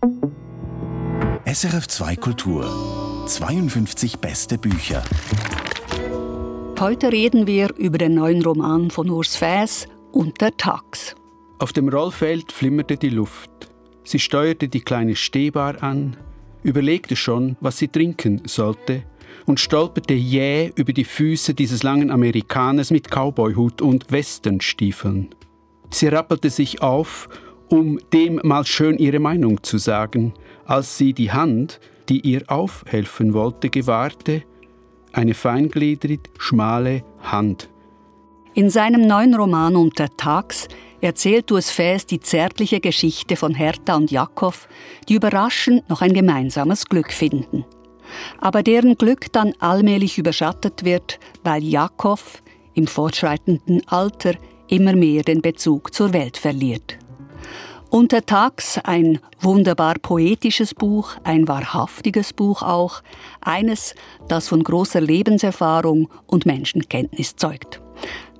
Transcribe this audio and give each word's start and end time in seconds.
SRF 0.00 1.88
2 1.88 2.16
Kultur 2.16 3.24
52 3.26 4.18
beste 4.18 4.56
Bücher. 4.56 5.02
Heute 6.78 7.10
reden 7.10 7.48
wir 7.48 7.74
über 7.76 7.98
den 7.98 8.14
neuen 8.14 8.42
Roman 8.42 8.92
von 8.92 9.10
Urs 9.10 9.34
Fäs, 9.34 9.88
Untertags. 10.12 11.16
Auf 11.58 11.72
dem 11.72 11.88
Rollfeld 11.88 12.52
flimmerte 12.52 12.96
die 12.96 13.08
Luft. 13.08 13.50
Sie 14.04 14.20
steuerte 14.20 14.68
die 14.68 14.82
kleine 14.82 15.16
Stehbar 15.16 15.82
an, 15.82 16.16
überlegte 16.62 17.16
schon, 17.16 17.56
was 17.60 17.78
sie 17.78 17.88
trinken 17.88 18.42
sollte 18.46 19.02
und 19.46 19.58
stolperte 19.58 20.14
jäh 20.14 20.70
über 20.76 20.92
die 20.92 21.04
Füße 21.04 21.54
dieses 21.54 21.82
langen 21.82 22.12
Amerikaners 22.12 22.92
mit 22.92 23.10
Cowboyhut 23.10 23.82
und 23.82 24.12
Westernstiefeln. 24.12 25.34
Sie 25.90 26.06
rappelte 26.06 26.50
sich 26.50 26.82
auf, 26.82 27.28
um 27.68 27.98
dem 28.12 28.40
mal 28.42 28.64
schön 28.64 28.98
ihre 28.98 29.18
Meinung 29.18 29.62
zu 29.62 29.78
sagen, 29.78 30.34
als 30.64 30.98
sie 30.98 31.12
die 31.12 31.32
Hand, 31.32 31.80
die 32.08 32.20
ihr 32.20 32.42
aufhelfen 32.48 33.34
wollte, 33.34 33.70
gewahrte, 33.70 34.42
eine 35.12 35.34
feingliedrig 35.34 36.20
schmale 36.38 37.02
Hand. 37.22 37.68
In 38.54 38.70
seinem 38.70 39.06
neuen 39.06 39.34
Roman 39.34 39.76
Untertags 39.76 40.68
erzählt 41.00 41.52
Urs 41.52 41.70
Fäs 41.70 42.06
die 42.06 42.20
zärtliche 42.20 42.80
Geschichte 42.80 43.36
von 43.36 43.54
Hertha 43.54 43.96
und 43.96 44.10
Jakob, 44.10 44.54
die 45.08 45.14
überraschend 45.14 45.88
noch 45.88 46.02
ein 46.02 46.12
gemeinsames 46.12 46.86
Glück 46.86 47.12
finden 47.12 47.64
aber 48.40 48.62
deren 48.62 48.96
Glück 48.96 49.32
dann 49.32 49.52
allmählich 49.58 50.18
überschattet 50.18 50.84
wird, 50.84 51.18
weil 51.42 51.62
Jakob 51.64 52.20
im 52.74 52.86
fortschreitenden 52.86 53.82
Alter 53.88 54.34
immer 54.68 54.94
mehr 54.94 55.22
den 55.22 55.42
Bezug 55.42 55.94
zur 55.94 56.12
Welt 56.12 56.36
verliert. 56.36 56.98
Untertags 57.90 58.78
ein 58.84 59.18
wunderbar 59.40 59.94
poetisches 59.94 60.74
Buch, 60.74 61.16
ein 61.24 61.48
wahrhaftiges 61.48 62.34
Buch 62.34 62.62
auch, 62.62 63.02
eines, 63.40 63.94
das 64.28 64.48
von 64.48 64.62
großer 64.62 65.00
Lebenserfahrung 65.00 66.10
und 66.26 66.44
Menschenkenntnis 66.44 67.36
zeugt. 67.36 67.80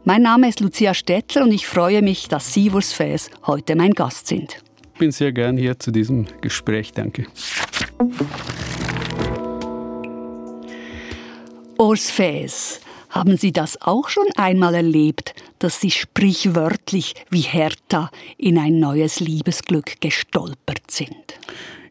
Mein 0.05 0.22
Name 0.22 0.48
ist 0.48 0.61
Lucia 0.61 0.92
Stettler 0.92 1.45
und 1.45 1.53
ich 1.53 1.67
freue 1.67 2.03
mich, 2.03 2.28
dass 2.28 2.53
Sie, 2.53 2.70
Urs 2.70 2.92
Fäs, 2.92 3.31
heute 3.47 3.75
mein 3.75 3.92
Gast 3.92 4.27
sind. 4.27 4.62
Ich 4.92 4.98
bin 4.98 5.12
sehr 5.12 5.33
gern 5.33 5.56
hier 5.56 5.78
zu 5.78 5.92
diesem 5.92 6.27
Gespräch, 6.42 6.92
danke. 6.92 7.27
Urs 11.78 12.11
Fäs, 12.11 12.81
haben 13.11 13.37
Sie 13.37 13.53
das 13.53 13.81
auch 13.83 14.09
schon 14.09 14.27
einmal 14.37 14.75
erlebt, 14.75 15.34
dass 15.59 15.81
Sie 15.81 15.91
sprichwörtlich 15.91 17.15
wie 17.31 17.41
Hertha 17.41 18.11
in 18.37 18.59
ein 18.59 18.81
neues 18.81 19.20
Liebesglück 19.20 20.00
gestolpert 20.00 20.91
sind? 20.91 21.15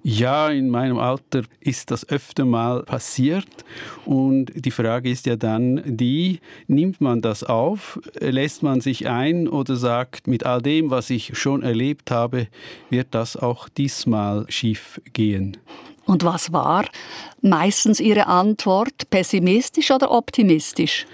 Ja, 0.09 0.48
in 0.48 0.70
meinem 0.70 1.00
Alter 1.00 1.42
ist 1.59 1.92
das 1.92 2.08
öfter 2.08 2.46
mal 2.46 2.84
passiert. 2.84 3.48
Und 4.06 4.54
die 4.56 4.72
Frage 4.72 5.09
ist 5.09 5.26
ja 5.26 5.36
dann 5.36 5.82
die, 5.86 6.40
nimmt 6.68 7.02
man 7.02 7.22
das 7.22 7.44
auf, 7.44 8.00
lässt 8.18 8.64
man 8.64 8.80
sich 8.80 9.09
ein 9.09 9.50
oder 9.50 9.76
sagt, 9.76 10.28
mit 10.28 10.46
all 10.46 10.62
dem, 10.62 10.92
was 10.92 11.09
ich 11.09 11.38
schon 11.38 11.62
erlebt 11.62 12.09
habe, 12.09 12.48
wird 12.90 13.08
das 13.12 13.36
auch 13.36 13.68
diesmal 13.68 14.46
schief 14.48 15.02
gehen? 15.12 15.58
Und 16.08 16.23
was 16.23 16.52
war 16.53 16.86
meistens 17.41 18.00
Ihre 18.00 18.27
Antwort? 18.27 19.09
Pessimistisch 19.09 19.91
oder 19.91 20.09
optimistisch? 20.09 21.05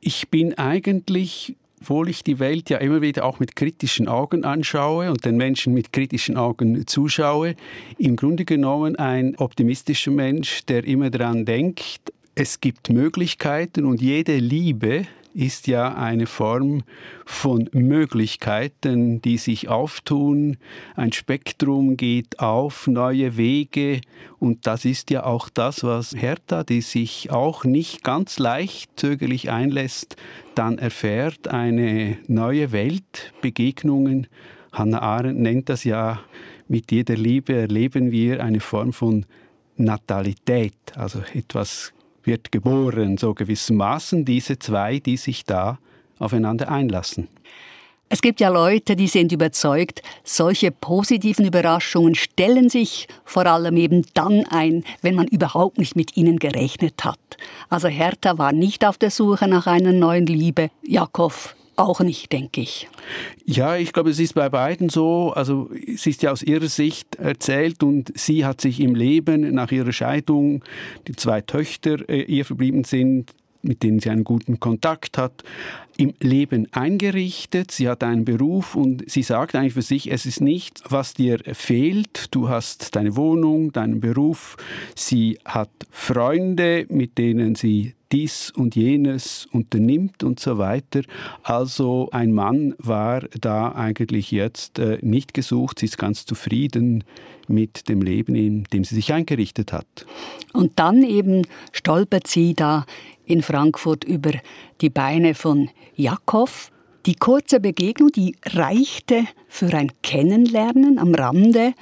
Ich 0.00 0.28
bin 0.28 0.56
eigentlich 0.58 1.54
obwohl 1.80 2.08
ich 2.08 2.24
die 2.24 2.40
Welt 2.40 2.70
ja 2.70 2.78
immer 2.78 3.02
wieder 3.02 3.24
auch 3.24 3.38
mit 3.38 3.54
kritischen 3.54 4.08
Augen 4.08 4.44
anschaue 4.44 5.10
und 5.10 5.24
den 5.24 5.36
Menschen 5.36 5.74
mit 5.74 5.92
kritischen 5.92 6.36
Augen 6.36 6.86
zuschaue, 6.88 7.54
im 7.98 8.16
Grunde 8.16 8.44
genommen 8.44 8.96
ein 8.96 9.36
optimistischer 9.36 10.10
Mensch, 10.10 10.64
der 10.66 10.84
immer 10.84 11.10
daran 11.10 11.44
denkt, 11.44 12.12
es 12.34 12.60
gibt 12.60 12.90
Möglichkeiten 12.90 13.84
und 13.84 14.00
jede 14.02 14.38
Liebe 14.38 15.06
ist 15.34 15.66
ja 15.66 15.94
eine 15.94 16.26
Form 16.26 16.82
von 17.24 17.68
Möglichkeiten, 17.72 19.22
die 19.22 19.38
sich 19.38 19.68
auftun. 19.68 20.56
Ein 20.96 21.12
Spektrum 21.12 21.96
geht 21.96 22.40
auf, 22.40 22.86
neue 22.86 23.36
Wege. 23.36 24.00
Und 24.38 24.66
das 24.66 24.84
ist 24.84 25.10
ja 25.10 25.24
auch 25.24 25.48
das, 25.48 25.84
was 25.84 26.14
Hertha, 26.14 26.64
die 26.64 26.80
sich 26.80 27.30
auch 27.30 27.64
nicht 27.64 28.04
ganz 28.04 28.38
leicht 28.38 28.90
zögerlich 28.96 29.50
einlässt, 29.50 30.16
dann 30.54 30.78
erfährt. 30.78 31.48
Eine 31.48 32.18
neue 32.26 32.72
Welt, 32.72 33.32
Begegnungen. 33.40 34.26
Hannah 34.72 35.02
Arendt 35.02 35.40
nennt 35.40 35.68
das 35.68 35.84
ja, 35.84 36.20
mit 36.68 36.92
jeder 36.92 37.16
Liebe 37.16 37.54
erleben 37.54 38.10
wir 38.10 38.44
eine 38.44 38.60
Form 38.60 38.92
von 38.92 39.24
Natalität, 39.76 40.74
also 40.96 41.20
etwas 41.32 41.94
wird 42.24 42.52
geboren, 42.52 43.16
so 43.18 43.34
gewissermaßen 43.34 44.24
diese 44.24 44.58
zwei, 44.58 44.98
die 44.98 45.16
sich 45.16 45.44
da 45.44 45.78
aufeinander 46.18 46.70
einlassen. 46.70 47.28
Es 48.10 48.22
gibt 48.22 48.40
ja 48.40 48.48
Leute, 48.48 48.96
die 48.96 49.06
sind 49.06 49.32
überzeugt, 49.32 50.00
solche 50.24 50.70
positiven 50.70 51.44
Überraschungen 51.44 52.14
stellen 52.14 52.70
sich 52.70 53.06
vor 53.24 53.44
allem 53.44 53.76
eben 53.76 54.06
dann 54.14 54.46
ein, 54.48 54.84
wenn 55.02 55.14
man 55.14 55.26
überhaupt 55.26 55.76
nicht 55.76 55.94
mit 55.94 56.16
ihnen 56.16 56.38
gerechnet 56.38 57.04
hat. 57.04 57.18
Also 57.68 57.88
Hertha 57.88 58.38
war 58.38 58.52
nicht 58.52 58.86
auf 58.86 58.96
der 58.96 59.10
Suche 59.10 59.46
nach 59.46 59.66
einer 59.66 59.92
neuen 59.92 60.24
Liebe, 60.24 60.70
Jakob 60.82 61.54
auch 61.78 62.00
nicht, 62.00 62.32
denke 62.32 62.60
ich. 62.60 62.88
Ja, 63.44 63.76
ich 63.76 63.92
glaube, 63.92 64.10
es 64.10 64.18
ist 64.18 64.34
bei 64.34 64.48
beiden 64.48 64.88
so. 64.88 65.32
Also 65.32 65.70
es 65.86 66.06
ist 66.06 66.22
ja 66.22 66.32
aus 66.32 66.42
ihrer 66.42 66.68
Sicht 66.68 67.16
erzählt 67.16 67.82
und 67.82 68.12
sie 68.18 68.44
hat 68.44 68.60
sich 68.60 68.80
im 68.80 68.94
Leben 68.94 69.54
nach 69.54 69.70
ihrer 69.70 69.92
Scheidung, 69.92 70.64
die 71.06 71.16
zwei 71.16 71.40
Töchter 71.40 72.08
äh, 72.08 72.22
ihr 72.22 72.44
verblieben 72.44 72.84
sind, 72.84 73.32
mit 73.62 73.82
denen 73.82 74.00
sie 74.00 74.10
einen 74.10 74.24
guten 74.24 74.60
Kontakt 74.60 75.18
hat, 75.18 75.44
im 75.98 76.14
Leben 76.20 76.68
eingerichtet. 76.72 77.72
Sie 77.72 77.88
hat 77.88 78.04
einen 78.04 78.24
Beruf 78.24 78.76
und 78.76 79.10
sie 79.10 79.22
sagt 79.24 79.56
eigentlich 79.56 79.74
für 79.74 79.82
sich, 79.82 80.10
es 80.10 80.26
ist 80.26 80.40
nicht, 80.40 80.80
was 80.88 81.12
dir 81.12 81.40
fehlt. 81.52 82.26
Du 82.30 82.48
hast 82.48 82.94
deine 82.94 83.16
Wohnung, 83.16 83.72
deinen 83.72 84.00
Beruf. 84.00 84.56
Sie 84.94 85.38
hat 85.44 85.70
Freunde, 85.90 86.86
mit 86.88 87.18
denen 87.18 87.56
sie 87.56 87.94
dies 88.12 88.50
und 88.50 88.76
jenes 88.76 89.48
unternimmt 89.52 90.22
und 90.22 90.38
so 90.38 90.56
weiter. 90.56 91.02
Also 91.42 92.08
ein 92.12 92.32
Mann 92.32 92.74
war 92.78 93.22
da 93.40 93.72
eigentlich 93.72 94.30
jetzt 94.30 94.78
äh, 94.78 94.98
nicht 95.02 95.34
gesucht. 95.34 95.80
Sie 95.80 95.86
ist 95.86 95.98
ganz 95.98 96.24
zufrieden 96.24 97.02
mit 97.48 97.88
dem 97.88 98.02
Leben, 98.02 98.36
in 98.36 98.64
dem 98.72 98.84
sie 98.84 98.94
sich 98.94 99.12
eingerichtet 99.12 99.72
hat. 99.72 100.06
Und 100.52 100.78
dann 100.78 101.02
eben 101.02 101.46
stolpert 101.72 102.28
sie 102.28 102.54
da 102.54 102.86
in 103.24 103.42
Frankfurt 103.42 104.04
über 104.04 104.32
die 104.80 104.90
Beine 104.90 105.34
von 105.34 105.70
Jakob. 105.94 106.50
Die 107.06 107.14
kurze 107.14 107.60
Begegnung, 107.60 108.10
die 108.10 108.36
reichte 108.44 109.24
für 109.48 109.72
ein 109.72 109.90
Kennenlernen 110.02 110.98
am 110.98 111.14
Rande. 111.14 111.72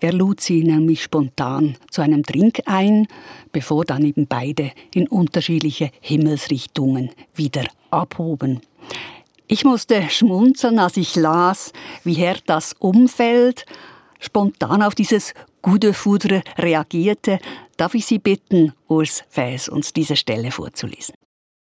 Er 0.00 0.12
lud 0.12 0.40
sie 0.40 0.64
nämlich 0.64 1.02
spontan 1.02 1.76
zu 1.90 2.02
einem 2.02 2.22
Drink 2.22 2.62
ein, 2.66 3.06
bevor 3.52 3.84
dann 3.84 4.04
eben 4.04 4.26
beide 4.26 4.72
in 4.92 5.06
unterschiedliche 5.06 5.90
Himmelsrichtungen 6.00 7.10
wieder 7.34 7.64
abhoben. 7.90 8.60
Ich 9.46 9.64
musste 9.64 10.08
schmunzeln, 10.08 10.78
als 10.78 10.96
ich 10.96 11.14
las, 11.14 11.72
wie 12.02 12.14
Herr 12.14 12.36
das 12.46 12.72
Umfeld 12.78 13.66
spontan 14.18 14.82
auf 14.82 14.94
dieses 14.94 15.34
gute 15.60 15.94
Foudre 15.94 16.42
reagierte. 16.56 17.38
Darf 17.76 17.94
ich 17.94 18.06
Sie 18.06 18.18
bitten, 18.18 18.72
Urs 18.88 19.22
Fäs 19.28 19.68
uns 19.68 19.92
diese 19.92 20.16
Stelle 20.16 20.50
vorzulesen? 20.50 21.14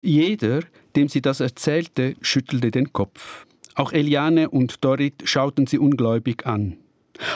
Jeder, 0.08 0.62
dem 0.96 1.10
sie 1.10 1.22
das 1.22 1.42
erzählte, 1.42 2.16
schüttelte 2.22 2.72
den 2.72 2.94
Kopf. 2.94 3.46
Auch 3.76 3.92
Eliane 3.92 4.50
und 4.50 4.86
Dorit 4.86 5.24
schauten 5.26 5.68
sie 5.68 5.80
ungläubig 5.80 6.46
an. 6.46 6.78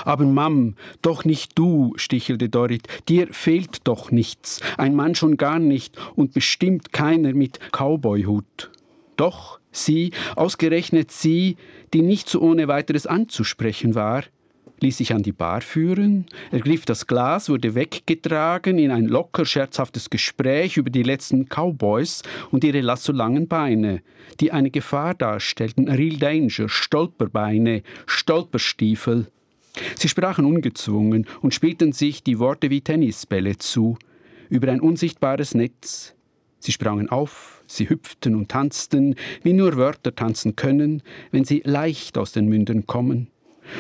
Aber 0.05 0.23
Mam, 0.23 0.75
doch 1.01 1.25
nicht 1.25 1.59
du, 1.59 1.91
stichelte 1.97 2.47
Dorit, 2.47 2.87
dir 3.09 3.27
fehlt 3.33 3.85
doch 3.89 4.09
nichts, 4.11 4.61
ein 4.77 4.95
Mann 4.95 5.15
schon 5.15 5.35
gar 5.35 5.59
nicht 5.59 5.97
und 6.15 6.31
bestimmt 6.31 6.93
keiner 6.93 7.33
mit 7.33 7.59
Cowboyhut. 7.73 8.71
Doch 9.17 9.59
sie, 9.73 10.11
ausgerechnet 10.37 11.11
sie, 11.11 11.57
die 11.93 12.03
nicht 12.03 12.29
so 12.29 12.39
ohne 12.39 12.69
weiteres 12.69 13.05
anzusprechen 13.05 13.95
war, 13.95 14.23
ließ 14.81 14.97
sich 14.97 15.13
an 15.13 15.23
die 15.23 15.31
Bar 15.31 15.61
führen, 15.61 16.25
ergriff 16.51 16.85
das 16.85 17.07
Glas, 17.07 17.49
wurde 17.49 17.75
weggetragen 17.75 18.79
in 18.79 18.91
ein 18.91 19.05
locker 19.05 19.45
scherzhaftes 19.45 20.09
Gespräch 20.09 20.77
über 20.77 20.89
die 20.89 21.03
letzten 21.03 21.47
Cowboys 21.47 22.23
und 22.49 22.63
ihre 22.63 22.81
lassolangen 22.81 23.47
Beine, 23.47 24.01
die 24.39 24.51
eine 24.51 24.71
Gefahr 24.71 25.13
darstellten, 25.13 25.87
Real 25.87 26.17
Danger, 26.17 26.67
Stolperbeine, 26.67 27.83
Stolperstiefel. 28.07 29.27
Sie 29.95 30.09
sprachen 30.09 30.45
ungezwungen 30.45 31.27
und 31.41 31.53
spielten 31.53 31.93
sich 31.93 32.23
die 32.23 32.39
Worte 32.39 32.69
wie 32.69 32.81
Tennisbälle 32.81 33.57
zu, 33.57 33.97
über 34.49 34.71
ein 34.71 34.81
unsichtbares 34.81 35.53
Netz. 35.53 36.15
Sie 36.59 36.71
sprangen 36.71 37.09
auf, 37.09 37.63
sie 37.67 37.89
hüpften 37.89 38.35
und 38.35 38.49
tanzten, 38.49 39.15
wie 39.43 39.53
nur 39.53 39.77
Wörter 39.77 40.13
tanzen 40.13 40.55
können, 40.55 41.01
wenn 41.31 41.45
sie 41.45 41.61
leicht 41.63 42.17
aus 42.17 42.33
den 42.33 42.47
Mündern 42.47 42.85
kommen 42.85 43.30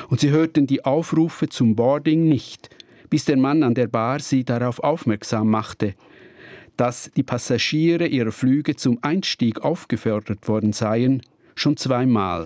und 0.09 0.19
sie 0.19 0.29
hörten 0.29 0.67
die 0.67 0.85
Aufrufe 0.85 1.49
zum 1.49 1.75
Boarding 1.75 2.27
nicht, 2.27 2.69
bis 3.09 3.25
der 3.25 3.37
Mann 3.37 3.63
an 3.63 3.73
der 3.73 3.87
Bar 3.87 4.19
sie 4.19 4.43
darauf 4.43 4.79
aufmerksam 4.79 5.49
machte, 5.49 5.95
dass 6.77 7.11
die 7.15 7.23
Passagiere 7.23 8.07
ihrer 8.07 8.31
Flüge 8.31 8.75
zum 8.75 8.99
Einstieg 9.01 9.61
aufgefordert 9.61 10.47
worden 10.47 10.73
seien, 10.73 11.21
schon 11.55 11.77
zweimal. 11.77 12.45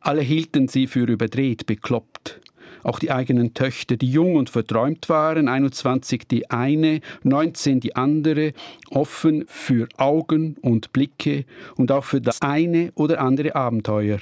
Alle 0.00 0.22
hielten 0.22 0.68
sie 0.68 0.86
für 0.86 1.06
überdreht, 1.06 1.66
bekloppt. 1.66 2.40
Auch 2.84 3.00
die 3.00 3.10
eigenen 3.10 3.52
Töchter, 3.52 3.96
die 3.96 4.10
jung 4.10 4.36
und 4.36 4.48
verträumt 4.48 5.08
waren, 5.08 5.48
21 5.48 6.28
die 6.28 6.48
eine, 6.50 7.00
19 7.24 7.80
die 7.80 7.96
andere, 7.96 8.52
offen 8.90 9.44
für 9.48 9.88
Augen 9.96 10.56
und 10.62 10.92
Blicke 10.92 11.44
und 11.74 11.90
auch 11.90 12.04
für 12.04 12.20
das 12.20 12.40
eine 12.42 12.92
oder 12.94 13.20
andere 13.20 13.56
Abenteuer. 13.56 14.20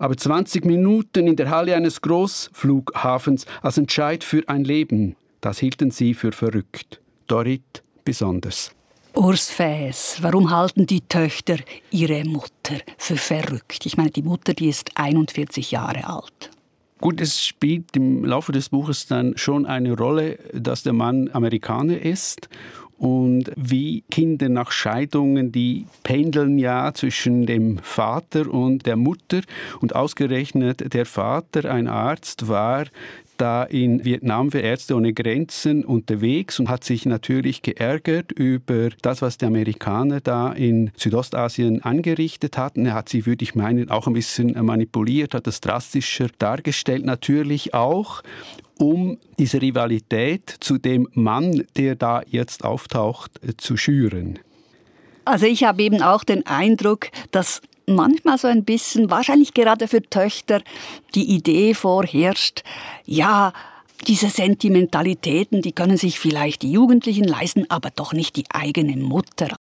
Aber 0.00 0.16
20 0.16 0.64
Minuten 0.64 1.26
in 1.26 1.36
der 1.36 1.50
Halle 1.50 1.76
eines 1.76 2.00
Großflughafens 2.00 3.44
als 3.60 3.76
Entscheid 3.76 4.24
für 4.24 4.48
ein 4.48 4.64
Leben, 4.64 5.14
das 5.42 5.58
hielten 5.58 5.90
sie 5.90 6.14
für 6.14 6.32
verrückt. 6.32 7.02
Dorit 7.26 7.82
besonders. 8.02 8.72
Urs 9.14 9.50
Fäs, 9.50 10.16
warum 10.22 10.50
halten 10.50 10.86
die 10.86 11.02
Töchter 11.02 11.58
ihre 11.90 12.24
Mutter 12.24 12.76
für 12.96 13.18
verrückt? 13.18 13.84
Ich 13.84 13.98
meine, 13.98 14.10
die 14.10 14.22
Mutter, 14.22 14.54
die 14.54 14.70
ist 14.70 14.90
41 14.94 15.70
Jahre 15.70 16.08
alt. 16.08 16.50
Gut, 17.02 17.20
es 17.20 17.44
spielt 17.44 17.94
im 17.94 18.24
Laufe 18.24 18.52
des 18.52 18.70
Buches 18.70 19.06
dann 19.06 19.36
schon 19.36 19.66
eine 19.66 19.94
Rolle, 19.94 20.38
dass 20.54 20.82
der 20.82 20.94
Mann 20.94 21.28
Amerikaner 21.32 22.00
ist 22.00 22.48
und 23.00 23.50
wie 23.56 24.04
Kinder 24.10 24.50
nach 24.50 24.72
Scheidungen, 24.72 25.52
die 25.52 25.86
pendeln 26.02 26.58
ja 26.58 26.92
zwischen 26.92 27.46
dem 27.46 27.78
Vater 27.78 28.52
und 28.52 28.84
der 28.84 28.96
Mutter. 28.96 29.40
Und 29.80 29.96
ausgerechnet 29.96 30.92
der 30.92 31.06
Vater, 31.06 31.70
ein 31.70 31.88
Arzt, 31.88 32.46
war 32.46 32.84
da 33.40 33.64
in 33.64 34.04
Vietnam 34.04 34.50
für 34.50 34.60
Ärzte 34.60 34.94
ohne 34.94 35.12
Grenzen 35.12 35.84
unterwegs 35.84 36.60
und 36.60 36.68
hat 36.68 36.84
sich 36.84 37.06
natürlich 37.06 37.62
geärgert 37.62 38.32
über 38.32 38.90
das, 39.02 39.22
was 39.22 39.38
die 39.38 39.46
Amerikaner 39.46 40.20
da 40.20 40.52
in 40.52 40.90
Südostasien 40.96 41.82
angerichtet 41.82 42.58
hatten. 42.58 42.86
Er 42.86 42.94
hat 42.94 43.08
sie, 43.08 43.26
würde 43.26 43.42
ich 43.42 43.54
meinen, 43.54 43.90
auch 43.90 44.06
ein 44.06 44.12
bisschen 44.12 44.52
manipuliert, 44.64 45.34
hat 45.34 45.46
das 45.46 45.60
drastischer 45.60 46.28
dargestellt, 46.38 47.04
natürlich 47.04 47.74
auch 47.74 48.22
um 48.78 49.18
diese 49.38 49.60
Rivalität 49.60 50.56
zu 50.60 50.78
dem 50.78 51.08
Mann, 51.12 51.64
der 51.76 51.96
da 51.96 52.22
jetzt 52.26 52.64
auftaucht, 52.64 53.32
zu 53.58 53.76
schüren. 53.76 54.38
Also 55.24 55.46
ich 55.46 55.64
habe 55.64 55.82
eben 55.82 56.02
auch 56.02 56.24
den 56.24 56.46
Eindruck, 56.46 57.08
dass 57.30 57.60
manchmal 57.94 58.38
so 58.38 58.48
ein 58.48 58.64
bisschen, 58.64 59.10
wahrscheinlich 59.10 59.54
gerade 59.54 59.88
für 59.88 60.02
Töchter, 60.02 60.62
die 61.14 61.34
Idee 61.34 61.74
vorherrscht, 61.74 62.62
ja, 63.04 63.52
diese 64.06 64.30
Sentimentalitäten, 64.30 65.62
die 65.62 65.72
können 65.72 65.96
sich 65.96 66.18
vielleicht 66.18 66.62
die 66.62 66.72
Jugendlichen 66.72 67.24
leisten, 67.24 67.66
aber 67.68 67.90
doch 67.90 68.12
nicht 68.12 68.36
die 68.36 68.46
eigene 68.50 68.96
Mutter. 68.96 69.54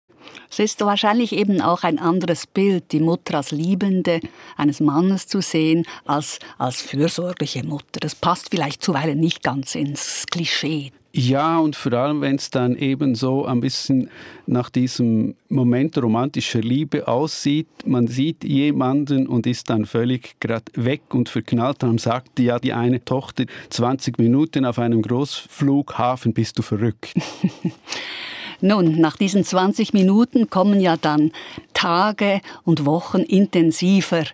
Es 0.51 0.59
ist 0.59 0.81
wahrscheinlich 0.81 1.33
eben 1.33 1.61
auch 1.61 1.83
ein 1.83 1.99
anderes 1.99 2.47
Bild, 2.47 2.93
die 2.93 3.01
Mutter 3.01 3.39
als 3.39 3.51
Liebende 3.51 4.21
eines 4.57 4.81
Mannes 4.81 5.27
zu 5.27 5.41
sehen, 5.41 5.87
als 6.05 6.39
als 6.59 6.83
fürsorgliche 6.83 7.65
Mutter. 7.65 8.01
Das 8.01 8.15
passt 8.15 8.49
vielleicht 8.51 8.83
zuweilen 8.83 9.21
nicht 9.21 9.43
ganz 9.43 9.75
ins 9.75 10.25
Klischee. 10.31 10.93
Ja, 11.13 11.59
und 11.59 11.75
vor 11.75 11.95
allem, 11.95 12.21
wenn 12.21 12.37
es 12.37 12.51
dann 12.51 12.77
eben 12.77 13.15
so 13.15 13.47
ein 13.47 13.61
bisschen 13.61 14.11
nach 14.47 14.69
diesem 14.69 15.37
Moment 15.49 15.97
romantischer 15.97 16.61
Liebe 16.61 17.09
aussieht, 17.09 17.67
man 17.87 18.07
sieht 18.09 18.45
jemanden 18.45 19.27
und 19.27 19.47
ist 19.47 19.71
dann 19.71 19.87
völlig 19.87 20.39
gerade 20.39 20.71
weg 20.75 21.03
und 21.09 21.31
verknallt, 21.31 21.83
dann 21.83 21.97
sagt 21.97 22.39
ja 22.39 22.59
die 22.59 22.75
eine 22.75 23.05
Tochter, 23.05 23.47
20 23.71 24.19
Minuten 24.19 24.67
auf 24.67 24.79
einem 24.79 25.01
Großflughafen 25.01 26.35
bist 26.35 26.59
du 26.59 26.63
verrückt. 26.63 27.15
Nun, 28.61 29.01
nach 29.01 29.17
diesen 29.17 29.45
20 29.45 29.93
Minuten 29.93 30.51
kommen 30.51 30.81
ja 30.81 30.97
dann 30.97 31.31
Tage 31.75 32.41
und 32.65 32.87
Wochen 32.87 33.21
intensiver 33.21 34.25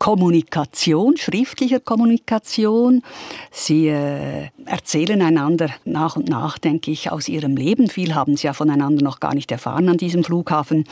Kommunikation, 0.00 1.18
schriftlicher 1.18 1.78
Kommunikation. 1.78 3.02
Sie 3.50 3.88
äh, 3.88 4.48
erzählen 4.64 5.20
einander 5.20 5.68
nach 5.84 6.16
und 6.16 6.26
nach, 6.26 6.56
denke 6.56 6.90
ich, 6.90 7.12
aus 7.12 7.28
ihrem 7.28 7.54
Leben. 7.54 7.86
Viel 7.86 8.14
haben 8.14 8.34
sie 8.34 8.46
ja 8.46 8.54
voneinander 8.54 9.04
noch 9.04 9.20
gar 9.20 9.34
nicht 9.34 9.52
erfahren 9.52 9.90
an 9.90 9.98
diesem 9.98 10.24
Flughafen. 10.24 10.84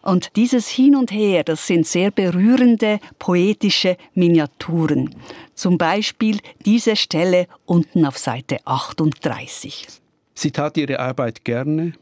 Und 0.00 0.34
dieses 0.36 0.66
Hin 0.66 0.96
und 0.96 1.12
Her, 1.12 1.44
das 1.44 1.66
sind 1.66 1.86
sehr 1.86 2.10
berührende, 2.10 3.00
poetische 3.18 3.98
Miniaturen. 4.14 5.14
Zum 5.54 5.76
Beispiel 5.76 6.38
diese 6.64 6.96
Stelle 6.96 7.48
unten 7.66 8.06
auf 8.06 8.16
Seite 8.16 8.60
38. 8.64 9.88
Sie 10.32 10.52
tat 10.52 10.78
ihre 10.78 11.00
Arbeit 11.00 11.44
gerne, 11.44 11.92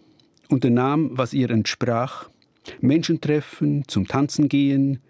unternahm, 0.48 1.10
was 1.14 1.34
ihr 1.34 1.50
entsprach. 1.50 2.28
Menschen 2.80 3.20
treffen, 3.20 3.82
zum 3.88 4.06
Tanzen 4.06 4.48
gehen, 4.48 5.00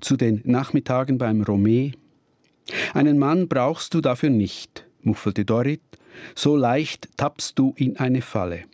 zu 0.00 0.16
den 0.16 0.40
Nachmittagen 0.44 1.18
beim 1.18 1.42
Romé. 1.42 1.94
Einen 2.92 3.18
Mann 3.18 3.48
brauchst 3.48 3.94
du 3.94 4.00
dafür 4.00 4.30
nicht, 4.30 4.86
muffelte 5.02 5.44
Dorit, 5.44 5.82
so 6.34 6.56
leicht 6.56 7.08
tappst 7.16 7.58
du 7.58 7.74
in 7.76 7.96
eine 7.96 8.22
Falle. 8.22 8.64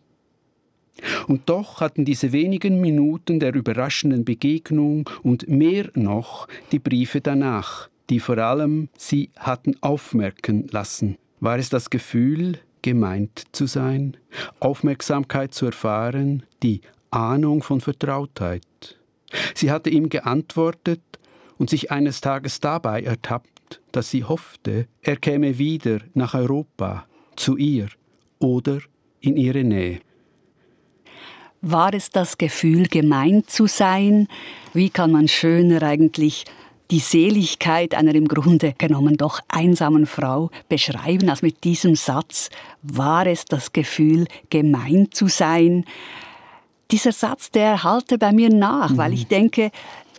Und 1.27 1.49
doch 1.49 1.81
hatten 1.81 2.05
diese 2.05 2.33
wenigen 2.33 2.81
Minuten 2.81 3.41
der 3.41 3.55
überraschenden 3.55 4.25
Begegnung 4.25 5.09
und 5.23 5.49
mehr 5.49 5.91
noch 5.95 6.47
die 6.73 6.79
Briefe 6.79 7.21
danach, 7.21 7.89
die 8.11 8.21
vor 8.21 8.39
allem 8.39 8.89
sie 8.97 9.31
hatten 9.37 9.77
aufmerken 9.81 10.67
lassen. 10.71 11.17
War 11.41 11.59
es 11.59 11.71
das 11.71 11.89
Gefühl, 11.89 12.59
gemeint 12.83 13.45
zu 13.53 13.67
sein, 13.67 14.17
Aufmerksamkeit 14.59 15.55
zu 15.55 15.67
erfahren, 15.67 16.43
die 16.63 16.83
Ahnung 17.11 17.63
von 17.63 17.81
Vertrautheit? 17.81 19.00
Sie 19.55 19.71
hatte 19.71 19.91
ihm 19.91 20.09
geantwortet 20.09 21.03
und 21.59 21.71
sich 21.71 21.91
eines 21.91 22.21
Tages 22.21 22.61
dabei 22.61 23.03
ertappt, 23.03 23.81
dass 23.93 24.11
sie 24.11 24.25
hoffte, 24.25 24.87
er 25.03 25.17
käme 25.17 25.59
wieder 25.59 26.01
nach 26.15 26.35
Europa, 26.35 27.07
zu 27.37 27.57
ihr 27.57 27.89
oder 28.39 28.81
in 29.21 29.37
ihre 29.37 29.65
Nähe. 29.65 30.01
War 31.63 31.93
es 31.93 32.11
das 32.11 32.39
Gefühl, 32.39 32.87
gemeint 32.87 33.51
zu 33.51 33.67
sein? 33.67 34.29
Wie 34.73 34.89
kann 34.89 35.11
man 35.13 35.29
schöner 35.29 35.83
eigentlich 35.83 36.47
die 36.91 36.99
Seligkeit 36.99 37.95
einer 37.95 38.15
im 38.15 38.27
Grunde 38.27 38.75
genommen 38.79 39.17
doch 39.17 39.41
einsamen 39.49 40.07
Frau 40.07 40.51
beschreiben 40.69 41.29
als 41.29 41.43
mit 41.43 41.63
diesem 41.65 41.97
Satz? 41.97 42.49
War 42.83 43.27
es 43.27 43.45
das 43.45 43.73
Gefühl, 43.73 44.27
gemeint 44.49 45.15
zu 45.15 45.29
sein? 45.29 45.85
Dieser 46.91 47.13
Satz, 47.13 47.51
der 47.51 47.83
halte 47.85 48.19
bei 48.19 48.33
mir 48.33 48.51
nach, 48.51 48.91
mhm. 48.91 48.97
weil 48.97 49.13
ich 49.13 49.27
denke, 49.27 49.71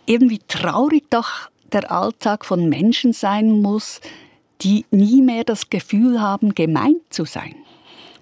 eben 0.08 0.30
wie 0.30 0.40
traurig 0.48 1.06
doch 1.10 1.50
der 1.72 1.92
Alltag 1.92 2.46
von 2.46 2.68
Menschen 2.70 3.14
sein 3.14 3.62
muss, 3.62 4.02
die 4.62 4.86
nie 4.92 5.22
mehr 5.22 5.44
das 5.44 5.70
Gefühl 5.70 6.22
haben, 6.22 6.54
gemeint 6.54 7.02
zu 7.10 7.26
sein. 7.26 7.56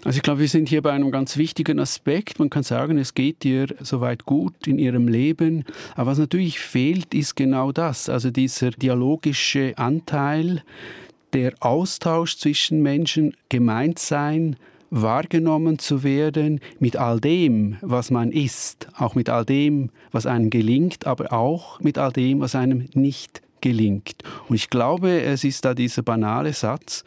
Also 0.06 0.18
ich 0.18 0.24
glaube, 0.24 0.40
wir 0.40 0.48
sind 0.48 0.70
hier 0.70 0.82
bei 0.82 0.92
einem 0.92 1.12
ganz 1.12 1.36
wichtigen 1.36 1.78
Aspekt. 1.80 2.40
Man 2.40 2.50
kann 2.50 2.64
sagen, 2.64 2.98
es 2.98 3.16
geht 3.16 3.44
ihr 3.44 3.68
soweit 3.82 4.26
gut 4.26 4.66
in 4.66 4.80
ihrem 4.80 5.10
Leben. 5.10 5.66
Aber 5.96 6.12
was 6.12 6.20
natürlich 6.20 6.60
fehlt, 6.60 7.14
ist 7.14 7.36
genau 7.36 7.74
das. 7.74 8.08
Also 8.08 8.32
dieser 8.32 8.72
dialogische 8.72 9.74
Anteil, 9.78 10.64
der 11.34 11.54
Austausch 11.60 12.38
zwischen 12.38 12.82
Menschen, 12.82 13.36
gemeint 13.50 14.00
sein, 14.00 14.56
wahrgenommen 14.90 15.80
zu 15.80 16.04
werden 16.04 16.60
mit 16.80 16.98
all 16.98 17.20
dem, 17.20 17.78
was 17.82 18.12
man 18.12 18.32
ist, 18.32 18.88
auch 18.98 19.16
mit 19.16 19.30
all 19.30 19.46
dem, 19.46 19.92
was 20.12 20.26
einem 20.26 20.50
gelingt, 20.50 21.06
aber 21.08 21.32
auch 21.34 21.80
mit 21.80 21.98
all 21.98 22.12
dem, 22.12 22.40
was 22.40 22.56
einem 22.56 22.88
nicht 22.94 23.42
gelingt. 23.62 24.16
Und 24.48 24.56
ich 24.56 24.70
glaube, 24.70 25.22
es 25.22 25.44
ist 25.44 25.66
da 25.66 25.74
dieser 25.74 26.02
banale 26.02 26.54
Satz, 26.54 27.04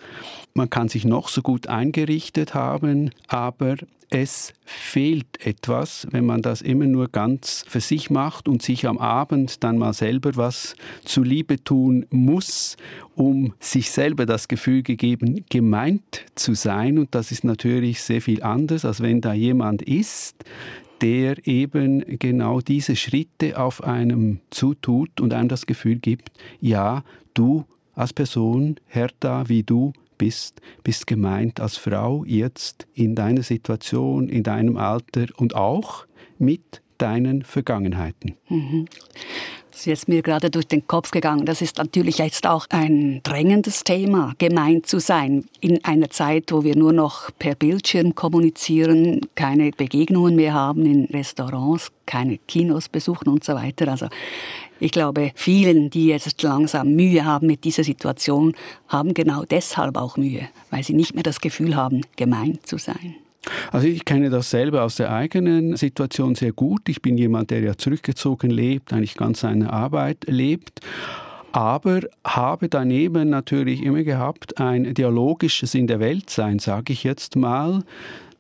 man 0.54 0.71
kann 0.71 0.88
sich 0.88 1.04
noch 1.04 1.28
so 1.28 1.42
gut 1.42 1.66
eingerichtet 1.66 2.54
haben, 2.54 3.11
aber 3.28 3.76
es 4.14 4.52
fehlt 4.66 5.44
etwas, 5.44 6.06
wenn 6.11 6.26
man 6.26 6.42
das 6.42 6.61
immer 6.61 6.85
nur 6.85 7.09
ganz 7.09 7.64
für 7.66 7.80
sich 7.80 8.11
macht 8.11 8.47
und 8.47 8.61
sich 8.61 8.87
am 8.87 8.99
Abend 8.99 9.64
dann 9.64 9.78
mal 9.78 9.94
selber 9.94 10.37
was 10.37 10.76
zuliebe 11.04 11.64
tun 11.64 12.04
muss, 12.11 12.76
um 13.14 13.54
sich 13.59 13.90
selber 13.90 14.26
das 14.26 14.49
Gefühl 14.49 14.82
gegeben, 14.82 15.47
gemeint 15.49 16.26
zu 16.35 16.52
sein. 16.52 16.99
Und 16.99 17.14
das 17.14 17.32
ist 17.32 17.42
natürlich 17.42 18.02
sehr 18.02 18.21
viel 18.21 18.42
anders, 18.42 18.85
als 18.85 19.00
wenn 19.00 19.23
da 19.23 19.32
jemand 19.32 19.80
ist, 19.80 20.44
der 21.02 21.47
eben 21.47 22.18
genau 22.18 22.61
diese 22.61 22.97
Schritte 22.97 23.59
auf 23.59 23.82
einem 23.82 24.40
zutut 24.50 25.21
und 25.21 25.35
einem 25.35 25.49
das 25.49 25.66
Gefühl 25.66 25.97
gibt, 25.97 26.30
ja, 26.61 27.04
du 27.35 27.64
als 27.94 28.12
Person, 28.12 28.76
Hertha 28.87 29.49
wie 29.49 29.64
du, 29.64 29.92
bist, 30.16 30.61
bist 30.85 31.09
gemeint 31.09 31.59
als 31.59 31.76
Frau 31.76 32.25
jetzt 32.25 32.87
in 32.94 33.16
deiner 33.16 33.42
Situation, 33.42 34.28
in 34.28 34.44
deinem 34.44 34.76
Alter 34.76 35.26
und 35.37 35.56
auch 35.56 36.06
mit 36.38 36.80
deinen 36.99 37.42
Vergangenheiten. 37.42 38.37
Mhm. 38.49 38.87
Das 39.73 39.81
ist 39.81 39.87
jetzt 39.87 40.09
mir 40.09 40.21
gerade 40.21 40.50
durch 40.50 40.69
den 40.69 40.87
Kopf 40.87 41.12
gegangen. 41.12 41.47
Das 41.47 41.62
ist 41.62 41.79
natürlich 41.79 42.19
jetzt 42.19 42.47
auch 42.47 42.67
ein 42.69 43.21
drängendes 43.23 43.85
Thema, 43.85 44.35
gemeint 44.37 44.87
zu 44.87 44.99
sein. 44.99 45.47
In 45.61 45.83
einer 45.83 46.11
Zeit, 46.11 46.52
wo 46.52 46.62
wir 46.62 46.76
nur 46.76 46.93
noch 46.93 47.31
per 47.38 47.55
Bildschirm 47.55 48.14
kommunizieren, 48.14 49.23
keine 49.35 49.71
Begegnungen 49.71 50.37
mehr 50.37 50.52
haben 50.52 50.85
in 50.85 51.07
Restaurants, 51.07 51.91
keine 52.05 52.37
Kinos 52.37 52.91
besuchen 52.91 53.31
und 53.31 53.45
so 53.45 53.55
weiter. 53.55 53.88
Also 53.88 54.09
ich 54.79 54.93
glaube, 54.93 55.33
vielen, 55.35 55.88
die 55.88 56.09
jetzt 56.09 56.43
langsam 56.43 56.93
Mühe 56.93 57.25
haben 57.25 57.47
mit 57.47 57.64
dieser 57.64 57.83
Situation, 57.83 58.55
haben 58.88 59.14
genau 59.14 59.45
deshalb 59.45 59.97
auch 59.97 60.19
Mühe, 60.19 60.50
weil 60.71 60.85
sie 60.85 60.93
nicht 60.93 61.14
mehr 61.14 61.23
das 61.23 61.41
Gefühl 61.41 61.76
haben, 61.76 62.02
gemeint 62.17 62.67
zu 62.67 62.76
sein. 62.76 63.17
Also 63.71 63.87
ich 63.87 64.05
kenne 64.05 64.31
das 64.31 64.51
selber 64.51 64.83
aus 64.83 64.97
der 64.97 65.13
eigenen 65.13 65.77
Situation 65.77 66.35
sehr 66.35 66.53
gut. 66.53 66.89
Ich 66.89 67.03
bin 67.03 67.19
jemand, 67.19 67.51
der 67.51 67.61
ja 67.61 67.77
zurückgezogen 67.77 68.51
lebt, 68.51 68.93
eigentlich 68.93 69.15
ganz 69.15 69.41
seine 69.41 69.73
Arbeit 69.73 70.25
lebt 70.27 70.81
aber 71.53 72.01
habe 72.25 72.69
daneben 72.69 73.29
natürlich 73.29 73.83
immer 73.83 74.03
gehabt 74.03 74.59
ein 74.59 74.95
dialogisches 74.95 75.75
in 75.75 75.87
der 75.87 76.01
Welt 76.01 76.31
sein, 76.31 76.59
sage 76.59 76.95
ich 76.95 77.05
jetzt 77.05 77.37
mal 77.37 77.85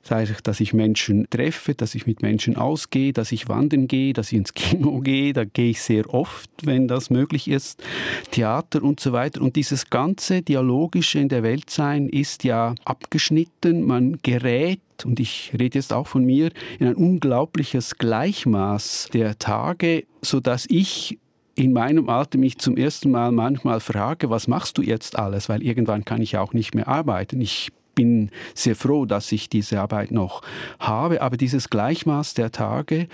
sei 0.02 0.24
es, 0.24 0.42
dass 0.42 0.60
ich 0.60 0.72
Menschen 0.74 1.28
treffe, 1.30 1.74
dass 1.74 1.94
ich 1.94 2.06
mit 2.06 2.22
Menschen 2.22 2.56
ausgehe, 2.56 3.12
dass 3.12 3.32
ich 3.32 3.48
wandern 3.48 3.88
gehe, 3.88 4.12
dass 4.12 4.32
ich 4.32 4.38
ins 4.38 4.54
Kino 4.54 5.00
gehe, 5.04 5.32
da 5.32 5.44
gehe 5.44 5.70
ich 5.70 5.80
sehr 5.80 6.12
oft, 6.12 6.50
wenn 6.62 6.88
das 6.88 7.10
möglich 7.10 7.48
ist, 7.48 7.82
Theater 8.30 8.82
und 8.82 9.00
so 9.00 9.12
weiter. 9.12 9.40
Und 9.40 9.56
dieses 9.56 9.90
ganze 9.90 10.42
Dialogische 10.42 11.18
in 11.18 11.28
der 11.28 11.42
Welt 11.42 11.70
sein 11.70 12.08
ist 12.08 12.44
ja 12.44 12.74
abgeschnitten, 12.84 13.86
man 13.86 14.18
gerät 14.22 14.80
und 15.04 15.20
ich 15.20 15.52
rede 15.58 15.78
jetzt 15.78 15.92
auch 15.92 16.06
von 16.06 16.24
mir, 16.24 16.50
in 16.78 16.86
ein 16.86 16.94
unglaubliches 16.94 17.98
Gleichmaß 17.98 19.08
der 19.12 19.38
Tage, 19.38 20.04
so 20.20 20.40
dass 20.40 20.66
ich 20.68 21.18
in 21.54 21.72
meinem 21.72 22.08
Alter 22.08 22.38
mich 22.38 22.58
zum 22.58 22.76
ersten 22.76 23.10
Mal 23.10 23.30
manchmal 23.30 23.80
frage, 23.80 24.30
was 24.30 24.48
machst 24.48 24.78
du 24.78 24.82
jetzt 24.82 25.18
alles? 25.18 25.48
Weil 25.48 25.62
irgendwann 25.62 26.04
kann 26.04 26.22
ich 26.22 26.38
auch 26.38 26.54
nicht 26.54 26.74
mehr 26.74 26.88
arbeiten. 26.88 27.40
Ich 27.40 27.70
bin 27.94 28.30
sehr 28.54 28.76
froh, 28.76 29.06
dass 29.06 29.32
ich 29.32 29.48
diese 29.48 29.80
Arbeit 29.80 30.10
noch 30.10 30.42
habe, 30.78 31.22
aber 31.22 31.36
dieses 31.36 31.70
Gleichmaß 31.70 32.34
der 32.34 32.52
Tage, 32.52 33.08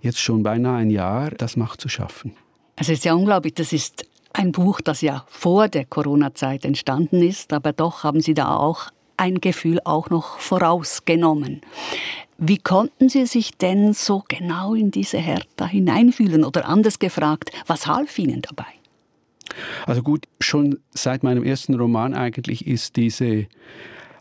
jetzt 0.00 0.20
schon 0.20 0.42
beinahe 0.42 0.78
ein 0.78 0.90
Jahr, 0.90 1.30
das 1.30 1.56
macht 1.56 1.80
zu 1.80 1.88
schaffen. 1.88 2.32
Es 2.76 2.88
ist 2.88 3.04
ja 3.04 3.14
unglaublich, 3.14 3.54
das 3.54 3.72
ist 3.72 4.06
ein 4.32 4.52
Buch, 4.52 4.80
das 4.80 5.00
ja 5.00 5.24
vor 5.28 5.68
der 5.68 5.84
Corona-Zeit 5.84 6.64
entstanden 6.64 7.22
ist, 7.22 7.52
aber 7.52 7.72
doch 7.72 8.02
haben 8.02 8.20
Sie 8.20 8.34
da 8.34 8.56
auch 8.56 8.90
ein 9.16 9.40
Gefühl 9.40 9.80
auch 9.84 10.10
noch 10.10 10.38
vorausgenommen. 10.38 11.60
Wie 12.36 12.58
konnten 12.58 13.08
Sie 13.08 13.26
sich 13.26 13.56
denn 13.56 13.92
so 13.92 14.24
genau 14.26 14.74
in 14.74 14.90
diese 14.90 15.18
Hertha 15.18 15.66
hineinfühlen? 15.66 16.44
Oder 16.44 16.68
anders 16.68 16.98
gefragt, 16.98 17.52
was 17.68 17.86
half 17.86 18.18
Ihnen 18.18 18.42
dabei? 18.42 18.66
Also 19.86 20.02
gut, 20.02 20.26
schon 20.40 20.80
seit 20.90 21.22
meinem 21.22 21.44
ersten 21.44 21.74
Roman 21.74 22.14
eigentlich 22.14 22.66
ist 22.66 22.96
diese 22.96 23.46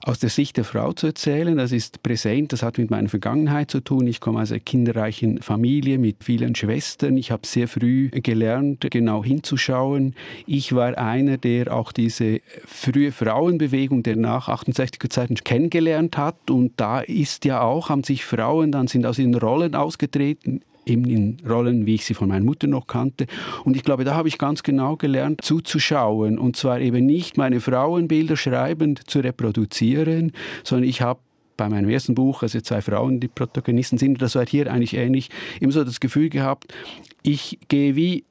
aus 0.05 0.19
der 0.19 0.29
Sicht 0.29 0.57
der 0.57 0.65
Frau 0.65 0.91
zu 0.91 1.07
erzählen. 1.07 1.55
Das 1.57 1.71
ist 1.71 2.03
präsent, 2.03 2.51
das 2.51 2.61
hat 2.61 2.77
mit 2.77 2.91
meiner 2.91 3.07
Vergangenheit 3.07 3.71
zu 3.71 3.79
tun. 3.79 4.05
Ich 4.05 4.19
komme 4.19 4.41
aus 4.41 4.51
einer 4.51 4.59
kinderreichen 4.59 5.41
Familie 5.41 5.97
mit 5.97 6.23
vielen 6.23 6.55
Schwestern. 6.55 7.15
Ich 7.15 7.31
habe 7.31 7.47
sehr 7.47 7.69
früh 7.69 8.09
gelernt, 8.09 8.85
genau 8.91 9.23
hinzuschauen. 9.23 10.13
Ich 10.45 10.75
war 10.75 10.97
einer, 10.97 11.37
der 11.37 11.73
auch 11.73 11.93
diese 11.93 12.41
frühe 12.65 13.13
Frauenbewegung 13.13 14.03
der 14.03 14.17
nach 14.17 14.49
68er 14.49 15.09
Zeiten 15.09 15.35
kennengelernt 15.35 16.17
hat. 16.17 16.51
Und 16.51 16.73
da 16.77 16.99
ist 16.99 17.45
ja 17.45 17.61
auch, 17.61 17.89
haben 17.89 18.03
sich 18.03 18.25
Frauen 18.25 18.73
dann 18.73 18.87
sind 18.87 19.05
aus 19.05 19.19
ihren 19.19 19.35
Rollen 19.35 19.73
ausgetreten 19.73 20.61
eben 20.85 21.05
in 21.05 21.37
Rollen, 21.47 21.85
wie 21.85 21.95
ich 21.95 22.05
sie 22.05 22.13
von 22.13 22.29
meiner 22.29 22.45
Mutter 22.45 22.67
noch 22.67 22.87
kannte. 22.87 23.27
Und 23.63 23.75
ich 23.75 23.83
glaube, 23.83 24.03
da 24.03 24.15
habe 24.15 24.27
ich 24.27 24.37
ganz 24.37 24.63
genau 24.63 24.95
gelernt, 24.95 25.41
zuzuschauen. 25.41 26.37
Und 26.37 26.55
zwar 26.55 26.79
eben 26.79 27.05
nicht 27.05 27.37
meine 27.37 27.59
Frauenbilder 27.59 28.37
schreibend 28.37 29.09
zu 29.09 29.19
reproduzieren, 29.19 30.31
sondern 30.63 30.89
ich 30.89 31.01
habe 31.01 31.19
bei 31.57 31.69
meinem 31.69 31.89
ersten 31.89 32.15
Buch, 32.15 32.41
also 32.41 32.59
zwei 32.61 32.81
Frauen, 32.81 33.19
die 33.19 33.27
Protagonisten 33.27 33.97
sind, 33.97 34.21
das 34.21 34.35
war 34.35 34.45
hier 34.45 34.71
eigentlich 34.71 34.95
ähnlich, 34.95 35.29
immer 35.59 35.71
so 35.71 35.83
das 35.83 35.99
Gefühl 35.99 36.29
gehabt, 36.29 36.73
ich 37.21 37.59
gehe 37.67 37.95
wie 37.95 38.23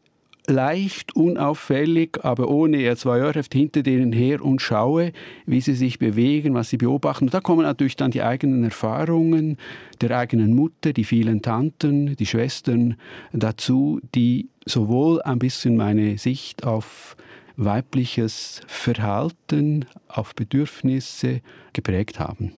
leicht, 0.52 1.16
unauffällig, 1.16 2.24
aber 2.24 2.48
ohne 2.48 2.78
jetzt 2.78 3.04
Voyeurheft 3.04 3.52
hinter 3.52 3.82
denen 3.82 4.12
her 4.12 4.44
und 4.44 4.62
schaue, 4.62 5.12
wie 5.46 5.60
sie 5.60 5.74
sich 5.74 5.98
bewegen, 5.98 6.54
was 6.54 6.70
sie 6.70 6.76
beobachten. 6.76 7.24
Und 7.24 7.34
da 7.34 7.40
kommen 7.40 7.62
natürlich 7.62 7.96
dann 7.96 8.10
die 8.12 8.22
eigenen 8.22 8.62
Erfahrungen 8.62 9.56
der 10.00 10.16
eigenen 10.16 10.54
Mutter, 10.54 10.92
die 10.92 11.04
vielen 11.04 11.42
Tanten, 11.42 12.14
die 12.16 12.26
Schwestern 12.26 12.96
dazu, 13.32 14.00
die 14.14 14.48
sowohl 14.64 15.20
ein 15.22 15.38
bisschen 15.38 15.76
meine 15.76 16.18
Sicht 16.18 16.64
auf 16.64 17.16
weibliches 17.56 18.60
Verhalten, 18.66 19.86
auf 20.08 20.34
Bedürfnisse 20.34 21.40
geprägt 21.72 22.20
haben. 22.20 22.54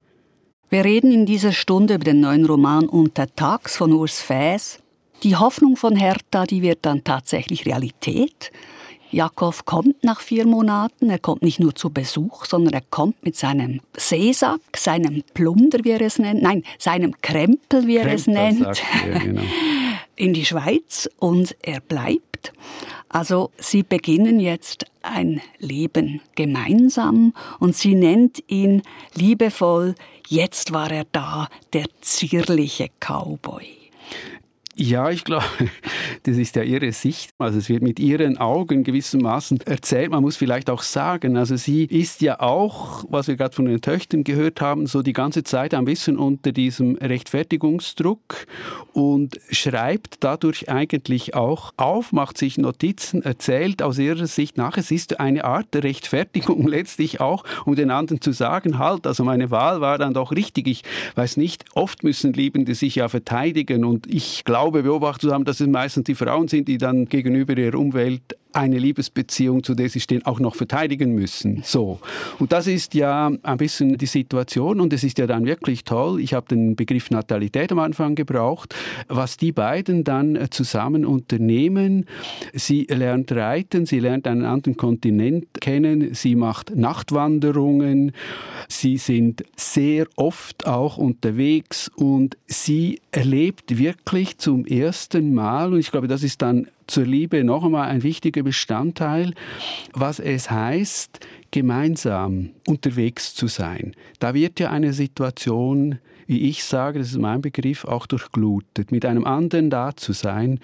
Wir 0.71 0.85
reden 0.85 1.13
in 1.13 1.27
dieser 1.27 1.53
Stunde 1.53 1.95
über 1.95 2.05
den 2.05 2.21
neuen 2.21 2.47
Roman 2.47 2.89
Untertags 2.89 3.77
von 3.77 3.93
Urs 3.93 4.21
Fäs, 4.21 4.81
die 5.23 5.37
Hoffnung 5.37 5.77
von 5.77 5.97
Hertha, 5.97 6.45
die 6.45 6.63
wird 6.63 6.81
dann 6.83 7.05
tatsächlich 7.05 7.67
Realität. 7.67 8.51
Jakob 9.11 9.65
kommt 9.65 10.03
nach 10.03 10.21
vier 10.21 10.45
Monaten. 10.45 11.09
Er 11.09 11.21
kommt 11.21 11.43
nicht 11.43 11.61
nur 11.61 11.75
zu 11.75 11.91
Besuch, 11.91 12.47
sondern 12.47 12.75
er 12.75 12.81
kommt 12.81 13.25
mit 13.25 13.37
seinem 13.37 13.81
Seesack, 13.97 14.61
seinem 14.77 15.23
Plunder, 15.35 15.79
wie 15.85 15.93
er 15.93 16.01
es 16.01 16.19
nennt, 16.19 16.43
nein, 16.43 16.65
seinem 16.79 17.15
Krempel, 17.21 17.87
wie 17.87 17.97
er 17.97 18.07
Krempel, 18.07 18.17
es 18.17 18.27
nennt, 18.27 18.83
er, 19.05 19.21
genau. 19.21 19.43
in 20.17 20.35
die 20.35 20.45
Schweiz 20.45 21.09
und 21.19 21.57
er 21.63 21.81
bleibt. 21.81 22.53
Also 23.09 23.53
sie 23.57 23.85
beginnen 23.85 24.41
jetzt 24.41 24.87
ein 25.03 25.41
Leben 25.59 26.21
gemeinsam 26.35 27.35
und 27.61 27.77
sie 27.77 27.95
nennt 27.95 28.43
ihn 28.49 28.83
liebevoll, 29.15 29.95
jetzt 30.27 30.73
war 30.73 30.91
er 30.91 31.05
da, 31.13 31.49
der 31.73 31.85
zierliche 32.01 32.89
Cowboy. 32.99 33.67
Ja, 34.77 35.11
ich 35.11 35.23
glaube, 35.23 35.45
das 36.25 36.37
ist 36.37 36.57
ja 36.57 36.63
ihre 36.63 36.91
Sicht. 36.91 37.31
Also 37.39 37.59
es 37.59 37.69
wird 37.69 37.83
mit 37.83 38.01
ihren 38.01 38.39
Augen 38.39 38.83
gewissermaßen 38.83 39.61
erzählt. 39.61 40.11
Man 40.11 40.23
muss 40.23 40.37
vielleicht 40.37 40.69
auch 40.69 40.83
sagen, 40.83 41.37
also 41.37 41.57
sie 41.57 41.85
ist 41.85 42.23
ja 42.23 42.41
auch, 42.41 43.05
was 43.09 43.29
wir 43.29 43.37
gerade 43.37 43.55
von 43.55 43.67
den 43.67 43.81
Töchtern 43.81 44.25
gehört 44.25 44.61
haben, 44.61 44.87
so 44.87 45.03
die 45.03 45.13
ganze 45.13 45.45
Zeit 45.45 45.75
ein 45.75 45.85
bisschen 45.85 46.19
unter 46.19 46.51
diesem 46.51 46.97
Rechtfertigungsdruck 46.97 48.47
und 48.93 49.39
schreibt 49.51 50.25
dadurch 50.25 50.69
eigentlich 50.69 51.35
auch 51.35 51.73
auf, 51.77 52.13
macht 52.13 52.37
sich 52.37 52.59
Notizen, 52.59 53.23
erzählt 53.23 53.81
aus 53.81 53.99
ihrer 53.99 54.27
Sicht 54.27 54.57
nach. 54.57 54.77
Es 54.77 54.91
ist 54.91 55.21
eine 55.21 55.45
Art 55.45 55.73
der 55.73 55.85
Rechtfertigung 55.85 56.67
letztlich 56.67 57.21
auch, 57.21 57.45
um 57.65 57.77
den 57.77 57.93
anderen 57.93 58.21
zu 58.21 58.33
sagen, 58.33 58.79
halt, 58.81 59.07
also 59.07 59.23
meine 59.23 59.53
Wahl 59.53 59.81
war 59.81 59.99
dann 59.99 60.15
doch 60.15 60.33
richtig. 60.33 60.67
Ich 60.67 60.83
weiß 61.15 61.37
nicht, 61.37 61.65
oft 61.75 62.03
müssen 62.03 62.33
Liebende 62.33 62.75
sich 62.75 62.97
ja 62.97 63.09
verteidigen 63.09 63.85
und 63.85 64.13
ich 64.13 64.45
glaube, 64.45 64.64
glaube, 64.65 64.83
beobachtet 64.83 65.31
haben, 65.31 65.45
dass 65.45 65.61
es 65.61 65.67
meistens 65.67 66.05
die 66.05 66.15
Frauen 66.15 66.49
sind, 66.49 66.69
die 66.69 66.79
dann 66.79 67.05
gegenüber 67.05 67.57
ihrer 67.57 67.79
Umwelt 67.79 68.37
eine 68.55 68.79
Liebesbeziehung, 68.79 69.63
zu 69.63 69.75
der 69.75 69.89
sie 69.89 70.01
stehen, 70.01 70.25
auch 70.25 70.41
noch 70.41 70.55
verteidigen 70.55 71.15
müssen. 71.15 71.63
So. 71.65 71.99
Und 72.39 72.53
das 72.53 72.67
ist 72.67 72.95
ja 72.95 73.31
ein 73.43 73.57
bisschen 73.57 73.99
die 73.99 74.07
Situation 74.07 74.81
und 74.81 74.93
es 74.93 75.05
ist 75.05 75.19
ja 75.19 75.27
dann 75.27 75.45
wirklich 75.45 75.85
toll. 75.85 76.21
Ich 76.21 76.35
habe 76.35 76.47
den 76.49 76.77
Begriff 76.77 77.11
Natalität 77.11 77.73
am 77.73 77.79
Anfang 77.79 78.15
gebraucht, 78.15 78.75
was 79.09 79.37
die 79.37 79.53
beiden 79.53 80.05
dann 80.05 80.39
zusammen 80.51 81.05
unternehmen. 81.05 82.07
Sie 82.53 82.87
lernt 82.89 83.33
reiten, 83.33 83.87
sie 83.87 84.01
lernt 84.01 84.27
einen 84.27 84.45
anderen 84.45 84.77
Kontinent 84.77 85.47
kennen, 85.61 86.15
sie 86.15 86.37
macht 86.37 86.75
Nachtwanderungen, 86.77 88.13
sie 88.69 88.97
sind 88.97 89.45
sehr 89.57 90.07
oft 90.17 90.67
auch 90.67 90.97
unterwegs 90.97 91.91
und 91.97 92.37
sie 92.47 93.01
erlebt 93.11 93.79
wirklich 93.79 94.39
zum 94.39 94.67
ersten 94.67 95.35
Mal, 95.35 95.73
und 95.73 95.81
ich 95.81 95.91
glaube, 95.91 96.09
das 96.09 96.23
ist 96.23 96.43
dann 96.43 96.69
zur 96.87 97.05
Liebe 97.05 97.45
noch 97.45 97.65
einmal 97.65 97.89
ein 97.89 98.03
wichtiger 98.03 98.43
Bestandteil, 98.43 99.35
was 99.93 100.19
es 100.21 100.51
heißt, 100.51 101.21
gemeinsam 101.51 102.51
unterwegs 102.67 103.35
zu 103.35 103.47
sein. 103.47 103.95
Da 104.19 104.35
wird 104.35 104.61
ja 104.61 104.71
eine 104.71 104.93
Situation, 104.93 105.99
wie 106.27 106.49
ich 106.49 106.65
sage, 106.65 106.99
das 106.99 107.09
ist 107.11 107.19
mein 107.19 107.43
Begriff, 107.43 107.85
auch 107.85 108.07
durchglutet, 108.07 108.91
mit 108.93 109.05
einem 109.05 109.25
anderen 109.25 109.71
da 109.71 109.95
zu 109.95 110.13
sein, 110.13 110.61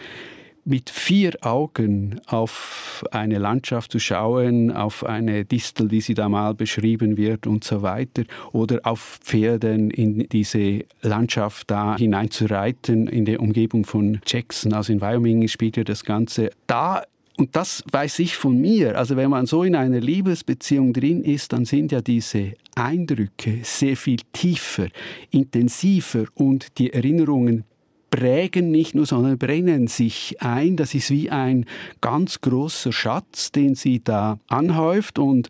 mit 0.71 0.89
vier 0.89 1.33
Augen 1.41 2.21
auf 2.27 3.05
eine 3.11 3.39
Landschaft 3.39 3.91
zu 3.91 3.99
schauen, 3.99 4.71
auf 4.71 5.05
eine 5.05 5.45
Distel, 5.45 5.91
wie 5.91 6.01
sie 6.01 6.15
da 6.15 6.29
mal 6.29 6.55
beschrieben 6.55 7.17
wird 7.17 7.49
und 7.49 7.65
so 7.65 7.83
weiter, 7.83 8.23
oder 8.53 8.79
auf 8.85 9.19
Pferden 9.21 9.91
in 9.91 10.29
diese 10.29 10.85
Landschaft 11.03 11.71
da 11.73 11.97
hineinzureiten, 11.97 13.09
in 13.09 13.25
der 13.25 13.41
Umgebung 13.41 13.85
von 13.85 14.21
Jackson, 14.25 14.73
also 14.73 14.93
in 14.93 15.01
Wyoming 15.01 15.49
spielt 15.49 15.77
ja 15.77 15.83
das 15.83 16.05
Ganze. 16.05 16.51
Da 16.69 17.03
und 17.37 17.57
das 17.57 17.83
weiß 17.91 18.19
ich 18.19 18.37
von 18.37 18.61
mir. 18.61 18.99
Also 18.99 19.17
wenn 19.17 19.31
man 19.31 19.47
so 19.47 19.63
in 19.65 19.75
einer 19.75 19.99
Liebesbeziehung 19.99 20.93
drin 20.93 21.25
ist, 21.25 21.55
dann 21.55 21.65
sind 21.65 21.91
ja 21.91 22.03
diese 22.03 22.53
Eindrücke 22.75 23.61
sehr 23.63 23.97
viel 23.97 24.19
tiefer, 24.33 24.89
intensiver 25.31 26.27
und 26.35 26.79
die 26.79 26.93
Erinnerungen 26.93 27.65
prägen 28.11 28.71
nicht 28.71 28.95
nur, 28.95 29.07
sondern 29.07 29.39
brennen 29.39 29.87
sich 29.87 30.43
ein. 30.43 30.77
Das 30.77 30.95
ist 30.95 31.11
wie 31.11 31.31
ein 31.31 31.67
ganz 32.01 32.41
großer 32.41 32.93
Schatz, 32.93 33.53
den 33.53 33.75
sie 33.75 34.03
da 34.03 34.39
anhäuft 34.49 35.19
und 35.19 35.49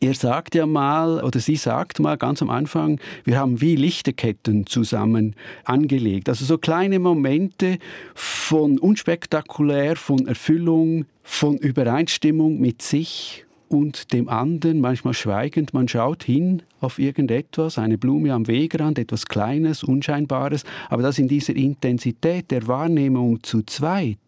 er 0.00 0.14
sagt 0.14 0.54
ja 0.54 0.64
mal, 0.64 1.24
oder 1.24 1.40
sie 1.40 1.56
sagt 1.56 1.98
mal 1.98 2.16
ganz 2.16 2.40
am 2.40 2.50
Anfang, 2.50 3.00
wir 3.24 3.36
haben 3.36 3.60
wie 3.60 3.74
Lichterketten 3.74 4.66
zusammen 4.66 5.34
angelegt. 5.64 6.28
Also 6.28 6.44
so 6.44 6.56
kleine 6.56 7.00
Momente 7.00 7.78
von 8.14 8.78
unspektakulär, 8.78 9.96
von 9.96 10.28
Erfüllung, 10.28 11.06
von 11.24 11.56
Übereinstimmung 11.56 12.60
mit 12.60 12.80
sich 12.80 13.44
und 13.68 14.12
dem 14.12 14.28
anderen, 14.28 14.80
manchmal 14.80 15.14
schweigend, 15.14 15.74
man 15.74 15.88
schaut 15.88 16.22
hin 16.22 16.62
auf 16.80 16.98
irgendetwas, 16.98 17.78
eine 17.78 17.98
Blume 17.98 18.32
am 18.32 18.46
Wegrand, 18.46 18.98
etwas 18.98 19.26
Kleines, 19.26 19.82
Unscheinbares, 19.82 20.64
aber 20.88 21.02
das 21.02 21.18
in 21.18 21.28
dieser 21.28 21.56
Intensität 21.56 22.50
der 22.50 22.66
Wahrnehmung 22.66 23.42
zu 23.42 23.62
zweit, 23.62 24.18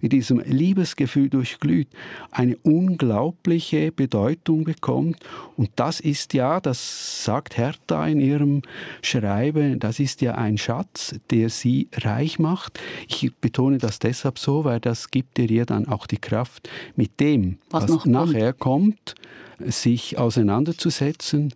mit 0.00 0.12
diesem 0.12 0.40
Liebesgefühl 0.40 1.28
durchglüht, 1.28 1.88
eine 2.30 2.56
unglaubliche 2.58 3.92
Bedeutung 3.92 4.64
bekommt. 4.64 5.16
Und 5.56 5.70
das 5.76 6.00
ist 6.00 6.34
ja, 6.34 6.60
das 6.60 7.24
sagt 7.24 7.56
Hertha 7.56 8.06
in 8.06 8.20
ihrem 8.20 8.62
Schreiben, 9.02 9.78
das 9.78 10.00
ist 10.00 10.20
ja 10.20 10.34
ein 10.34 10.58
Schatz, 10.58 11.14
der 11.30 11.48
sie 11.48 11.88
reich 11.94 12.38
macht. 12.38 12.78
Ich 13.08 13.34
betone 13.40 13.78
das 13.78 13.98
deshalb 13.98 14.38
so, 14.38 14.64
weil 14.64 14.80
das 14.80 15.10
gibt 15.10 15.38
ihr 15.38 15.46
ja 15.46 15.64
dann 15.64 15.88
auch 15.88 16.06
die 16.06 16.18
Kraft, 16.18 16.68
mit 16.96 17.20
dem, 17.20 17.58
was, 17.70 17.88
was 17.88 18.04
nachher 18.06 18.52
kommt, 18.52 19.14
sich 19.58 20.18
auseinanderzusetzen, 20.18 21.54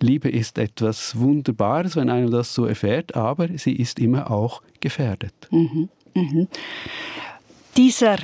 Liebe 0.00 0.28
ist 0.28 0.58
etwas 0.58 1.18
Wunderbares, 1.18 1.96
wenn 1.96 2.08
einer 2.08 2.30
das 2.30 2.54
so 2.54 2.66
erfährt, 2.66 3.16
aber 3.16 3.48
sie 3.56 3.74
ist 3.74 3.98
immer 3.98 4.30
auch 4.30 4.62
gefährdet. 4.80 5.34
Mhm, 5.50 5.88
mh. 6.14 6.46
Dieser 7.76 8.18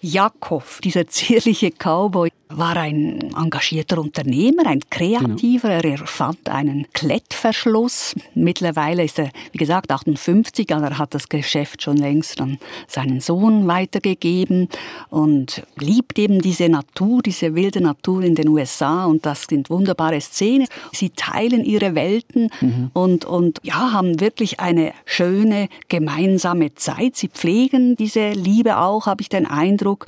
Jakob, 0.00 0.64
dieser 0.82 1.06
zierliche 1.06 1.70
Cowboy, 1.70 2.30
war 2.56 2.76
ein 2.76 3.32
engagierter 3.34 3.98
Unternehmer, 3.98 4.66
ein 4.66 4.80
Kreativer. 4.90 5.80
Genau. 5.80 5.94
Er 5.94 6.00
erfand 6.00 6.48
einen 6.48 6.86
Klettverschluss. 6.92 8.14
Mittlerweile 8.34 9.04
ist 9.04 9.18
er, 9.18 9.30
wie 9.52 9.58
gesagt, 9.58 9.90
58, 9.90 10.74
aber 10.74 10.88
er 10.88 10.98
hat 10.98 11.14
das 11.14 11.28
Geschäft 11.28 11.82
schon 11.82 11.96
längst 11.96 12.40
an 12.40 12.58
seinen 12.86 13.20
Sohn 13.20 13.66
weitergegeben 13.66 14.68
und 15.10 15.62
liebt 15.78 16.18
eben 16.18 16.40
diese 16.40 16.68
Natur, 16.68 17.22
diese 17.22 17.54
wilde 17.54 17.80
Natur 17.80 18.22
in 18.22 18.34
den 18.34 18.48
USA 18.48 19.04
und 19.06 19.26
das 19.26 19.44
sind 19.48 19.70
wunderbare 19.70 20.20
Szenen. 20.20 20.66
Sie 20.92 21.10
teilen 21.10 21.64
ihre 21.64 21.94
Welten 21.94 22.50
mhm. 22.60 22.90
und, 22.92 23.24
und 23.24 23.60
ja, 23.62 23.92
haben 23.92 24.20
wirklich 24.20 24.60
eine 24.60 24.92
schöne 25.04 25.68
gemeinsame 25.88 26.74
Zeit. 26.74 27.16
Sie 27.16 27.28
pflegen 27.28 27.96
diese 27.96 28.30
Liebe 28.30 28.78
auch, 28.78 29.06
habe 29.06 29.22
ich 29.22 29.28
den 29.28 29.46
Eindruck. 29.46 30.06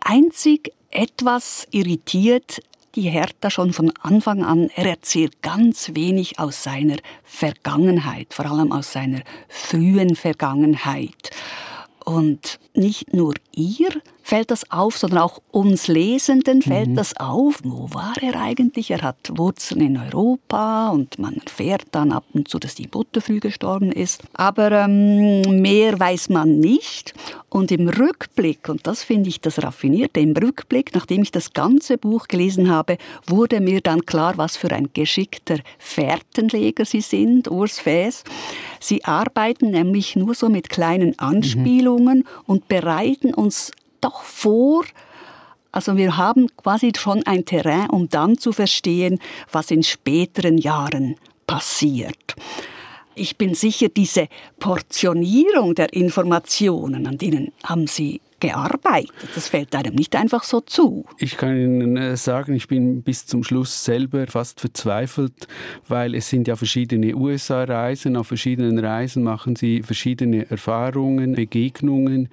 Einzig 0.00 0.72
etwas 0.92 1.66
irritiert 1.70 2.62
die 2.94 3.08
Hertha 3.08 3.50
schon 3.50 3.72
von 3.72 3.92
Anfang 4.02 4.44
an. 4.44 4.70
Er 4.76 4.86
erzählt 4.86 5.42
ganz 5.42 5.92
wenig 5.94 6.38
aus 6.38 6.62
seiner 6.62 6.96
Vergangenheit, 7.24 8.34
vor 8.34 8.46
allem 8.46 8.70
aus 8.70 8.92
seiner 8.92 9.22
frühen 9.48 10.14
Vergangenheit. 10.14 11.30
Und 12.04 12.60
nicht 12.74 13.14
nur 13.14 13.34
ihr 13.54 13.90
fällt 14.22 14.50
das 14.50 14.70
auf, 14.70 14.96
sondern 14.96 15.20
auch 15.20 15.40
uns 15.50 15.88
Lesenden 15.88 16.62
fällt 16.62 16.90
mhm. 16.90 16.96
das 16.96 17.16
auf. 17.16 17.60
Wo 17.64 17.88
war 17.92 18.14
er 18.20 18.40
eigentlich? 18.40 18.90
Er 18.90 19.02
hat 19.02 19.16
Wurzeln 19.36 19.80
in 19.80 19.96
Europa 19.96 20.90
und 20.90 21.18
man 21.18 21.36
erfährt 21.36 21.84
dann 21.92 22.12
ab 22.12 22.24
und 22.32 22.48
zu, 22.48 22.58
dass 22.58 22.74
die 22.74 22.88
Mutter 22.92 23.20
früh 23.20 23.40
gestorben 23.40 23.92
ist. 23.92 24.22
Aber 24.34 24.72
ähm, 24.72 25.60
mehr 25.60 25.98
weiß 25.98 26.28
man 26.28 26.60
nicht. 26.60 27.14
Und 27.48 27.70
im 27.70 27.88
Rückblick, 27.88 28.68
und 28.70 28.86
das 28.86 29.02
finde 29.02 29.28
ich 29.28 29.40
das 29.40 29.62
Raffinierte, 29.62 30.20
im 30.20 30.34
Rückblick, 30.34 30.94
nachdem 30.94 31.22
ich 31.22 31.32
das 31.32 31.52
ganze 31.52 31.98
Buch 31.98 32.28
gelesen 32.28 32.70
habe, 32.70 32.96
wurde 33.26 33.60
mir 33.60 33.82
dann 33.82 34.06
klar, 34.06 34.38
was 34.38 34.56
für 34.56 34.70
ein 34.70 34.88
geschickter 34.94 35.58
Fährtenleger 35.78 36.86
Sie 36.86 37.02
sind, 37.02 37.50
Urs 37.50 37.78
Fäs. 37.78 38.24
Sie 38.80 39.04
arbeiten 39.04 39.70
nämlich 39.70 40.16
nur 40.16 40.34
so 40.34 40.48
mit 40.48 40.70
kleinen 40.70 41.10
mhm. 41.10 41.14
Anspielungen 41.18 42.18
mhm. 42.18 42.26
und 42.46 42.68
bereiten 42.68 43.34
uns 43.34 43.72
doch 44.02 44.22
vor, 44.22 44.84
also 45.72 45.96
wir 45.96 46.18
haben 46.18 46.48
quasi 46.56 46.92
schon 46.96 47.22
ein 47.24 47.46
Terrain, 47.46 47.88
um 47.88 48.08
dann 48.08 48.36
zu 48.36 48.52
verstehen, 48.52 49.18
was 49.50 49.70
in 49.70 49.82
späteren 49.82 50.58
Jahren 50.58 51.16
passiert. 51.46 52.36
Ich 53.14 53.36
bin 53.36 53.54
sicher, 53.54 53.88
diese 53.88 54.28
Portionierung 54.58 55.74
der 55.74 55.92
Informationen, 55.92 57.06
an 57.06 57.18
denen 57.18 57.52
haben 57.64 57.86
Sie 57.86 58.20
gearbeitet. 58.42 59.12
Das 59.36 59.48
fällt 59.48 59.74
einem 59.76 59.94
nicht 59.94 60.16
einfach 60.16 60.42
so 60.42 60.60
zu. 60.60 61.06
Ich 61.18 61.36
kann 61.36 61.56
Ihnen 61.56 61.96
äh, 61.96 62.16
sagen, 62.16 62.54
ich 62.54 62.66
bin 62.66 63.02
bis 63.02 63.24
zum 63.24 63.44
Schluss 63.44 63.84
selber 63.84 64.26
fast 64.26 64.60
verzweifelt, 64.60 65.46
weil 65.86 66.16
es 66.16 66.28
sind 66.28 66.48
ja 66.48 66.56
verschiedene 66.56 67.14
USA-Reisen. 67.14 68.16
Auf 68.16 68.26
verschiedenen 68.26 68.80
Reisen 68.80 69.22
machen 69.22 69.54
Sie 69.54 69.82
verschiedene 69.82 70.50
Erfahrungen, 70.50 71.34
Begegnungen. 71.34 72.30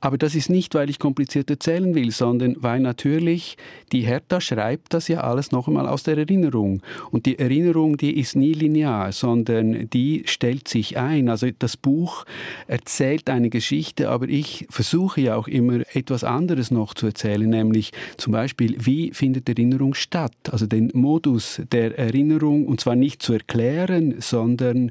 Aber 0.00 0.16
das 0.16 0.36
ist 0.36 0.48
nicht, 0.48 0.76
weil 0.76 0.90
ich 0.90 1.00
kompliziert 1.00 1.50
erzählen 1.50 1.92
will, 1.94 2.12
sondern 2.12 2.54
weil 2.60 2.78
natürlich 2.78 3.56
die 3.90 4.02
Hertha 4.02 4.40
schreibt 4.40 4.94
das 4.94 5.08
ja 5.08 5.22
alles 5.22 5.50
noch 5.50 5.66
einmal 5.66 5.88
aus 5.88 6.04
der 6.04 6.18
Erinnerung. 6.18 6.82
Und 7.10 7.26
die 7.26 7.38
Erinnerung, 7.38 7.96
die 7.96 8.16
ist 8.20 8.36
nie 8.36 8.52
linear, 8.52 9.10
sondern 9.10 9.90
die 9.90 10.22
stellt 10.26 10.68
sich 10.68 10.98
ein. 10.98 11.28
Also 11.28 11.48
das 11.58 11.76
Buch 11.76 12.26
erzählt 12.68 13.28
eine 13.28 13.50
Geschichte, 13.50 14.08
aber 14.08 14.28
ich 14.28 14.68
versuche 14.70 15.20
ja 15.20 15.34
auch 15.34 15.47
immer 15.48 15.80
etwas 15.94 16.24
anderes 16.24 16.70
noch 16.70 16.94
zu 16.94 17.06
erzählen, 17.06 17.48
nämlich 17.48 17.92
zum 18.16 18.32
Beispiel, 18.32 18.76
wie 18.78 19.12
findet 19.12 19.48
Erinnerung 19.48 19.94
statt? 19.94 20.32
Also 20.50 20.66
den 20.66 20.90
Modus 20.94 21.60
der 21.72 21.98
Erinnerung, 21.98 22.66
und 22.66 22.80
zwar 22.80 22.96
nicht 22.96 23.22
zu 23.22 23.32
erklären, 23.32 24.16
sondern 24.20 24.90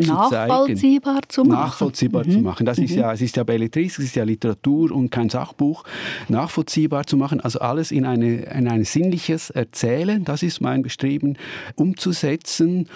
zu 0.00 0.12
nachvollziehbar 0.12 1.14
zeigen. 1.14 1.28
Zu 1.28 1.44
machen. 1.44 1.60
Nachvollziehbar 1.66 2.26
mhm. 2.26 2.30
zu 2.30 2.38
machen. 2.40 2.66
Das 2.66 2.78
mhm. 2.78 2.84
ist 2.84 2.94
ja, 2.94 3.12
es 3.12 3.20
ist 3.20 3.36
ja 3.36 3.44
Belletristik, 3.44 3.98
es 3.98 4.10
ist 4.10 4.16
ja 4.16 4.24
Literatur 4.24 4.92
und 4.92 5.10
kein 5.10 5.28
Sachbuch. 5.28 5.84
Nachvollziehbar 6.28 7.06
zu 7.06 7.16
machen, 7.16 7.40
also 7.40 7.58
alles 7.60 7.90
in, 7.90 8.04
eine, 8.04 8.42
in 8.44 8.68
ein 8.68 8.84
sinnliches 8.84 9.50
Erzählen, 9.50 10.24
das 10.24 10.42
ist 10.42 10.60
mein 10.60 10.82
Bestreben, 10.82 11.36
umzusetzen 11.74 12.88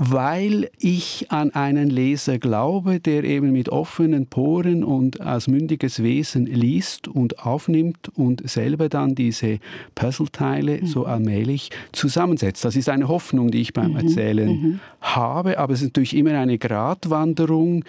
weil 0.00 0.70
ich 0.78 1.26
an 1.30 1.50
einen 1.54 1.90
Leser 1.90 2.38
glaube, 2.38 3.00
der 3.00 3.24
eben 3.24 3.50
mit 3.50 3.68
offenen 3.68 4.26
Poren 4.26 4.84
und 4.84 5.20
als 5.20 5.48
mündiges 5.48 6.04
Wesen 6.04 6.46
liest 6.46 7.08
und 7.08 7.40
aufnimmt 7.40 8.08
und 8.14 8.48
selber 8.48 8.88
dann 8.88 9.16
diese 9.16 9.58
Puzzleteile 9.96 10.80
mhm. 10.80 10.86
so 10.86 11.04
allmählich 11.04 11.70
zusammensetzt. 11.90 12.64
Das 12.64 12.76
ist 12.76 12.88
eine 12.88 13.08
Hoffnung, 13.08 13.50
die 13.50 13.60
ich 13.60 13.72
beim 13.72 13.90
mhm. 13.90 13.96
Erzählen 13.96 14.48
mhm. 14.48 14.80
habe, 15.00 15.58
aber 15.58 15.72
es 15.72 15.80
ist 15.80 15.88
natürlich 15.88 16.14
immer 16.14 16.38
eine 16.38 16.58
Gratwanderung. 16.58 17.84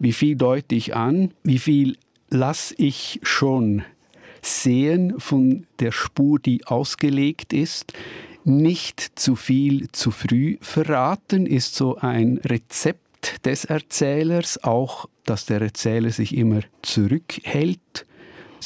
Wie 0.00 0.12
viel 0.12 0.34
deute 0.34 0.74
ich 0.74 0.96
an? 0.96 1.30
Wie 1.44 1.60
viel 1.60 1.96
lasse 2.30 2.74
ich 2.78 3.20
schon 3.22 3.84
sehen 4.42 5.14
von 5.18 5.66
der 5.78 5.92
Spur, 5.92 6.40
die 6.40 6.66
ausgelegt 6.66 7.52
ist? 7.52 7.92
Nicht 8.44 9.18
zu 9.18 9.36
viel 9.36 9.88
zu 9.92 10.10
früh 10.10 10.58
verraten 10.60 11.46
ist 11.46 11.74
so 11.74 11.96
ein 11.96 12.38
Rezept 12.44 13.46
des 13.46 13.64
Erzählers, 13.64 14.62
auch 14.62 15.08
dass 15.24 15.46
der 15.46 15.62
Erzähler 15.62 16.10
sich 16.10 16.36
immer 16.36 16.60
zurückhält 16.82 18.06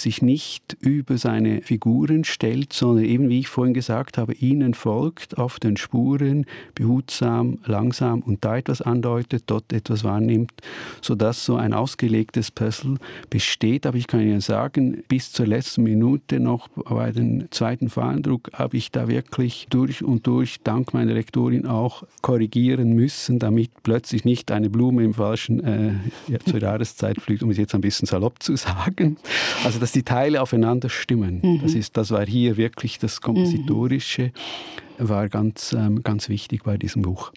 sich 0.02 0.22
nicht 0.22 0.76
über 0.80 1.18
seine 1.18 1.62
Figuren 1.62 2.24
stellt, 2.24 2.72
sondern 2.72 3.04
eben, 3.04 3.28
wie 3.28 3.40
ich 3.40 3.48
vorhin 3.48 3.74
gesagt 3.74 4.18
habe, 4.18 4.34
ihnen 4.34 4.74
folgt 4.74 5.38
auf 5.38 5.58
den 5.58 5.76
Spuren, 5.76 6.46
behutsam, 6.74 7.58
langsam 7.64 8.20
und 8.20 8.44
da 8.44 8.56
etwas 8.56 8.82
andeutet, 8.82 9.44
dort 9.46 9.72
etwas 9.72 10.04
wahrnimmt, 10.04 10.52
sodass 11.02 11.44
so 11.44 11.56
ein 11.56 11.72
ausgelegtes 11.72 12.50
Puzzle 12.50 12.96
besteht. 13.30 13.87
Aber 13.87 13.96
ich 13.96 14.06
kann 14.06 14.20
Ihnen 14.20 14.40
sagen, 14.40 15.02
bis 15.08 15.32
zur 15.32 15.46
letzten 15.46 15.82
Minute 15.82 16.40
noch 16.40 16.68
bei 16.68 17.12
dem 17.12 17.50
zweiten 17.50 17.88
Fahndruck 17.88 18.50
habe 18.52 18.76
ich 18.76 18.90
da 18.90 19.08
wirklich 19.08 19.66
durch 19.70 20.02
und 20.02 20.26
durch, 20.26 20.61
dank 20.62 20.94
meiner 20.94 21.14
Lektorin 21.14 21.66
auch, 21.66 22.04
korrigieren 22.22 22.92
müssen, 22.92 23.38
damit 23.38 23.70
plötzlich 23.82 24.24
nicht 24.24 24.50
eine 24.50 24.70
Blume 24.70 25.04
im 25.04 25.14
falschen 25.14 25.64
äh, 25.64 25.92
ja, 26.28 26.38
zur 26.40 26.61
Jahreszeit 26.61 27.20
fliegt, 27.20 27.42
um 27.42 27.50
es 27.50 27.56
jetzt 27.56 27.74
ein 27.74 27.80
bisschen 27.80 28.06
salopp 28.06 28.42
zu 28.42 28.56
sagen. 28.56 29.16
Also 29.64 29.78
das 29.78 29.88
dass 29.88 29.92
die 29.94 30.03
Teile 30.03 30.42
aufeinander 30.42 30.90
stimmen. 30.90 31.40
Mhm. 31.42 31.62
Das, 31.62 31.72
ist, 31.72 31.96
das 31.96 32.11
war 32.11 32.27
hier 32.27 32.59
wirklich 32.59 32.98
das 32.98 33.22
Kompositorische, 33.22 34.33
war 34.98 35.31
ganz, 35.31 35.72
ähm, 35.72 36.03
ganz 36.03 36.29
wichtig 36.29 36.62
bei 36.62 36.77
diesem 36.77 37.01
Buch. 37.01 37.33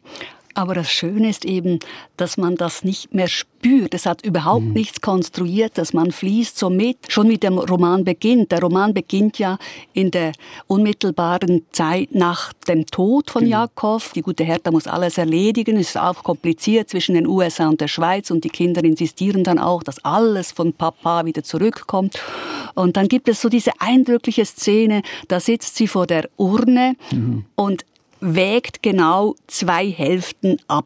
Aber 0.54 0.74
das 0.74 0.92
Schöne 0.92 1.30
ist 1.30 1.46
eben, 1.46 1.80
dass 2.18 2.38
man 2.38 2.56
das 2.56 2.84
nicht 2.84 3.14
mehr 3.14 3.28
spürt. 3.28 3.94
Es 3.94 4.06
hat 4.06 4.26
überhaupt 4.26 4.66
mhm. 4.66 4.74
nichts 4.74 5.02
Konstruiertes. 5.02 5.94
Man 5.94 6.12
fließt 6.12 6.58
so 6.58 6.70
mit. 6.70 6.98
Schon 7.10 7.28
mit 7.28 7.44
dem 7.44 7.58
Roman 7.58 8.04
beginnt. 8.04 8.52
Der 8.52 8.62
Roman 8.62 8.94
beginnt 8.94 9.40
ja 9.40 9.58
in 9.94 10.12
der 10.12 10.34
unmittelbaren 10.68 11.66
Zeit 11.72 12.14
nach 12.14 12.54
dem 12.68 12.86
Tod 12.86 13.32
von 13.32 13.44
mhm. 13.44 13.50
Jakob. 13.50 14.02
Die 14.14 14.22
gute 14.22 14.44
Hertha 14.44 14.72
muss 14.72 14.88
alles 14.88 15.18
erledigen. 15.18 15.78
Es 15.78 15.90
ist 15.90 15.98
auch 15.98 16.24
kompliziert 16.24 16.90
zwischen 16.90 17.16
den 17.16 17.28
USA 17.28 17.68
und 17.68 17.82
der 17.82 17.88
Schweiz. 17.88 18.32
Und 18.32 18.44
die 18.44 18.50
Kinder 18.50 18.84
insistieren 18.84 19.44
dann 19.44 19.60
auch, 19.60 19.84
dass 19.84 20.04
alles 20.04 20.52
von 20.52 20.74
Papa 20.74 21.26
wieder 21.26 21.44
zurückkommt. 21.44 22.20
Und 22.76 22.98
dann 22.98 23.08
gibt 23.08 23.28
es 23.28 23.42
so 23.42 23.50
diese 23.50 23.72
eindrückliche 23.80 24.46
Szene. 24.46 25.02
Da 25.28 25.40
sitzt 25.40 25.76
sie 25.76 25.88
vor 25.88 26.08
der 26.08 26.30
Urne 26.38 26.96
mhm. 27.12 27.46
und 27.56 27.86
wägt 28.22 28.82
genau 28.82 29.36
zwei 29.48 29.90
Hälften 29.90 30.58
ab, 30.68 30.86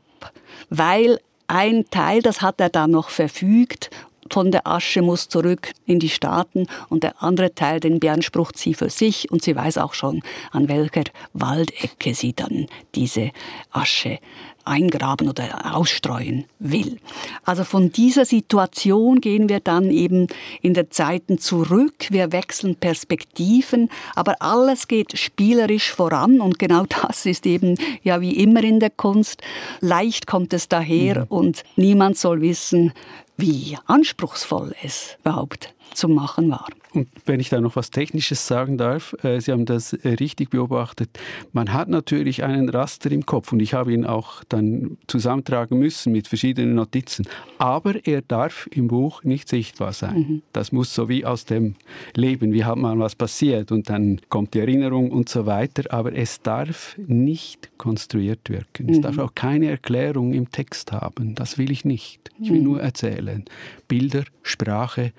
weil 0.70 1.20
ein 1.48 1.86
Teil, 1.92 2.22
das 2.22 2.42
hat 2.42 2.60
er 2.60 2.70
dann 2.70 2.92
noch 2.92 3.10
verfügt, 3.10 3.92
von 4.32 4.52
der 4.52 4.66
Asche 4.66 5.04
muss 5.04 5.30
zurück 5.30 5.72
in 5.86 6.00
die 6.00 6.10
Staaten 6.10 6.66
und 6.90 7.04
der 7.04 7.22
andere 7.22 7.54
Teil, 7.54 7.80
den 7.80 8.00
beansprucht 8.00 8.58
sie 8.58 8.74
für 8.74 8.90
sich 8.90 9.30
und 9.32 9.44
sie 9.44 9.56
weiß 9.56 9.78
auch 9.78 9.94
schon, 9.94 10.24
an 10.52 10.68
welcher 10.68 11.04
Waldecke 11.34 12.16
sie 12.16 12.34
dann 12.34 12.66
diese 12.96 13.32
Asche 13.72 14.18
eingraben 14.66 15.30
oder 15.30 15.76
ausstreuen 15.76 16.46
will. 16.60 16.98
Also 17.44 17.64
von 17.64 17.92
dieser 17.92 18.26
Situation 18.26 19.22
gehen 19.22 19.50
wir 19.50 19.60
dann 19.60 19.92
eben 19.92 20.28
in 20.62 20.74
der 20.74 20.90
Zeiten 20.90 21.38
zurück. 21.38 22.08
Wir 22.10 22.32
wechseln 22.32 22.76
Perspektiven, 22.76 23.90
aber 24.16 24.42
alles 24.42 24.88
geht 24.88 25.18
spielerisch 25.18 25.92
voran 25.92 26.42
und 26.42 26.60
genau 26.60 26.86
das 27.02 27.26
ist 27.26 27.46
eben 27.46 27.78
ja 28.04 28.22
wie 28.22 28.36
immer 28.36 28.64
in 28.64 28.80
der 28.80 28.90
Kunst. 28.90 29.42
Leicht 29.82 30.28
kommt 30.28 30.54
es 30.54 30.68
daher 30.68 31.22
mhm. 31.22 31.26
und 31.30 31.64
niemand 31.76 32.18
soll 32.18 32.42
wissen, 32.42 32.94
wie 33.38 33.78
anspruchsvoll 33.86 34.74
es 34.82 35.18
überhaupt 35.22 35.75
zu 35.96 36.08
machen 36.08 36.50
war. 36.52 36.68
Und 36.94 37.10
wenn 37.26 37.40
ich 37.40 37.50
da 37.50 37.60
noch 37.60 37.76
was 37.76 37.90
Technisches 37.90 38.48
sagen 38.48 38.78
darf, 38.78 39.16
äh, 39.24 39.40
Sie 39.40 39.52
haben 39.52 39.66
das 39.66 39.94
äh, 39.94 40.10
richtig 40.10 40.50
beobachtet. 40.50 41.10
Man 41.52 41.74
hat 41.74 41.90
natürlich 41.90 42.44
einen 42.44 42.70
Raster 42.70 43.12
im 43.12 43.26
Kopf 43.26 43.52
und 43.52 43.60
ich 43.60 43.74
habe 43.74 43.94
ihn 43.94 44.06
auch 44.06 44.44
dann 44.46 44.98
zusammentragen 45.08 45.78
müssen 45.78 46.14
mit 46.14 46.28
verschiedenen 46.28 46.76
Notizen. 46.76 47.28
Aber 47.58 48.06
er 48.06 48.22
darf 48.22 48.68
im 48.72 48.88
Buch 48.88 49.24
nicht 49.24 49.50
sichtbar 49.50 49.94
sein. 49.94 50.18
Mhm. 50.18 50.42
Das 50.54 50.72
muss 50.72 50.94
so 50.94 51.10
wie 51.10 51.26
aus 51.26 51.46
dem 51.46 51.76
Leben, 52.16 52.54
wie 52.54 52.64
hat 52.64 52.78
mal 52.78 52.98
was 53.00 53.16
passiert 53.16 53.72
und 53.72 53.90
dann 53.90 54.22
kommt 54.30 54.54
die 54.54 54.60
Erinnerung 54.60 55.12
und 55.12 55.28
so 55.30 55.46
weiter. 55.46 55.84
Aber 55.94 56.14
es 56.14 56.42
darf 56.42 56.96
nicht 57.08 57.78
konstruiert 57.78 58.50
wirken. 58.50 58.90
Es 58.90 58.98
mhm. 58.98 59.02
darf 59.02 59.18
auch 59.18 59.36
keine 59.36 59.70
Erklärung 59.70 60.34
im 60.34 60.52
Text 60.52 60.92
haben. 60.92 61.36
Das 61.36 61.58
will 61.58 61.72
ich 61.72 61.86
nicht. 61.86 62.32
Ich 62.40 62.50
will 62.50 62.60
mhm. 62.60 62.64
nur 62.64 62.82
erzählen. 62.82 63.44
Bilder, 63.88 64.24
Sprache, 64.44 65.12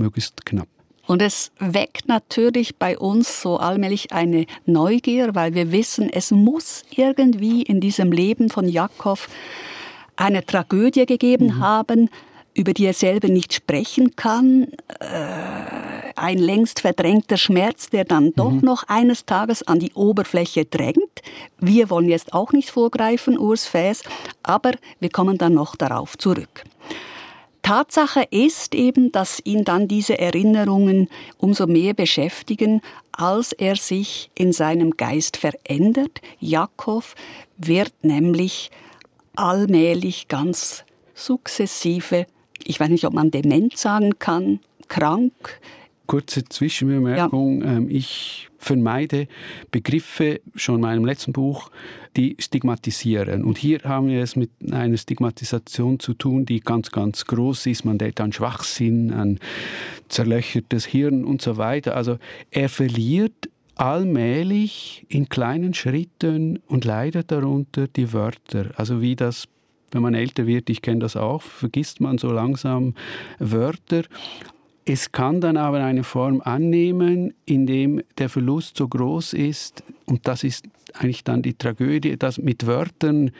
möglichst 0.00 0.44
knapp. 0.44 0.68
Und 1.06 1.22
es 1.22 1.50
weckt 1.58 2.06
natürlich 2.06 2.76
bei 2.76 2.96
uns 2.96 3.42
so 3.42 3.56
allmählich 3.56 4.12
eine 4.12 4.46
Neugier, 4.64 5.34
weil 5.34 5.54
wir 5.54 5.72
wissen, 5.72 6.08
es 6.08 6.30
muss 6.30 6.84
irgendwie 6.94 7.62
in 7.62 7.80
diesem 7.80 8.12
Leben 8.12 8.48
von 8.48 8.68
Jakob 8.68 9.18
eine 10.14 10.46
Tragödie 10.46 11.06
gegeben 11.06 11.46
mhm. 11.46 11.60
haben, 11.60 12.10
über 12.54 12.72
die 12.72 12.84
er 12.84 12.94
selber 12.94 13.28
nicht 13.28 13.52
sprechen 13.54 14.14
kann, 14.16 14.68
äh, 15.00 16.12
ein 16.14 16.38
längst 16.38 16.80
verdrängter 16.80 17.36
Schmerz, 17.36 17.90
der 17.90 18.04
dann 18.04 18.32
doch 18.34 18.50
mhm. 18.50 18.60
noch 18.60 18.84
eines 18.86 19.24
Tages 19.24 19.62
an 19.62 19.80
die 19.80 19.92
Oberfläche 19.94 20.64
drängt. 20.64 21.22
Wir 21.58 21.90
wollen 21.90 22.08
jetzt 22.08 22.34
auch 22.34 22.52
nicht 22.52 22.70
vorgreifen, 22.70 23.38
Urs 23.38 23.66
Fäs, 23.66 24.02
aber 24.42 24.72
wir 25.00 25.10
kommen 25.10 25.38
dann 25.38 25.54
noch 25.54 25.74
darauf 25.74 26.18
zurück. 26.18 26.64
Tatsache 27.62 28.26
ist 28.30 28.74
eben, 28.74 29.12
dass 29.12 29.40
ihn 29.44 29.64
dann 29.64 29.86
diese 29.86 30.18
Erinnerungen 30.18 31.08
umso 31.38 31.66
mehr 31.66 31.94
beschäftigen, 31.94 32.80
als 33.12 33.52
er 33.52 33.76
sich 33.76 34.30
in 34.34 34.52
seinem 34.52 34.92
Geist 34.96 35.36
verändert. 35.36 36.20
Jakob 36.38 37.04
wird 37.58 37.92
nämlich 38.02 38.70
allmählich 39.36 40.28
ganz 40.28 40.84
sukzessive, 41.14 42.26
ich 42.64 42.80
weiß 42.80 42.88
nicht, 42.88 43.04
ob 43.04 43.14
man 43.14 43.30
dement 43.30 43.76
sagen 43.76 44.18
kann, 44.18 44.60
krank, 44.88 45.60
kurze 46.10 46.44
Zwischenbemerkung. 46.44 47.62
Ja. 47.62 47.76
Ähm, 47.76 47.88
ich 47.88 48.48
vermeide 48.58 49.28
Begriffe, 49.70 50.40
schon 50.56 50.74
in 50.74 50.80
meinem 50.80 51.04
letzten 51.04 51.32
Buch, 51.32 51.70
die 52.16 52.36
stigmatisieren. 52.40 53.44
Und 53.44 53.58
hier 53.58 53.78
haben 53.84 54.08
wir 54.08 54.20
es 54.20 54.34
mit 54.34 54.50
einer 54.72 54.96
Stigmatisation 54.96 56.00
zu 56.00 56.14
tun, 56.14 56.46
die 56.46 56.58
ganz, 56.58 56.90
ganz 56.90 57.26
groß 57.26 57.66
ist. 57.66 57.84
Man 57.84 57.96
denkt 57.96 58.20
an 58.20 58.32
Schwachsinn, 58.32 59.12
an 59.12 59.38
zerlöchertes 60.08 60.84
Hirn 60.84 61.24
und 61.24 61.42
so 61.42 61.58
weiter. 61.58 61.94
Also 61.94 62.18
er 62.50 62.68
verliert 62.68 63.48
allmählich 63.76 65.06
in 65.08 65.28
kleinen 65.28 65.74
Schritten 65.74 66.58
und 66.66 66.84
leidet 66.84 67.30
darunter 67.30 67.86
die 67.86 68.12
Wörter. 68.12 68.72
Also 68.74 69.00
wie 69.00 69.14
das 69.14 69.46
wenn 69.92 70.02
man 70.02 70.14
älter 70.14 70.46
wird, 70.46 70.70
ich 70.70 70.82
kenne 70.82 71.00
das 71.00 71.16
auch, 71.16 71.42
vergisst 71.42 72.00
man 72.00 72.16
so 72.16 72.30
langsam 72.30 72.94
Wörter. 73.40 74.02
Es 74.84 75.12
kann 75.12 75.40
dann 75.40 75.56
aber 75.56 75.84
eine 75.84 76.04
Form 76.04 76.40
annehmen, 76.40 77.34
in 77.44 77.66
dem 77.66 78.02
der 78.18 78.28
Verlust 78.28 78.76
so 78.76 78.88
groß 78.88 79.34
ist, 79.34 79.84
und 80.06 80.26
das 80.26 80.42
ist 80.42 80.66
eigentlich 80.94 81.22
dann 81.22 81.42
die 81.42 81.54
Tragödie, 81.54 82.16
dass 82.16 82.38
mit 82.38 82.66
Wörtern 82.66 83.30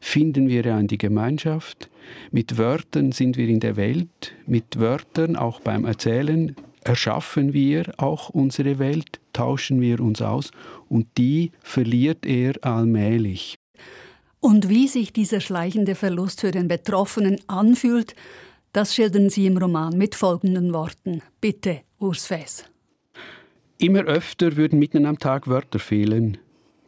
finden 0.00 0.48
wir 0.48 0.64
ja 0.64 0.78
in 0.78 0.86
die 0.86 0.98
Gemeinschaft, 0.98 1.90
mit 2.30 2.58
Wörtern 2.58 3.12
sind 3.12 3.36
wir 3.36 3.48
in 3.48 3.60
der 3.60 3.76
Welt, 3.76 4.34
mit 4.46 4.78
Wörtern 4.78 5.36
auch 5.36 5.60
beim 5.60 5.84
Erzählen 5.84 6.54
erschaffen 6.84 7.52
wir 7.52 7.92
auch 7.98 8.30
unsere 8.30 8.78
Welt, 8.78 9.20
tauschen 9.32 9.80
wir 9.80 10.00
uns 10.00 10.22
aus. 10.22 10.50
Und 10.88 11.06
die 11.18 11.52
verliert 11.60 12.26
er 12.26 12.54
allmählich. 12.62 13.58
Und 14.40 14.68
wie 14.68 14.88
sich 14.88 15.12
dieser 15.12 15.40
schleichende 15.40 15.94
Verlust 15.94 16.40
für 16.40 16.50
den 16.50 16.68
Betroffenen 16.68 17.38
anfühlt, 17.46 18.14
das 18.72 18.94
schildern 18.94 19.30
Sie 19.30 19.46
im 19.46 19.56
Roman 19.56 19.96
mit 19.96 20.14
folgenden 20.14 20.72
Worten. 20.72 21.22
Bitte, 21.40 21.80
Urs 21.98 22.26
Fes. 22.26 22.64
Immer 23.78 24.04
öfter 24.04 24.56
würden 24.56 24.78
mitten 24.78 25.06
am 25.06 25.18
Tag 25.18 25.48
Wörter 25.48 25.78
fehlen, 25.78 26.38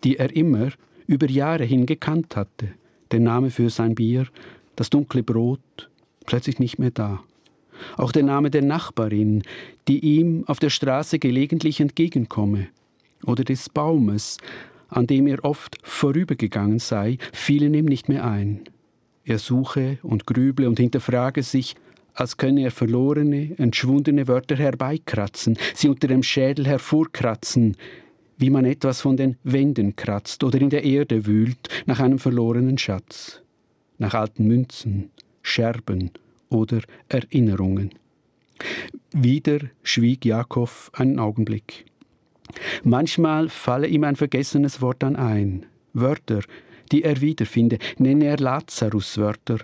die 0.04 0.18
er 0.18 0.34
immer 0.34 0.70
über 1.06 1.28
Jahre 1.28 1.64
hin 1.64 1.86
gekannt 1.86 2.36
hatte. 2.36 2.68
Der 3.10 3.20
Name 3.20 3.50
für 3.50 3.70
sein 3.70 3.94
Bier, 3.94 4.26
das 4.76 4.90
dunkle 4.90 5.22
Brot, 5.22 5.90
plötzlich 6.26 6.58
nicht 6.58 6.78
mehr 6.78 6.90
da. 6.90 7.22
Auch 7.96 8.12
der 8.12 8.22
Name 8.22 8.50
der 8.50 8.62
Nachbarin, 8.62 9.42
die 9.88 9.98
ihm 10.00 10.44
auf 10.46 10.58
der 10.58 10.70
Straße 10.70 11.18
gelegentlich 11.18 11.80
entgegenkomme, 11.80 12.68
oder 13.24 13.44
des 13.44 13.68
Baumes, 13.68 14.38
an 14.88 15.06
dem 15.06 15.26
er 15.26 15.44
oft 15.44 15.78
vorübergegangen 15.82 16.78
sei, 16.78 17.18
fielen 17.32 17.74
ihm 17.74 17.86
nicht 17.86 18.08
mehr 18.08 18.24
ein. 18.24 18.64
Er 19.24 19.38
suche 19.38 19.98
und 20.02 20.26
grüble 20.26 20.68
und 20.68 20.78
hinterfrage 20.78 21.42
sich, 21.42 21.76
als 22.14 22.36
könne 22.36 22.62
er 22.62 22.70
verlorene, 22.70 23.54
entschwundene 23.58 24.28
Wörter 24.28 24.56
herbeikratzen, 24.56 25.56
sie 25.74 25.88
unter 25.88 26.08
dem 26.08 26.22
Schädel 26.22 26.66
hervorkratzen, 26.66 27.76
wie 28.36 28.50
man 28.50 28.64
etwas 28.64 29.00
von 29.00 29.16
den 29.16 29.36
Wänden 29.44 29.96
kratzt 29.96 30.42
oder 30.44 30.60
in 30.60 30.70
der 30.70 30.84
Erde 30.84 31.26
wühlt 31.26 31.68
nach 31.86 32.00
einem 32.00 32.18
verlorenen 32.18 32.76
Schatz, 32.76 33.40
nach 33.98 34.14
alten 34.14 34.46
Münzen, 34.46 35.10
Scherben 35.42 36.10
oder 36.48 36.80
Erinnerungen. 37.08 37.90
Wieder 39.12 39.60
schwieg 39.82 40.24
Jakob 40.24 40.70
einen 40.92 41.18
Augenblick. 41.18 41.86
Manchmal 42.82 43.48
falle 43.48 43.86
ihm 43.86 44.04
ein 44.04 44.16
vergessenes 44.16 44.82
Wort 44.82 45.02
dann 45.02 45.16
ein, 45.16 45.66
Wörter, 45.92 46.40
die 46.92 47.02
er 47.02 47.20
wiederfinde, 47.20 47.78
nenne 47.98 48.26
er 48.26 48.36
Lazarus-Wörter, 48.36 49.58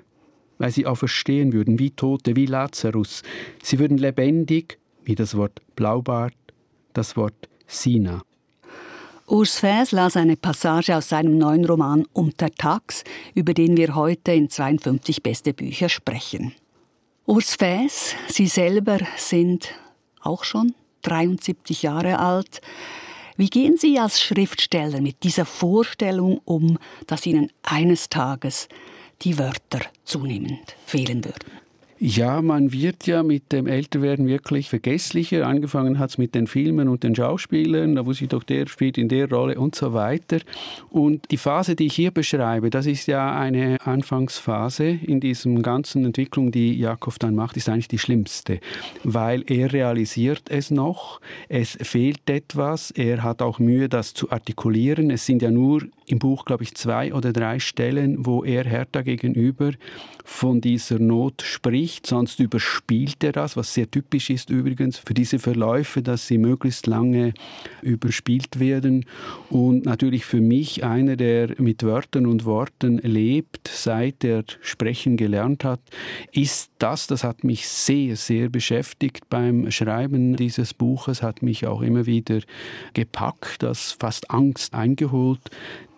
weil 0.58 0.72
sie 0.72 0.86
auferstehen 0.86 1.52
würden, 1.52 1.78
wie 1.78 1.90
Tote, 1.90 2.34
wie 2.34 2.46
Lazarus. 2.46 3.22
Sie 3.62 3.78
würden 3.78 3.98
lebendig, 3.98 4.78
wie 5.04 5.14
das 5.14 5.36
Wort 5.36 5.60
Blaubart, 5.76 6.34
das 6.94 7.16
Wort 7.16 7.48
Sina. 7.66 8.22
Urs 9.26 9.58
Fäs 9.60 9.92
las 9.92 10.16
eine 10.16 10.36
Passage 10.36 10.96
aus 10.96 11.10
seinem 11.10 11.36
neuen 11.36 11.66
Roman 11.66 12.06
Untertags, 12.14 13.04
über 13.34 13.52
den 13.52 13.76
wir 13.76 13.94
heute 13.94 14.32
in 14.32 14.48
52 14.48 15.22
beste 15.22 15.52
Bücher 15.52 15.90
sprechen. 15.90 16.54
Urs 17.26 17.54
Fäs, 17.54 18.14
Sie 18.28 18.46
selber 18.46 19.00
sind 19.18 19.74
auch 20.22 20.44
schon 20.44 20.74
73 21.02 21.82
Jahre 21.82 22.18
alt. 22.18 22.62
Wie 23.38 23.50
gehen 23.50 23.76
Sie 23.76 24.00
als 24.00 24.20
Schriftsteller 24.20 25.00
mit 25.00 25.22
dieser 25.22 25.44
Vorstellung 25.44 26.40
um, 26.44 26.76
dass 27.06 27.24
Ihnen 27.24 27.52
eines 27.62 28.08
Tages 28.08 28.68
die 29.22 29.38
Wörter 29.38 29.78
zunehmend 30.02 30.74
fehlen 30.84 31.24
würden? 31.24 31.57
Ja, 32.00 32.42
man 32.42 32.72
wird 32.72 33.08
ja 33.08 33.24
mit 33.24 33.50
dem 33.50 33.66
Älterwerden 33.66 34.28
wirklich 34.28 34.70
vergesslicher. 34.70 35.44
Angefangen 35.44 35.98
hat 35.98 36.10
es 36.10 36.18
mit 36.18 36.32
den 36.32 36.46
Filmen 36.46 36.86
und 36.86 37.02
den 37.02 37.16
Schauspielern, 37.16 37.96
da 37.96 38.06
wusste 38.06 38.24
ich 38.24 38.30
doch, 38.30 38.44
der 38.44 38.68
spielt 38.68 38.98
in 38.98 39.08
der 39.08 39.28
Rolle 39.28 39.58
und 39.58 39.74
so 39.74 39.94
weiter. 39.94 40.38
Und 40.90 41.28
die 41.32 41.36
Phase, 41.36 41.74
die 41.74 41.86
ich 41.86 41.94
hier 41.94 42.12
beschreibe, 42.12 42.70
das 42.70 42.86
ist 42.86 43.08
ja 43.08 43.36
eine 43.36 43.78
Anfangsphase 43.84 44.84
in 44.84 45.18
diesem 45.18 45.60
ganzen 45.60 46.04
Entwicklung, 46.04 46.52
die 46.52 46.78
Jakob 46.78 47.18
dann 47.18 47.34
macht, 47.34 47.56
ist 47.56 47.68
eigentlich 47.68 47.88
die 47.88 47.98
schlimmste, 47.98 48.60
weil 49.02 49.42
er 49.48 49.72
realisiert 49.72 50.42
es 50.50 50.70
noch, 50.70 51.20
es 51.48 51.76
fehlt 51.82 52.30
etwas, 52.30 52.92
er 52.92 53.24
hat 53.24 53.42
auch 53.42 53.58
Mühe, 53.58 53.88
das 53.88 54.14
zu 54.14 54.30
artikulieren. 54.30 55.10
Es 55.10 55.26
sind 55.26 55.42
ja 55.42 55.50
nur 55.50 55.82
im 56.06 56.20
Buch, 56.20 56.44
glaube 56.44 56.62
ich, 56.62 56.74
zwei 56.74 57.12
oder 57.12 57.32
drei 57.32 57.58
Stellen, 57.58 58.24
wo 58.24 58.44
er 58.44 58.64
Hertha 58.64 59.02
gegenüber 59.02 59.72
von 60.24 60.60
dieser 60.60 60.98
Not 60.98 61.42
spricht, 61.42 61.87
sonst 62.04 62.40
überspielt 62.40 63.22
er 63.22 63.32
das, 63.32 63.56
was 63.56 63.74
sehr 63.74 63.90
typisch 63.90 64.30
ist 64.30 64.50
übrigens 64.50 64.98
für 64.98 65.14
diese 65.14 65.38
Verläufe, 65.38 66.02
dass 66.02 66.26
sie 66.26 66.38
möglichst 66.38 66.86
lange 66.86 67.34
überspielt 67.82 68.58
werden. 68.58 69.04
Und 69.50 69.84
natürlich 69.84 70.24
für 70.24 70.40
mich 70.40 70.84
einer, 70.84 71.16
der 71.16 71.54
mit 71.58 71.82
Wörtern 71.82 72.26
und 72.26 72.44
Worten 72.44 72.98
lebt, 72.98 73.68
seit 73.68 74.24
er 74.24 74.44
sprechen 74.60 75.16
gelernt 75.16 75.64
hat, 75.64 75.80
ist 76.32 76.70
das, 76.78 77.06
das 77.06 77.24
hat 77.24 77.44
mich 77.44 77.68
sehr, 77.68 78.16
sehr 78.16 78.48
beschäftigt 78.48 79.28
beim 79.28 79.70
Schreiben 79.70 80.36
dieses 80.36 80.74
Buches, 80.74 81.22
hat 81.22 81.42
mich 81.42 81.66
auch 81.66 81.82
immer 81.82 82.06
wieder 82.06 82.40
gepackt, 82.94 83.62
das 83.62 83.92
fast 83.92 84.30
Angst 84.30 84.74
eingeholt, 84.74 85.50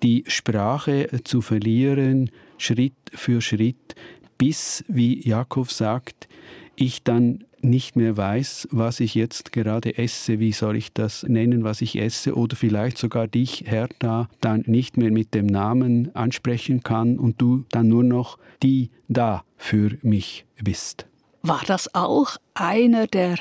die 0.02 0.24
Sprache 0.26 1.08
zu 1.24 1.40
verlieren, 1.40 2.30
Schritt 2.58 2.94
für 3.12 3.40
Schritt, 3.40 3.94
bis, 4.40 4.82
wie 4.88 5.28
Jakob 5.28 5.70
sagt, 5.70 6.26
ich 6.74 7.02
dann 7.02 7.44
nicht 7.60 7.94
mehr 7.94 8.16
weiß, 8.16 8.68
was 8.70 9.00
ich 9.00 9.14
jetzt 9.14 9.52
gerade 9.52 9.98
esse, 9.98 10.40
wie 10.40 10.52
soll 10.52 10.76
ich 10.76 10.94
das 10.94 11.24
nennen, 11.24 11.62
was 11.62 11.82
ich 11.82 11.96
esse, 11.96 12.34
oder 12.34 12.56
vielleicht 12.56 12.96
sogar 12.96 13.28
dich, 13.28 13.64
Hertha, 13.66 14.30
dann 14.40 14.64
nicht 14.64 14.96
mehr 14.96 15.10
mit 15.10 15.34
dem 15.34 15.44
Namen 15.44 16.10
ansprechen 16.16 16.82
kann 16.82 17.18
und 17.18 17.38
du 17.38 17.66
dann 17.70 17.88
nur 17.88 18.02
noch 18.02 18.38
die 18.62 18.88
da 19.08 19.44
für 19.58 19.98
mich 20.00 20.46
bist. 20.62 21.04
War 21.42 21.60
das 21.66 21.94
auch 21.94 22.38
einer 22.54 23.06
der 23.08 23.36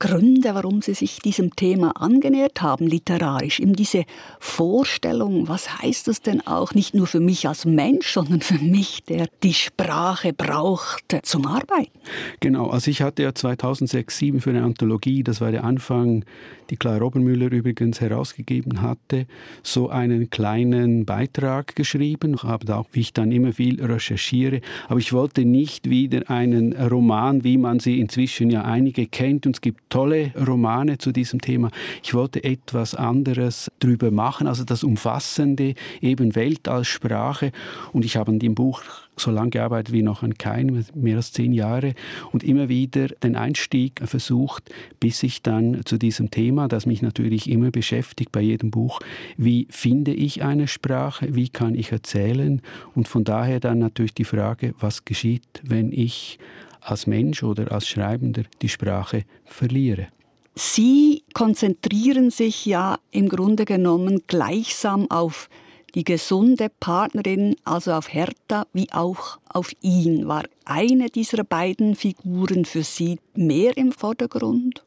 Gründe, 0.00 0.54
warum 0.54 0.82
Sie 0.82 0.94
sich 0.94 1.20
diesem 1.20 1.54
Thema 1.54 1.90
angenähert 1.90 2.62
haben, 2.62 2.86
literarisch. 2.86 3.60
Eben 3.60 3.74
diese 3.74 4.04
Vorstellung, 4.40 5.46
was 5.46 5.80
heißt 5.80 6.08
das 6.08 6.22
denn 6.22 6.40
auch, 6.46 6.74
nicht 6.74 6.94
nur 6.94 7.06
für 7.06 7.20
mich 7.20 7.46
als 7.46 7.66
Mensch, 7.66 8.14
sondern 8.14 8.40
für 8.40 8.58
mich, 8.58 9.04
der 9.04 9.28
die 9.42 9.54
Sprache 9.54 10.32
braucht 10.32 11.18
zum 11.22 11.46
Arbeiten. 11.46 11.92
Genau, 12.40 12.68
also 12.70 12.90
ich 12.90 13.02
hatte 13.02 13.22
ja 13.22 13.34
2006, 13.34 14.00
2007 14.00 14.40
für 14.40 14.50
eine 14.50 14.62
Anthologie, 14.62 15.22
das 15.22 15.40
war 15.40 15.52
der 15.52 15.64
Anfang, 15.64 16.24
die 16.70 16.76
Clara 16.76 17.04
Obermüller 17.04 17.50
übrigens 17.52 18.00
herausgegeben 18.00 18.80
hatte, 18.80 19.26
so 19.62 19.88
einen 19.88 20.30
kleinen 20.30 21.04
Beitrag 21.04 21.76
geschrieben, 21.76 22.42
habe 22.42 22.74
auch, 22.74 22.86
wie 22.92 23.00
ich 23.00 23.12
dann 23.12 23.32
immer 23.32 23.52
viel 23.52 23.84
recherchiere, 23.84 24.60
aber 24.88 25.00
ich 25.00 25.12
wollte 25.12 25.44
nicht 25.44 25.90
wieder 25.90 26.30
einen 26.30 26.72
Roman, 26.72 27.44
wie 27.44 27.58
man 27.58 27.80
sie 27.80 28.00
inzwischen 28.00 28.50
ja 28.50 28.62
einige 28.62 29.06
kennt, 29.06 29.46
und 29.46 29.56
es 29.56 29.60
gibt 29.60 29.89
tolle 29.90 30.32
Romane 30.34 30.96
zu 30.96 31.12
diesem 31.12 31.40
Thema. 31.40 31.70
Ich 32.02 32.14
wollte 32.14 32.42
etwas 32.42 32.94
anderes 32.94 33.70
drüber 33.80 34.10
machen, 34.10 34.46
also 34.46 34.64
das 34.64 34.82
Umfassende, 34.82 35.74
eben 36.00 36.34
Welt 36.34 36.68
als 36.68 36.88
Sprache. 36.88 37.52
Und 37.92 38.04
ich 38.04 38.16
habe 38.16 38.30
an 38.30 38.38
dem 38.38 38.54
Buch 38.54 38.82
so 39.16 39.30
lange 39.30 39.50
gearbeitet 39.50 39.92
wie 39.92 40.02
noch 40.02 40.22
an 40.22 40.38
keinem, 40.38 40.84
mehr 40.94 41.16
als 41.16 41.32
zehn 41.32 41.52
Jahre, 41.52 41.94
und 42.32 42.42
immer 42.42 42.68
wieder 42.68 43.08
den 43.08 43.36
Einstieg 43.36 44.00
versucht, 44.04 44.70
bis 44.98 45.22
ich 45.22 45.42
dann 45.42 45.82
zu 45.84 45.98
diesem 45.98 46.30
Thema, 46.30 46.68
das 46.68 46.86
mich 46.86 47.02
natürlich 47.02 47.50
immer 47.50 47.70
beschäftigt 47.70 48.32
bei 48.32 48.40
jedem 48.40 48.70
Buch, 48.70 49.00
wie 49.36 49.66
finde 49.70 50.14
ich 50.14 50.42
eine 50.42 50.68
Sprache, 50.68 51.34
wie 51.34 51.48
kann 51.48 51.74
ich 51.74 51.92
erzählen, 51.92 52.62
und 52.94 53.08
von 53.08 53.24
daher 53.24 53.60
dann 53.60 53.78
natürlich 53.78 54.14
die 54.14 54.24
Frage, 54.24 54.74
was 54.80 55.04
geschieht, 55.04 55.42
wenn 55.62 55.92
ich 55.92 56.38
als 56.80 57.06
Mensch 57.06 57.42
oder 57.42 57.70
als 57.72 57.88
Schreibender 57.88 58.42
die 58.62 58.68
Sprache 58.68 59.24
verliere. 59.44 60.08
Sie 60.54 61.22
konzentrieren 61.32 62.30
sich 62.30 62.66
ja 62.66 62.98
im 63.10 63.28
Grunde 63.28 63.64
genommen 63.64 64.22
gleichsam 64.26 65.10
auf 65.10 65.48
die 65.94 66.04
gesunde 66.04 66.68
Partnerin, 66.80 67.56
also 67.64 67.92
auf 67.92 68.12
Hertha, 68.12 68.66
wie 68.72 68.92
auch 68.92 69.38
auf 69.48 69.72
ihn. 69.80 70.28
War 70.28 70.44
eine 70.64 71.08
dieser 71.08 71.44
beiden 71.44 71.96
Figuren 71.96 72.64
für 72.64 72.82
Sie 72.82 73.18
mehr 73.34 73.76
im 73.76 73.92
Vordergrund? 73.92 74.84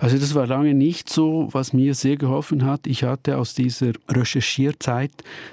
Also 0.00 0.16
das 0.16 0.34
war 0.34 0.46
lange 0.46 0.72
nicht 0.72 1.10
so, 1.10 1.48
was 1.52 1.74
mir 1.74 1.92
sehr 1.94 2.16
geholfen 2.16 2.64
hat. 2.64 2.86
Ich 2.86 3.04
hatte 3.04 3.36
aus 3.36 3.54
dieser 3.54 3.92
Recherchierzeit 4.08 5.12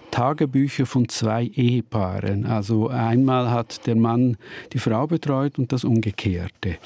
Tagebücher 0.10 0.86
von 0.86 1.10
zwei 1.10 1.48
Ehepaaren. 1.48 2.46
Also 2.46 2.88
einmal 2.88 3.52
hat 3.52 3.86
der 3.88 3.98
Mann 3.98 4.38
die 4.72 4.80
Frau 4.80 5.06
betreut 5.06 5.60
und 5.60 5.74
das 5.74 5.84
Umgekehrte. 5.84 6.78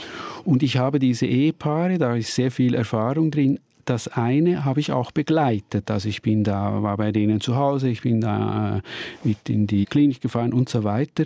Und 0.43 0.63
ich 0.63 0.77
habe 0.77 0.97
diese 0.97 1.27
Ehepaare, 1.27 1.99
da 1.99 2.15
ist 2.15 2.33
sehr 2.33 2.49
viel 2.49 2.73
Erfahrung 2.73 3.29
drin, 3.29 3.59
das 3.85 4.07
eine 4.07 4.65
habe 4.65 4.79
ich 4.79 4.91
auch 4.91 5.11
begleitet. 5.11 5.89
Also 5.91 6.09
ich 6.09 6.21
bin 6.21 6.43
da, 6.43 6.81
war 6.83 6.97
bei 6.97 7.11
denen 7.11 7.41
zu 7.41 7.55
Hause, 7.55 7.89
ich 7.89 8.01
bin 8.01 8.21
da 8.21 8.77
äh, 8.77 8.81
mit 9.23 9.49
in 9.49 9.67
die 9.67 9.85
Klinik 9.85 10.21
gefahren 10.21 10.53
und 10.53 10.69
so 10.69 10.83
weiter. 10.83 11.25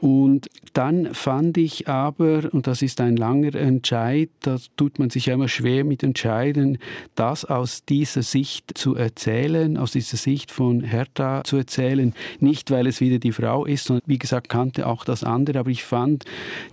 Und 0.00 0.48
dann 0.72 1.14
fand 1.14 1.58
ich 1.58 1.86
aber, 1.88 2.48
und 2.52 2.66
das 2.66 2.80
ist 2.80 3.02
ein 3.02 3.16
langer 3.16 3.54
Entscheid, 3.54 4.30
da 4.40 4.56
tut 4.76 4.98
man 4.98 5.10
sich 5.10 5.26
ja 5.26 5.34
immer 5.34 5.48
schwer 5.48 5.84
mit 5.84 6.02
entscheiden, 6.02 6.78
das 7.16 7.44
aus 7.44 7.84
dieser 7.84 8.22
Sicht 8.22 8.78
zu 8.78 8.94
erzählen, 8.94 9.76
aus 9.76 9.92
dieser 9.92 10.16
Sicht 10.16 10.50
von 10.50 10.80
Hertha 10.82 11.44
zu 11.44 11.58
erzählen. 11.58 12.14
Nicht, 12.38 12.70
weil 12.70 12.86
es 12.86 13.02
wieder 13.02 13.18
die 13.18 13.32
Frau 13.32 13.66
ist, 13.66 13.84
sondern 13.84 14.02
wie 14.06 14.18
gesagt, 14.18 14.48
kannte 14.48 14.86
auch 14.86 15.04
das 15.04 15.22
andere. 15.22 15.58
Aber 15.58 15.70
ich 15.70 15.84
fand 15.84 16.24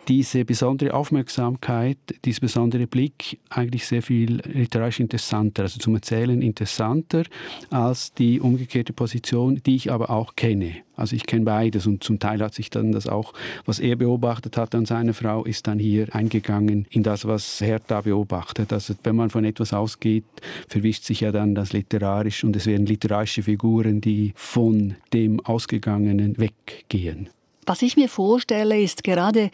diese 0.08 0.46
besondere 0.46 0.94
Aufmerksamkeit, 0.94 1.98
dieser 2.24 2.42
besondere 2.42 2.88
Blick 2.88 3.40
eigentlich 3.50 3.88
sehr 3.88 4.02
viel 4.02 4.42
literarisch 4.46 5.02
interessanter, 5.08 5.64
also 5.64 5.80
zum 5.80 5.96
Erzählen 5.96 6.42
interessanter 6.42 7.24
als 7.70 8.14
die 8.14 8.42
umgekehrte 8.42 8.92
Position, 8.92 9.62
die 9.66 9.78
ich 9.78 9.92
aber 9.92 10.10
auch 10.10 10.36
kenne. 10.36 10.76
Also 10.98 11.16
ich 11.16 11.26
kenne 11.26 11.46
beides 11.46 11.88
und 11.88 12.04
zum 12.04 12.20
Teil 12.20 12.42
hat 12.42 12.54
sich 12.54 12.70
dann 12.70 12.92
das 12.92 13.08
auch, 13.08 13.34
was 13.66 13.80
er 13.80 13.96
beobachtet 13.96 14.58
hat 14.58 14.76
an 14.76 14.86
seiner 14.86 15.14
Frau, 15.14 15.46
ist 15.46 15.68
dann 15.68 15.80
hier 15.80 16.14
eingegangen 16.14 16.88
in 16.90 17.04
das, 17.04 17.26
was 17.26 17.62
Hertha 17.62 18.02
beobachtet. 18.02 18.74
Also 18.74 18.96
wenn 19.04 19.16
man 19.16 19.30
von 19.30 19.46
etwas 19.46 19.74
ausgeht, 19.74 20.26
verwischt 20.68 21.04
sich 21.04 21.22
ja 21.22 21.32
dann 21.32 21.56
das 21.56 21.72
literarisch 21.72 22.44
und 22.44 22.56
es 22.56 22.66
werden 22.66 22.86
literarische 22.86 23.44
Figuren, 23.44 24.02
die 24.02 24.34
von 24.36 24.96
dem 25.14 25.40
Ausgegangenen 25.46 26.38
weggehen. 26.38 27.30
Was 27.66 27.82
ich 27.82 27.96
mir 27.96 28.10
vorstelle, 28.10 28.82
ist 28.82 29.04
gerade 29.04 29.52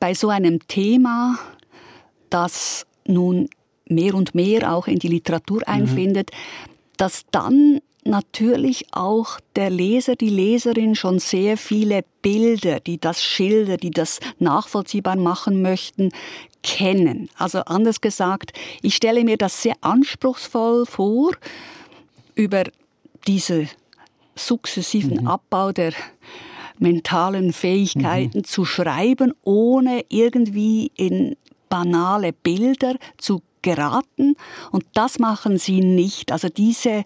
bei 0.00 0.14
so 0.14 0.28
einem 0.28 0.66
Thema, 0.66 1.38
das 2.30 2.86
nun 3.06 3.48
mehr 3.90 4.14
und 4.14 4.34
mehr 4.34 4.72
auch 4.72 4.86
in 4.86 4.98
die 4.98 5.08
Literatur 5.08 5.58
mhm. 5.58 5.72
einfindet, 5.72 6.30
mhm. 6.32 6.72
dass 6.96 7.24
dann 7.30 7.80
natürlich 8.04 8.86
auch 8.92 9.38
der 9.56 9.70
Leser, 9.70 10.16
die 10.16 10.30
Leserin 10.30 10.94
schon 10.94 11.18
sehr 11.18 11.56
viele 11.56 12.04
Bilder, 12.22 12.80
die 12.80 12.98
das 12.98 13.22
schildern, 13.22 13.76
die 13.78 13.90
das 13.90 14.20
nachvollziehbar 14.38 15.16
machen 15.16 15.62
möchten, 15.62 16.10
kennen. 16.62 17.28
Also 17.36 17.60
anders 17.60 18.00
gesagt, 18.00 18.52
ich 18.82 18.96
stelle 18.96 19.24
mir 19.24 19.36
das 19.36 19.62
sehr 19.62 19.74
anspruchsvoll 19.80 20.86
vor, 20.86 21.32
über 22.34 22.64
diesen 23.26 23.68
sukzessiven 24.34 25.22
mhm. 25.22 25.26
Abbau 25.28 25.72
der 25.72 25.92
mentalen 26.78 27.52
Fähigkeiten 27.52 28.38
mhm. 28.38 28.44
zu 28.44 28.64
schreiben, 28.64 29.34
ohne 29.42 30.04
irgendwie 30.08 30.90
in 30.96 31.36
banale 31.68 32.32
Bilder 32.32 32.96
zu 33.18 33.42
geraten 33.62 34.36
und 34.72 34.84
das 34.94 35.18
machen 35.18 35.58
sie 35.58 35.80
nicht. 35.80 36.32
Also 36.32 36.48
diese, 36.48 37.04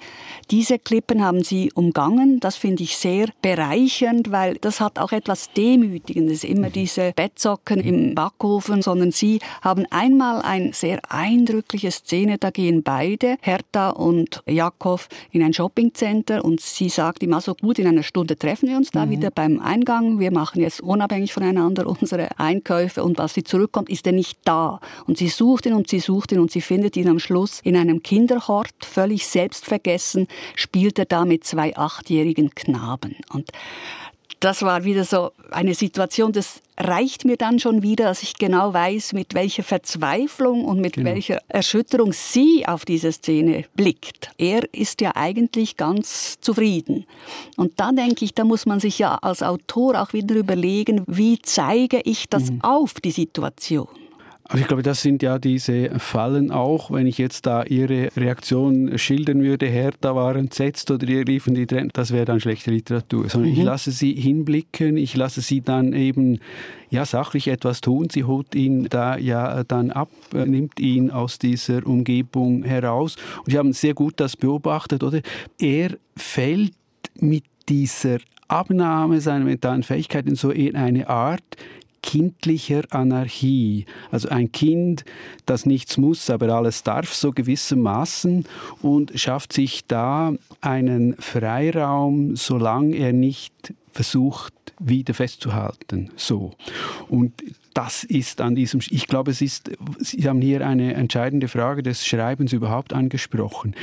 diese 0.51 0.79
Klippen 0.79 1.25
haben 1.25 1.43
sie 1.45 1.73
umgangen. 1.75 2.41
Das 2.41 2.57
finde 2.57 2.83
ich 2.83 2.97
sehr 2.97 3.29
bereichernd, 3.43 4.31
weil 4.31 4.57
das 4.57 4.81
hat 4.81 4.99
auch 4.99 5.13
etwas 5.13 5.53
Demütigendes, 5.53 6.45
immer 6.45 6.71
diese 6.71 7.13
Bettsocken 7.15 7.81
im 7.81 8.15
Backofen, 8.15 8.83
sondern 8.83 9.13
sie 9.13 9.41
haben 9.63 9.87
einmal 9.91 10.43
eine 10.43 10.73
sehr 10.73 11.01
eindrückliche 11.09 11.91
Szene, 11.91 12.39
da 12.39 12.51
gehen 12.51 12.83
beide, 12.83 13.37
Hertha 13.41 13.91
und 13.91 14.43
Jakob, 14.47 15.07
in 15.31 15.43
ein 15.43 15.53
Shoppingcenter 15.53 16.45
und 16.45 16.61
sie 16.61 16.89
sagt 16.89 17.23
ihm 17.23 17.33
also 17.33 17.55
gut, 17.55 17.79
in 17.79 17.87
einer 17.87 18.03
Stunde 18.03 18.37
treffen 18.37 18.69
wir 18.69 18.77
uns 18.77 18.91
da 18.91 19.07
mhm. 19.07 19.11
wieder 19.11 19.31
beim 19.31 19.61
Eingang. 19.61 20.21
Wir 20.21 20.31
machen 20.31 20.61
jetzt 20.61 20.81
unabhängig 20.81 21.33
voneinander 21.33 21.87
unsere 22.01 22.39
Einkäufe 22.39 23.03
und 23.03 23.19
was 23.19 23.35
sie 23.35 23.45
zurückkommt, 23.45 23.89
ist 23.89 24.07
er 24.07 24.13
nicht 24.13 24.39
da. 24.45 24.81
Und 25.07 25.19
sie 25.19 25.29
sucht 25.29 25.67
ihn 25.67 25.75
und 25.75 25.89
sie 25.89 26.01
sucht 26.01 26.33
ihn 26.33 26.41
und 26.45 26.51
sie 26.51 26.61
findet 26.61 26.95
ihn 26.99 27.09
am 27.09 27.19
Schluss 27.19 27.61
in 27.65 27.75
einem 27.75 28.03
Kinderhort, 28.03 28.75
völlig 28.83 29.27
selbstvergessen, 29.27 30.29
spielt 30.57 30.99
er 30.99 31.07
da 31.07 31.25
mit 31.25 31.45
zwei 31.45 31.75
achtjährigen 31.75 32.55
Knaben. 32.55 33.17
Und 33.33 33.51
das 34.41 34.61
war 34.61 34.85
wieder 34.85 35.05
so 35.05 35.31
eine 35.51 35.73
Situation, 35.73 36.33
das 36.33 36.61
reicht 36.77 37.25
mir 37.25 37.39
dann 37.39 37.61
schon 37.61 37.83
wieder, 37.83 38.05
dass 38.05 38.23
ich 38.23 38.35
genau 38.35 38.75
weiß, 38.75 39.15
mit 39.15 39.33
welcher 39.33 39.63
Verzweiflung 39.63 40.67
und 40.67 40.83
mit 40.83 40.97
genau. 40.97 41.13
welcher 41.13 41.41
Erschütterung 41.49 42.13
sie 42.13 42.67
auf 42.69 42.85
diese 42.85 43.11
Szene 43.11 43.65
blickt. 43.75 44.33
Er 44.37 44.63
ist 44.75 45.01
ja 45.01 45.13
eigentlich 45.15 45.79
ganz 45.79 46.39
zufrieden. 46.43 47.07
Und 47.57 47.81
da 47.81 47.91
denke 47.93 48.27
ich, 48.27 48.35
da 48.35 48.45
muss 48.45 48.67
man 48.67 48.81
sich 48.81 48.99
ja 48.99 49.15
als 49.23 49.43
Autor 49.43 50.03
auch 50.03 50.13
wieder 50.13 50.35
überlegen, 50.35 51.05
wie 51.07 51.39
zeige 51.41 52.03
ich 52.05 52.29
das 52.29 52.51
mhm. 52.51 52.61
auf, 52.61 53.01
die 53.01 53.13
Situation. 53.13 53.89
Also 54.47 54.61
ich 54.61 54.69
glaube, 54.69 54.83
das 54.83 55.01
sind 55.01 55.23
ja 55.23 55.39
diese 55.39 55.99
Fallen 55.99 56.51
auch, 56.51 56.91
wenn 56.91 57.07
ich 57.07 57.17
jetzt 57.17 57.47
da 57.47 57.63
Ihre 57.63 58.11
Reaktion 58.15 58.99
schildern 58.99 59.43
würde, 59.43 59.67
Hertha 59.67 60.15
war 60.15 60.37
entsetzt 60.37 60.91
oder 60.91 61.09
ihr 61.09 61.27
riefen 61.27 61.55
die 61.55 61.67
Tränen, 61.67 61.91
das 61.95 62.13
wäre 62.13 62.27
dann 62.27 62.41
schlechte 62.41 62.71
Literatur. 62.71 63.31
Sondern 63.31 63.53
mhm. 63.53 63.59
ich 63.59 63.65
lasse 63.65 63.91
Sie 63.91 64.13
hinblicken, 64.13 64.99
ich 64.99 65.17
lasse 65.17 65.41
Sie 65.41 65.63
dann 65.63 65.95
eben 65.95 66.41
ja, 66.91 67.07
sachlich 67.07 67.49
etwas 67.49 67.81
tun. 67.81 68.09
Sie 68.11 68.25
holt 68.25 68.55
ihn 68.55 68.87
da 68.91 69.17
ja 69.17 69.65
dann 69.65 69.91
ab, 69.91 70.11
nimmt 70.33 70.79
ihn 70.79 71.11
aus 71.11 71.39
dieser 71.39 71.87
Umgebung 71.87 72.65
heraus. 72.65 73.17
Und 73.39 73.53
Sie 73.53 73.59
haben 73.59 73.73
sehr 73.73 73.95
gut 73.95 74.21
das 74.21 74.37
beobachtet, 74.37 75.03
oder? 75.03 75.21
Er 75.59 75.97
fällt 76.17 76.75
mit 77.19 77.45
dieser 77.71 78.19
Abnahme 78.49 79.23
seiner 79.23 79.47
mentalen 79.47 79.83
Fähigkeiten 79.83 80.37
so 80.37 80.51
in 80.51 80.77
eine 80.77 81.09
Art 81.09 81.43
kindlicher 82.05 82.83
Anarchie. 82.91 83.87
Also 84.11 84.29
ein 84.29 84.53
Kind, 84.53 85.07
das 85.47 85.65
nichts 85.65 85.97
muss, 85.97 86.29
aber 86.29 86.51
alles 86.51 86.83
darf, 86.83 87.15
so 87.15 87.33
gewissermaßen, 87.33 88.45
und 88.83 89.19
schafft 89.19 89.55
sich 89.55 89.87
da 89.87 90.35
einen 90.61 91.15
Freiraum, 91.15 92.37
solange 92.37 92.95
er 92.97 93.15
nicht 93.15 93.73
versucht, 93.91 94.53
wieder 94.79 95.15
festzuhalten. 95.15 96.11
So. 96.17 96.53
Und 97.09 97.33
das 97.73 98.05
ist 98.05 98.43
an 98.43 98.55
diesem, 98.55 98.81
ich 98.91 99.07
glaube, 99.07 99.31
es 99.31 99.41
ist, 99.41 99.71
Sie 99.99 100.29
haben 100.29 100.43
hier 100.43 100.67
eine 100.67 100.95
entscheidende 100.95 101.49
Frage 101.49 101.83
des 101.83 102.07
Schreibens 102.07 102.53
überhaupt 102.53 102.93
angesprochen 102.93 103.75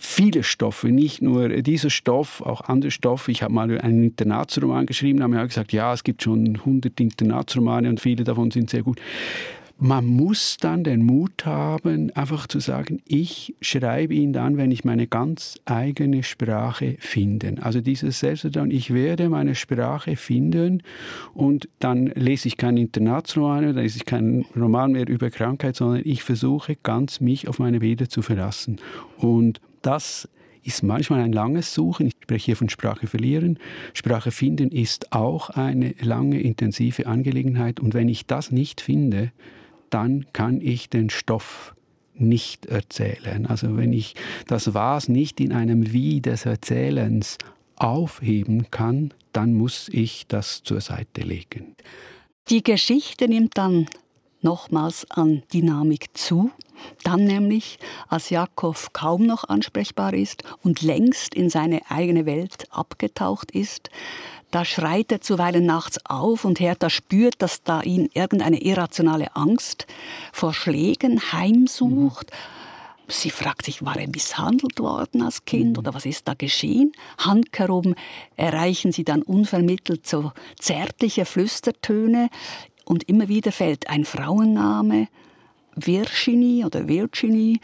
viele 0.00 0.42
Stoffe, 0.42 0.88
nicht 0.88 1.20
nur 1.20 1.50
dieser 1.50 1.90
Stoff, 1.90 2.40
auch 2.40 2.62
andere 2.62 2.90
Stoffe. 2.90 3.30
Ich 3.30 3.42
habe 3.42 3.52
mal 3.52 3.78
einen 3.78 4.04
Internatsroman 4.04 4.86
geschrieben, 4.86 5.22
haben 5.22 5.34
ja 5.34 5.44
gesagt, 5.44 5.72
ja, 5.72 5.92
es 5.92 6.02
gibt 6.04 6.22
schon 6.22 6.56
100 6.56 6.98
Internatsromane 6.98 7.88
und 7.88 8.00
viele 8.00 8.24
davon 8.24 8.50
sind 8.50 8.70
sehr 8.70 8.82
gut. 8.82 8.98
Man 9.82 10.04
muss 10.04 10.58
dann 10.58 10.84
den 10.84 11.02
Mut 11.02 11.46
haben, 11.46 12.10
einfach 12.14 12.46
zu 12.46 12.60
sagen, 12.60 13.00
ich 13.06 13.54
schreibe 13.62 14.12
ihn 14.12 14.34
dann, 14.34 14.58
wenn 14.58 14.70
ich 14.70 14.84
meine 14.84 15.06
ganz 15.06 15.58
eigene 15.64 16.22
Sprache 16.22 16.96
finde. 16.98 17.54
Also 17.62 17.80
dieses 17.80 18.20
Selbstvertrauen, 18.20 18.70
ich 18.70 18.92
werde 18.92 19.30
meine 19.30 19.54
Sprache 19.54 20.16
finden 20.16 20.82
und 21.32 21.68
dann 21.78 22.08
lese 22.08 22.48
ich 22.48 22.58
keinen 22.58 22.76
Internatsroman, 22.76 23.64
dann 23.64 23.76
lese 23.76 23.96
ich 23.96 24.04
keinen 24.04 24.44
Roman 24.54 24.92
mehr 24.92 25.08
über 25.08 25.30
Krankheit, 25.30 25.76
sondern 25.76 26.02
ich 26.04 26.22
versuche 26.22 26.76
ganz 26.82 27.20
mich 27.20 27.48
auf 27.48 27.58
meine 27.58 27.80
Bilder 27.80 28.10
zu 28.10 28.20
verlassen. 28.20 28.78
Und 29.16 29.62
das 29.82 30.28
ist 30.62 30.82
manchmal 30.82 31.20
ein 31.20 31.32
langes 31.32 31.72
Suchen. 31.74 32.06
Ich 32.06 32.14
spreche 32.22 32.46
hier 32.46 32.56
von 32.56 32.68
Sprache 32.68 33.06
verlieren. 33.06 33.58
Sprache 33.94 34.30
finden 34.30 34.70
ist 34.70 35.12
auch 35.12 35.50
eine 35.50 35.94
lange, 36.00 36.40
intensive 36.40 37.06
Angelegenheit. 37.06 37.80
Und 37.80 37.94
wenn 37.94 38.08
ich 38.08 38.26
das 38.26 38.50
nicht 38.50 38.80
finde, 38.80 39.32
dann 39.88 40.26
kann 40.32 40.60
ich 40.60 40.90
den 40.90 41.10
Stoff 41.10 41.74
nicht 42.14 42.66
erzählen. 42.66 43.46
Also 43.46 43.76
wenn 43.76 43.92
ich 43.92 44.14
das 44.46 44.74
Was 44.74 45.08
nicht 45.08 45.40
in 45.40 45.52
einem 45.52 45.92
Wie 45.92 46.20
des 46.20 46.44
Erzählens 46.44 47.38
aufheben 47.76 48.70
kann, 48.70 49.14
dann 49.32 49.54
muss 49.54 49.88
ich 49.90 50.26
das 50.26 50.62
zur 50.62 50.80
Seite 50.80 51.22
legen. 51.22 51.74
Die 52.48 52.62
Geschichte 52.62 53.28
nimmt 53.28 53.56
dann 53.56 53.86
nochmals 54.42 55.10
an 55.10 55.42
Dynamik 55.52 56.16
zu. 56.16 56.50
Dann 57.02 57.24
nämlich, 57.24 57.78
als 58.08 58.30
Jakob 58.30 58.92
kaum 58.92 59.26
noch 59.26 59.44
ansprechbar 59.44 60.14
ist 60.14 60.44
und 60.62 60.82
längst 60.82 61.34
in 61.34 61.50
seine 61.50 61.80
eigene 61.90 62.26
Welt 62.26 62.66
abgetaucht 62.70 63.50
ist, 63.50 63.90
da 64.50 64.64
schreit 64.64 65.12
er 65.12 65.20
zuweilen 65.20 65.64
nachts 65.64 66.04
auf 66.04 66.44
und 66.44 66.58
Hertha 66.58 66.90
spürt, 66.90 67.34
dass 67.38 67.62
da 67.62 67.82
ihn 67.82 68.10
irgendeine 68.14 68.60
irrationale 68.60 69.36
Angst 69.36 69.86
vor 70.32 70.52
Schlägen 70.52 71.32
heimsucht. 71.32 72.30
Mhm. 72.30 72.60
Sie 73.12 73.30
fragt 73.30 73.64
sich, 73.64 73.84
war 73.84 73.96
er 73.96 74.08
misshandelt 74.08 74.78
worden 74.80 75.22
als 75.22 75.44
Kind 75.44 75.72
mhm. 75.72 75.78
oder 75.78 75.94
was 75.94 76.06
ist 76.06 76.26
da 76.26 76.34
geschehen? 76.34 76.92
Handkerum 77.18 77.94
erreichen 78.36 78.92
sie 78.92 79.04
dann 79.04 79.22
unvermittelt 79.22 80.06
so 80.06 80.32
zärtliche 80.58 81.24
Flüstertöne 81.24 82.28
und 82.84 83.08
immer 83.08 83.28
wieder 83.28 83.52
fällt 83.52 83.88
ein 83.88 84.04
Frauenname, 84.04 85.08
Virginie 85.76 86.66
oder 86.66 86.86
Virginie. 86.86 87.58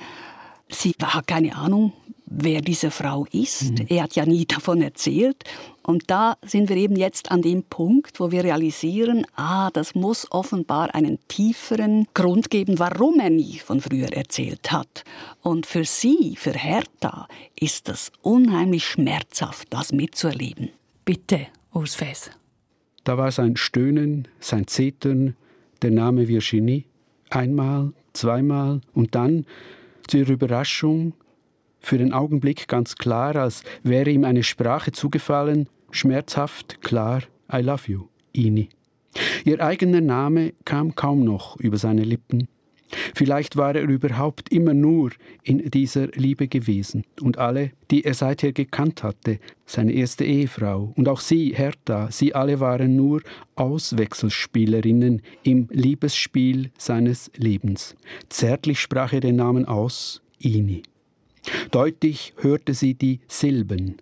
Sie 0.68 0.94
hat 1.00 1.26
keine 1.26 1.54
Ahnung, 1.56 1.92
wer 2.26 2.60
diese 2.60 2.90
Frau 2.90 3.26
ist. 3.32 3.78
Mhm. 3.78 3.86
Er 3.88 4.02
hat 4.04 4.16
ja 4.16 4.26
nie 4.26 4.46
davon 4.48 4.82
erzählt. 4.82 5.44
Und 5.82 6.10
da 6.10 6.36
sind 6.44 6.68
wir 6.68 6.76
eben 6.76 6.96
jetzt 6.96 7.30
an 7.30 7.42
dem 7.42 7.62
Punkt, 7.62 8.18
wo 8.18 8.32
wir 8.32 8.42
realisieren, 8.42 9.24
ah, 9.36 9.70
das 9.70 9.94
muss 9.94 10.30
offenbar 10.32 10.94
einen 10.94 11.18
tieferen 11.28 12.08
Grund 12.12 12.50
geben, 12.50 12.80
warum 12.80 13.20
er 13.20 13.30
nie 13.30 13.58
von 13.58 13.80
früher 13.80 14.12
erzählt 14.12 14.72
hat. 14.72 15.04
Und 15.42 15.64
für 15.64 15.84
sie, 15.84 16.34
für 16.36 16.52
Hertha, 16.52 17.28
ist 17.54 17.88
das 17.88 18.10
unheimlich 18.22 18.84
schmerzhaft, 18.84 19.68
das 19.70 19.92
mitzuerleben. 19.92 20.70
Bitte, 21.04 21.46
Urs 21.72 21.94
Fes. 21.94 22.30
Da 23.04 23.16
war 23.16 23.30
sein 23.30 23.56
Stöhnen, 23.56 24.26
sein 24.40 24.66
Zetern, 24.66 25.36
der 25.82 25.92
Name 25.92 26.26
Virginie. 26.26 26.82
Einmal, 27.30 27.92
zweimal 28.12 28.80
und 28.94 29.14
dann, 29.14 29.46
zu 30.06 30.18
ihrer 30.18 30.32
Überraschung, 30.32 31.14
für 31.80 31.98
den 31.98 32.12
Augenblick 32.12 32.68
ganz 32.68 32.96
klar, 32.96 33.36
als 33.36 33.62
wäre 33.82 34.10
ihm 34.10 34.24
eine 34.24 34.42
Sprache 34.42 34.92
zugefallen, 34.92 35.68
schmerzhaft 35.90 36.82
klar, 36.82 37.22
I 37.52 37.58
love 37.58 37.90
you, 37.90 38.08
Ini. 38.32 38.68
Ihr 39.44 39.60
eigener 39.60 40.00
Name 40.00 40.52
kam 40.64 40.94
kaum 40.94 41.24
noch 41.24 41.56
über 41.58 41.78
seine 41.78 42.02
Lippen. 42.02 42.48
Vielleicht 43.14 43.56
war 43.56 43.74
er 43.74 43.82
überhaupt 43.82 44.50
immer 44.50 44.74
nur 44.74 45.10
in 45.42 45.70
dieser 45.70 46.08
Liebe 46.08 46.48
gewesen. 46.48 47.04
Und 47.20 47.38
alle, 47.38 47.72
die 47.90 48.04
er 48.04 48.14
seither 48.14 48.52
gekannt 48.52 49.02
hatte, 49.02 49.38
seine 49.64 49.92
erste 49.92 50.24
Ehefrau 50.24 50.92
und 50.96 51.08
auch 51.08 51.20
sie, 51.20 51.52
Hertha, 51.54 52.10
sie 52.10 52.34
alle 52.34 52.60
waren 52.60 52.96
nur 52.96 53.22
Auswechselspielerinnen 53.56 55.22
im 55.42 55.68
Liebesspiel 55.70 56.70
seines 56.78 57.30
Lebens. 57.36 57.96
Zärtlich 58.28 58.80
sprach 58.80 59.12
er 59.12 59.20
den 59.20 59.36
Namen 59.36 59.64
aus, 59.64 60.22
Ini. 60.38 60.82
Deutlich 61.70 62.34
hörte 62.38 62.74
sie 62.74 62.94
die 62.94 63.20
Silben, 63.28 63.96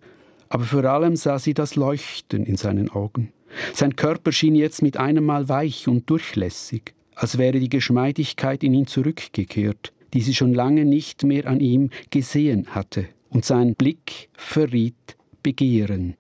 aber 0.49 0.65
vor 0.65 0.85
allem 0.85 1.17
sah 1.17 1.39
sie 1.39 1.55
das 1.55 1.77
Leuchten 1.77 2.45
in 2.45 2.57
seinen 2.57 2.91
Augen. 2.91 3.33
Sein 3.73 3.97
Körper 3.97 4.33
schien 4.33 4.55
jetzt 4.55 4.83
mit 4.83 4.97
einem 4.97 5.25
Mal 5.25 5.49
weich 5.49 5.87
und 5.87 6.09
durchlässig 6.11 6.95
als 7.15 7.39
wäre 7.39 7.61
die 7.61 7.69
Geschmeidigkeit 7.69 8.63
in 8.63 8.75
ihn 8.75 8.87
zurückgekehrt, 8.87 9.93
die 10.13 10.21
sie 10.21 10.35
schon 10.35 10.55
lange 10.55 10.85
nicht 10.85 11.23
mehr 11.23 11.47
an 11.47 11.61
ihm 11.61 11.91
gesehen 12.11 12.69
hatte, 12.75 13.07
und 13.31 13.45
sein 13.45 13.75
Blick 13.75 14.29
verriet 14.35 15.17
Begehren. 15.43 16.17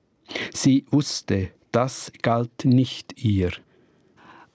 Sie 0.52 0.84
wusste, 0.90 1.50
das 1.72 2.12
galt 2.22 2.64
nicht 2.64 3.22
ihr. 3.24 3.52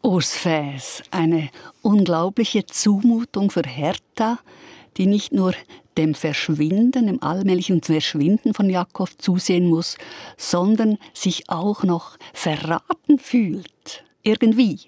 Urs 0.02 0.34
Fäs, 0.34 1.04
eine 1.12 1.50
unglaubliche 1.82 2.66
Zumutung 2.66 3.52
für 3.52 3.64
Hertha, 3.64 4.40
die 4.98 5.08
nicht 5.08 5.34
nur 5.34 5.54
dem 5.98 6.16
Verschwinden, 6.16 7.08
dem 7.08 7.22
allmählichen 7.22 7.82
Verschwinden 7.82 8.54
von 8.54 8.70
Jakob 8.70 9.10
zusehen 9.18 9.68
muss, 9.68 9.98
sondern 10.38 10.98
sich 11.14 11.50
auch 11.50 11.84
noch 11.84 12.18
verraten 12.34 13.20
fühlt. 13.20 14.06
Irgendwie. 14.24 14.80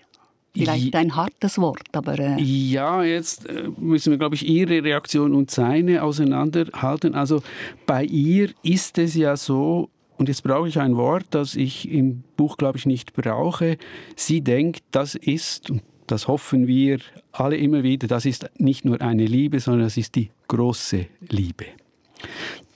Vielleicht 0.54 0.96
ein 0.96 1.16
hartes 1.16 1.58
Wort, 1.58 1.88
aber. 1.94 2.20
Äh 2.20 2.42
ja, 2.42 3.04
jetzt 3.04 3.48
äh, 3.48 3.70
müssen 3.78 4.12
wir, 4.12 4.18
glaube 4.18 4.36
ich, 4.36 4.48
Ihre 4.48 4.84
Reaktion 4.84 5.34
und 5.34 5.50
seine 5.50 6.04
auseinanderhalten. 6.04 7.16
Also 7.16 7.42
bei 7.86 8.04
ihr 8.04 8.50
ist 8.62 8.98
es 8.98 9.16
ja 9.16 9.38
so, 9.38 9.90
und 10.18 10.28
jetzt 10.28 10.44
brauche 10.44 10.68
ich 10.68 10.78
ein 10.78 10.98
Wort, 10.98 11.26
das 11.32 11.56
ich 11.56 11.90
im 11.90 12.24
Buch, 12.36 12.58
glaube 12.58 12.78
ich, 12.78 12.86
nicht 12.86 13.14
brauche. 13.14 13.78
Sie 14.16 14.42
denkt, 14.42 14.84
das 14.92 15.16
ist, 15.16 15.70
und 15.70 15.84
das 16.06 16.28
hoffen 16.28 16.68
wir 16.68 17.00
alle 17.32 17.56
immer 17.56 17.84
wieder, 17.84 18.08
das 18.08 18.26
ist 18.26 18.50
nicht 18.58 18.84
nur 18.84 19.02
eine 19.02 19.26
Liebe, 19.26 19.60
sondern 19.62 19.84
das 19.84 19.96
ist 19.96 20.16
die 20.16 20.30
große 20.50 21.08
Liebe. 21.30 21.66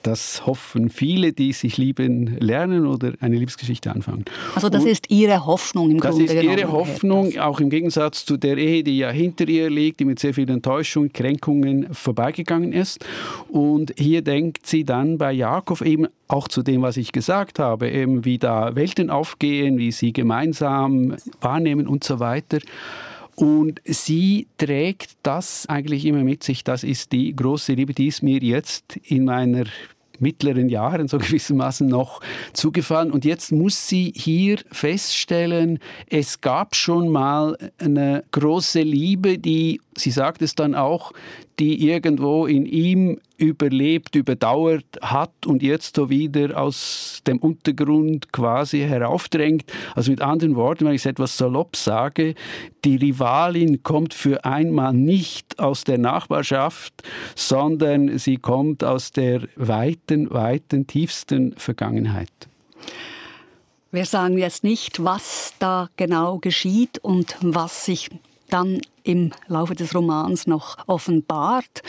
Das 0.05 0.45
hoffen 0.45 0.91
viele, 0.91 1.33
die 1.33 1.51
sich 1.51 1.77
lieben 1.77 2.37
lernen 2.39 2.85
oder 2.85 3.13
eine 3.21 3.37
Liebesgeschichte 3.37 3.91
anfangen. 3.91 4.23
Also 4.53 4.69
das 4.69 4.83
und 4.83 4.89
ist 4.89 5.09
Ihre 5.09 5.47
Hoffnung 5.47 5.89
im 5.89 5.99
Grunde 5.99 6.25
Das 6.25 6.35
ist 6.35 6.43
Ihre 6.43 6.71
Hoffnung, 6.71 7.39
auch 7.39 7.59
im 7.59 7.71
Gegensatz 7.71 8.23
zu 8.23 8.37
der 8.37 8.55
Ehe, 8.57 8.83
die 8.83 8.99
ja 8.99 9.09
hinter 9.09 9.47
ihr 9.47 9.67
liegt, 9.67 9.99
die 9.99 10.05
mit 10.05 10.19
sehr 10.19 10.35
vielen 10.35 10.49
Enttäuschungen, 10.49 11.11
Kränkungen 11.11 11.91
vorbeigegangen 11.91 12.71
ist. 12.71 13.03
Und 13.49 13.95
hier 13.97 14.21
denkt 14.21 14.67
sie 14.67 14.83
dann 14.83 15.17
bei 15.17 15.31
Jakob 15.31 15.81
eben 15.81 16.05
auch 16.27 16.47
zu 16.47 16.61
dem, 16.61 16.83
was 16.83 16.97
ich 16.97 17.11
gesagt 17.11 17.57
habe, 17.57 17.89
eben 17.89 18.25
wie 18.25 18.37
da 18.37 18.75
Welten 18.75 19.09
aufgehen, 19.09 19.79
wie 19.79 19.91
sie 19.91 20.13
gemeinsam 20.13 21.15
wahrnehmen 21.41 21.87
und 21.87 22.03
so 22.03 22.19
weiter. 22.19 22.59
Und 23.35 23.81
sie 23.83 24.47
trägt 24.57 25.17
das 25.23 25.67
eigentlich 25.67 26.05
immer 26.05 26.23
mit 26.23 26.43
sich. 26.43 26.63
Das 26.63 26.83
ist 26.83 27.11
die 27.11 27.35
große 27.35 27.73
Liebe, 27.73 27.93
die 27.93 28.07
ist 28.07 28.23
mir 28.23 28.39
jetzt 28.39 28.97
in 29.03 29.25
meiner 29.25 29.65
mittleren 30.19 30.69
Jahren 30.69 31.07
so 31.07 31.17
gewissermaßen 31.19 31.87
noch 31.87 32.21
zugefallen. 32.53 33.11
Und 33.11 33.25
jetzt 33.25 33.51
muss 33.51 33.87
sie 33.87 34.13
hier 34.15 34.59
feststellen, 34.71 35.79
es 36.09 36.41
gab 36.41 36.75
schon 36.75 37.09
mal 37.09 37.57
eine 37.77 38.23
große 38.31 38.81
Liebe, 38.81 39.37
die, 39.37 39.81
sie 39.97 40.11
sagt 40.11 40.41
es 40.41 40.55
dann 40.55 40.75
auch, 40.75 41.11
die 41.59 41.89
irgendwo 41.89 42.45
in 42.45 42.65
ihm 42.65 43.19
überlebt, 43.37 44.15
überdauert 44.15 44.85
hat 45.01 45.45
und 45.45 45.61
jetzt 45.61 45.95
so 45.95 46.09
wieder 46.09 46.59
aus 46.59 47.21
dem 47.27 47.37
Untergrund 47.37 48.31
quasi 48.31 48.79
heraufdrängt. 48.79 49.71
Also 49.93 50.11
mit 50.11 50.21
anderen 50.21 50.55
Worten, 50.55 50.85
wenn 50.85 50.93
ich 50.93 51.01
es 51.01 51.05
etwas 51.05 51.37
salopp 51.37 51.75
sage, 51.75 52.35
die 52.83 52.95
Rivalin 52.95 53.83
kommt 53.83 54.13
für 54.13 54.45
einmal 54.45 54.93
nicht 54.93 55.59
aus 55.59 55.83
der 55.83 55.97
Nachbarschaft, 55.97 56.93
sondern 57.35 58.17
sie 58.17 58.37
kommt 58.37 58.83
aus 58.83 59.11
der 59.11 59.41
weiten, 59.55 60.29
weiten, 60.31 60.87
tiefsten 60.87 61.53
Vergangenheit. 61.57 62.31
Wir 63.91 64.05
sagen 64.05 64.37
jetzt 64.37 64.65
nicht, 64.65 65.03
was 65.03 65.53
da 65.59 65.89
genau 65.95 66.39
geschieht 66.39 66.99
und 66.99 67.37
was 67.41 67.85
sich 67.85 68.09
dann 68.49 68.81
im 69.03 69.31
Laufe 69.47 69.75
des 69.75 69.93
Romans 69.93 70.47
noch 70.47 70.77
offenbart. 70.87 71.83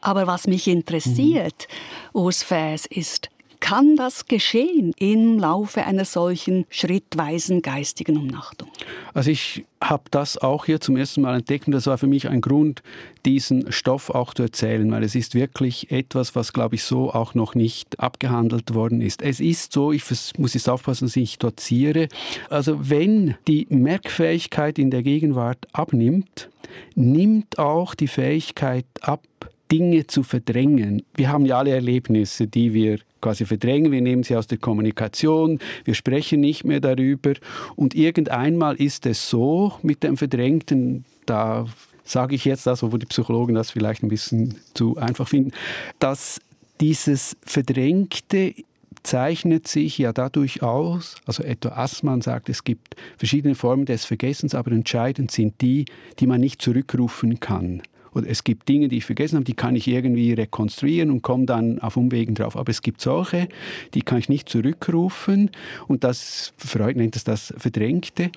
Aber 0.00 0.26
was 0.26 0.46
mich 0.46 0.68
interessiert, 0.68 1.66
mhm. 2.12 2.20
Urs 2.20 2.42
Fäs, 2.42 2.86
ist, 2.86 3.28
kann 3.66 3.96
das 3.96 4.26
geschehen 4.26 4.92
im 4.96 5.40
Laufe 5.40 5.84
einer 5.84 6.04
solchen 6.04 6.66
schrittweisen 6.70 7.62
geistigen 7.62 8.16
Umnachtung? 8.16 8.68
Also 9.12 9.32
ich 9.32 9.64
habe 9.80 10.04
das 10.12 10.38
auch 10.38 10.66
hier 10.66 10.80
zum 10.80 10.96
ersten 10.96 11.22
Mal 11.22 11.38
entdeckt 11.38 11.66
und 11.66 11.72
das 11.72 11.88
war 11.88 11.98
für 11.98 12.06
mich 12.06 12.28
ein 12.28 12.40
Grund, 12.40 12.84
diesen 13.24 13.72
Stoff 13.72 14.10
auch 14.10 14.34
zu 14.34 14.44
erzählen, 14.44 14.88
weil 14.92 15.02
es 15.02 15.16
ist 15.16 15.34
wirklich 15.34 15.90
etwas, 15.90 16.36
was, 16.36 16.52
glaube 16.52 16.76
ich, 16.76 16.84
so 16.84 17.12
auch 17.12 17.34
noch 17.34 17.56
nicht 17.56 17.98
abgehandelt 17.98 18.72
worden 18.72 19.00
ist. 19.00 19.20
Es 19.20 19.40
ist 19.40 19.72
so, 19.72 19.90
ich 19.90 20.04
muss 20.38 20.54
jetzt 20.54 20.68
aufpassen, 20.68 21.06
dass 21.06 21.16
ich 21.16 21.40
doziere, 21.40 22.06
also 22.48 22.88
wenn 22.88 23.34
die 23.48 23.66
Merkfähigkeit 23.68 24.78
in 24.78 24.92
der 24.92 25.02
Gegenwart 25.02 25.66
abnimmt, 25.72 26.50
nimmt 26.94 27.58
auch 27.58 27.96
die 27.96 28.06
Fähigkeit 28.06 28.86
ab, 29.00 29.24
Dinge 29.72 30.06
zu 30.06 30.22
verdrängen. 30.22 31.02
Wir 31.16 31.30
haben 31.30 31.46
ja 31.46 31.58
alle 31.58 31.72
Erlebnisse, 31.72 32.46
die 32.46 32.72
wir 32.72 33.00
quasi 33.26 33.44
verdrängen, 33.44 33.90
wir 33.90 34.00
nehmen 34.00 34.22
sie 34.22 34.36
aus 34.36 34.46
der 34.46 34.58
Kommunikation, 34.58 35.58
wir 35.84 35.94
sprechen 35.94 36.38
nicht 36.38 36.62
mehr 36.64 36.78
darüber. 36.78 37.32
Und 37.74 37.96
irgendeinmal 37.96 38.76
ist 38.76 39.04
es 39.04 39.28
so 39.28 39.72
mit 39.82 40.04
dem 40.04 40.16
Verdrängten, 40.16 41.04
da 41.26 41.66
sage 42.04 42.36
ich 42.36 42.44
jetzt 42.44 42.68
das, 42.68 42.84
obwohl 42.84 43.00
die 43.00 43.06
Psychologen 43.06 43.56
das 43.56 43.72
vielleicht 43.72 44.04
ein 44.04 44.08
bisschen 44.08 44.54
zu 44.74 44.96
einfach 44.96 45.26
finden, 45.26 45.50
dass 45.98 46.40
dieses 46.80 47.36
Verdrängte 47.42 48.54
zeichnet 49.02 49.66
sich 49.66 49.98
ja 49.98 50.12
dadurch 50.12 50.62
aus, 50.62 51.16
also 51.26 51.42
etwa 51.42 51.70
Assmann 51.70 52.20
sagt, 52.20 52.48
es 52.48 52.62
gibt 52.62 52.94
verschiedene 53.18 53.56
Formen 53.56 53.86
des 53.86 54.04
Vergessens, 54.04 54.54
aber 54.54 54.70
entscheidend 54.70 55.32
sind 55.32 55.60
die, 55.62 55.86
die 56.20 56.28
man 56.28 56.40
nicht 56.40 56.62
zurückrufen 56.62 57.40
kann. 57.40 57.82
Oder 58.16 58.30
es 58.30 58.44
gibt 58.44 58.66
Dinge, 58.66 58.88
die 58.88 58.96
ich 58.96 59.04
vergessen 59.04 59.36
habe, 59.36 59.44
die 59.44 59.52
kann 59.52 59.76
ich 59.76 59.86
irgendwie 59.86 60.32
rekonstruieren 60.32 61.10
und 61.10 61.20
komme 61.20 61.44
dann 61.44 61.78
auf 61.80 61.98
Umwegen 61.98 62.34
drauf. 62.34 62.56
Aber 62.56 62.70
es 62.70 62.80
gibt 62.80 63.02
solche, 63.02 63.46
die 63.92 64.00
kann 64.00 64.16
ich 64.16 64.30
nicht 64.30 64.48
zurückrufen. 64.48 65.50
Und 65.86 66.02
das, 66.02 66.54
Freud 66.56 66.98
nennt 66.98 67.14
es 67.14 67.24
das 67.24 67.52
Verdrängte. 67.58 68.30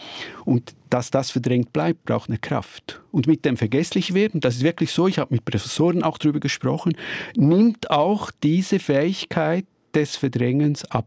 Und 0.43 0.75
dass 0.89 1.11
das 1.11 1.31
verdrängt 1.31 1.71
bleibt, 1.71 2.03
braucht 2.03 2.29
eine 2.29 2.39
Kraft. 2.39 3.01
Und 3.13 3.25
mit 3.25 3.45
dem 3.45 3.55
Vergesslichwerden, 3.55 4.41
das 4.41 4.57
ist 4.57 4.63
wirklich 4.63 4.91
so, 4.91 5.07
ich 5.07 5.17
habe 5.17 5.33
mit 5.33 5.45
Professoren 5.45 6.03
auch 6.03 6.17
darüber 6.17 6.41
gesprochen, 6.41 6.91
nimmt 7.37 7.89
auch 7.89 8.31
diese 8.43 8.79
Fähigkeit 8.79 9.65
des 9.93 10.17
Verdrängens 10.17 10.83
ab. 10.91 11.05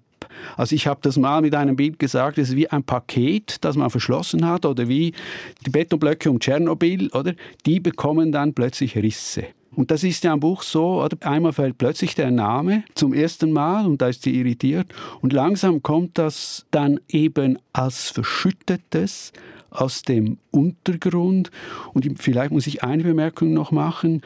Also 0.57 0.75
ich 0.75 0.87
habe 0.87 1.01
das 1.03 1.17
mal 1.17 1.41
mit 1.41 1.55
einem 1.55 1.77
Bild 1.77 1.99
gesagt, 1.99 2.39
es 2.39 2.51
ist 2.51 2.57
wie 2.57 2.69
ein 2.69 2.83
Paket, 2.83 3.57
das 3.65 3.77
man 3.77 3.91
verschlossen 3.91 4.47
hat 4.47 4.65
oder 4.67 4.89
wie 4.89 5.13
die 5.67 5.71
Betonblöcke 5.71 6.31
um 6.31 6.39
Tschernobyl, 6.39 7.09
oder? 7.11 7.35
Die 7.67 7.81
bekommen 7.81 8.33
dann 8.33 8.55
plötzlich 8.55 8.97
Risse. 8.97 9.47
Und 9.75 9.91
das 9.91 10.05
ist 10.05 10.23
ja 10.23 10.35
im 10.35 10.41
Buch 10.41 10.63
so, 10.63 11.03
oder? 11.03 11.17
einmal 11.27 11.53
fällt 11.53 11.79
plötzlich 11.79 12.15
der 12.15 12.31
Name 12.31 12.85
zum 12.95 13.15
ersten 13.15 13.53
Mal 13.53 13.87
und 13.87 14.03
da 14.03 14.09
ist 14.09 14.23
sie 14.23 14.39
irritiert 14.39 14.93
und 15.23 15.33
langsam 15.33 15.83
kommt 15.83 16.19
das 16.19 16.67
dann 16.71 17.01
eben 17.09 17.59
als 17.73 18.11
verschüttetes, 18.11 19.33
aus 19.73 20.03
dem 20.03 20.39
Untergrund. 20.51 21.51
Und 21.95 22.21
vielleicht 22.21 22.53
muss 22.53 22.67
ich 22.67 22.85
eine 22.85 23.03
Bemerkung 23.03 23.53
noch 23.53 23.71
machen. 23.71 24.23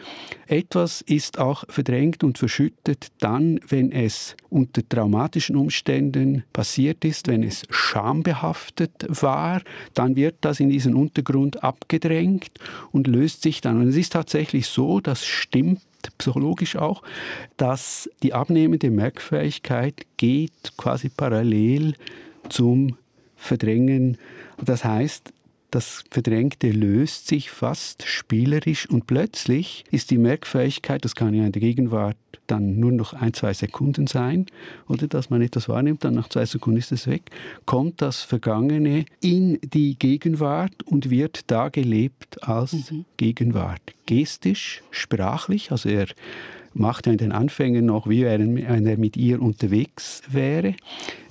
Etwas 0.46 1.00
ist 1.02 1.38
auch 1.38 1.64
verdrängt 1.68 2.24
und 2.24 2.38
verschüttet 2.38 3.08
dann, 3.20 3.60
wenn 3.68 3.92
es 3.92 4.36
unter 4.50 4.86
traumatischen 4.88 5.56
Umständen 5.56 6.44
passiert 6.52 7.04
ist, 7.04 7.28
wenn 7.28 7.42
es 7.42 7.62
schambehaftet 7.70 9.06
war, 9.08 9.62
dann 9.94 10.16
wird 10.16 10.36
das 10.40 10.60
in 10.60 10.68
diesen 10.68 10.94
Untergrund 10.94 11.62
abgedrängt 11.62 12.50
und 12.92 13.06
löst 13.06 13.42
sich 13.42 13.60
dann. 13.60 13.80
Und 13.80 13.88
es 13.88 13.96
ist 13.96 14.12
tatsächlich 14.12 14.66
so, 14.66 15.00
das 15.00 15.24
stimmt 15.24 15.80
psychologisch 16.18 16.76
auch, 16.76 17.02
dass 17.56 18.08
die 18.22 18.32
abnehmende 18.32 18.90
Merkfähigkeit 18.90 20.06
geht 20.16 20.72
quasi 20.76 21.08
parallel 21.08 21.94
zum 22.48 22.96
Verdrängen. 23.36 24.16
Das 24.62 24.84
heißt, 24.84 25.32
das 25.70 26.04
Verdrängte 26.10 26.70
löst 26.70 27.28
sich 27.28 27.50
fast 27.50 28.04
spielerisch 28.06 28.88
und 28.88 29.06
plötzlich 29.06 29.84
ist 29.90 30.10
die 30.10 30.18
Merkfähigkeit, 30.18 31.04
das 31.04 31.14
kann 31.14 31.34
ja 31.34 31.44
in 31.44 31.52
der 31.52 31.60
Gegenwart 31.60 32.16
dann 32.46 32.78
nur 32.78 32.92
noch 32.92 33.12
ein, 33.12 33.34
zwei 33.34 33.52
Sekunden 33.52 34.06
sein, 34.06 34.46
oder 34.88 35.08
dass 35.08 35.30
man 35.30 35.42
etwas 35.42 35.68
wahrnimmt, 35.68 36.04
dann 36.04 36.14
nach 36.14 36.28
zwei 36.28 36.46
Sekunden 36.46 36.78
ist 36.78 36.92
es 36.92 37.06
weg, 37.06 37.22
kommt 37.64 38.00
das 38.00 38.22
Vergangene 38.22 39.04
in 39.20 39.58
die 39.62 39.98
Gegenwart 39.98 40.82
und 40.84 41.10
wird 41.10 41.50
da 41.50 41.68
gelebt 41.68 42.42
als 42.42 42.90
mhm. 42.90 43.04
Gegenwart. 43.16 43.82
Gestisch, 44.06 44.82
sprachlich, 44.90 45.72
also 45.72 45.88
er 45.88 46.06
macht 46.78 47.06
er 47.06 47.12
in 47.12 47.18
den 47.18 47.32
Anfängen 47.32 47.86
noch, 47.86 48.08
wie 48.08 48.24
wenn 48.24 48.56
er 48.86 48.98
mit 48.98 49.16
ihr 49.16 49.40
unterwegs 49.40 50.22
wäre. 50.28 50.74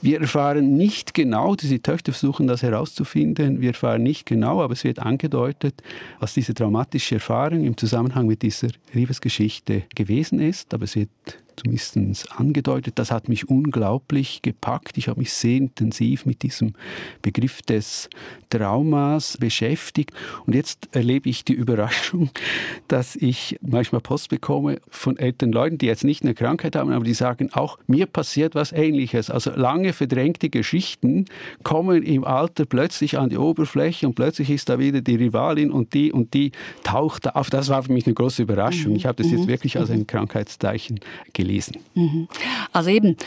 Wir 0.01 0.21
erfahren 0.21 0.75
nicht 0.75 1.13
genau, 1.13 1.55
diese 1.55 1.81
Töchter 1.81 2.11
versuchen 2.11 2.47
das 2.47 2.63
herauszufinden, 2.63 3.61
wir 3.61 3.69
erfahren 3.69 4.03
nicht 4.03 4.25
genau, 4.25 4.61
aber 4.61 4.73
es 4.73 4.83
wird 4.83 4.99
angedeutet, 4.99 5.81
was 6.19 6.33
diese 6.33 6.53
traumatische 6.53 7.15
Erfahrung 7.15 7.63
im 7.63 7.77
Zusammenhang 7.77 8.27
mit 8.27 8.41
dieser 8.41 8.69
Liebesgeschichte 8.93 9.83
gewesen 9.95 10.39
ist, 10.39 10.73
aber 10.73 10.83
es 10.83 10.95
wird 10.95 11.09
zumindest 11.57 12.31
angedeutet. 12.31 12.97
Das 12.97 13.11
hat 13.11 13.29
mich 13.29 13.49
unglaublich 13.49 14.41
gepackt. 14.41 14.97
Ich 14.97 15.07
habe 15.07 15.19
mich 15.19 15.33
sehr 15.33 15.57
intensiv 15.57 16.25
mit 16.25 16.43
diesem 16.43 16.73
Begriff 17.21 17.61
des 17.61 18.09
Traumas 18.49 19.37
beschäftigt. 19.37 20.11
Und 20.45 20.55
jetzt 20.55 20.89
erlebe 20.91 21.29
ich 21.29 21.45
die 21.45 21.53
Überraschung, 21.53 22.29
dass 22.87 23.15
ich 23.15 23.57
manchmal 23.61 24.01
Post 24.01 24.29
bekomme 24.29 24.79
von 24.89 25.17
älteren 25.17 25.51
Leuten, 25.51 25.77
die 25.77 25.85
jetzt 25.85 26.03
nicht 26.03 26.23
eine 26.23 26.33
Krankheit 26.33 26.75
haben, 26.75 26.91
aber 26.91 27.03
die 27.03 27.13
sagen 27.13 27.49
auch, 27.53 27.77
mir 27.87 28.05
passiert 28.05 28.55
was 28.55 28.71
Ähnliches. 28.71 29.29
Also 29.29 29.51
lange 29.51 29.93
verdrängte 29.93 30.49
Geschichten 30.49 31.25
kommen 31.63 32.03
im 32.03 32.23
Alter 32.23 32.65
plötzlich 32.65 33.17
an 33.17 33.29
die 33.29 33.37
Oberfläche 33.37 34.07
und 34.07 34.15
plötzlich 34.15 34.49
ist 34.49 34.69
da 34.69 34.79
wieder 34.79 35.01
die 35.01 35.15
Rivalin 35.15 35.71
und 35.71 35.93
die 35.93 36.11
und 36.11 36.33
die 36.33 36.51
taucht 36.83 37.25
da 37.25 37.31
auf. 37.31 37.49
Das 37.49 37.69
war 37.69 37.83
für 37.83 37.91
mich 37.91 38.05
eine 38.05 38.13
große 38.13 38.41
Überraschung. 38.43 38.91
Mhm. 38.91 38.97
Ich 38.97 39.05
habe 39.05 39.21
das 39.21 39.31
jetzt 39.31 39.43
mhm. 39.43 39.47
wirklich 39.47 39.77
als 39.77 39.89
ein 39.89 40.07
Krankheitszeichen 40.07 40.99
gelesen. 41.33 41.44
Mhm. 41.93 42.27
Also 42.71 42.89
eben, 42.89 43.17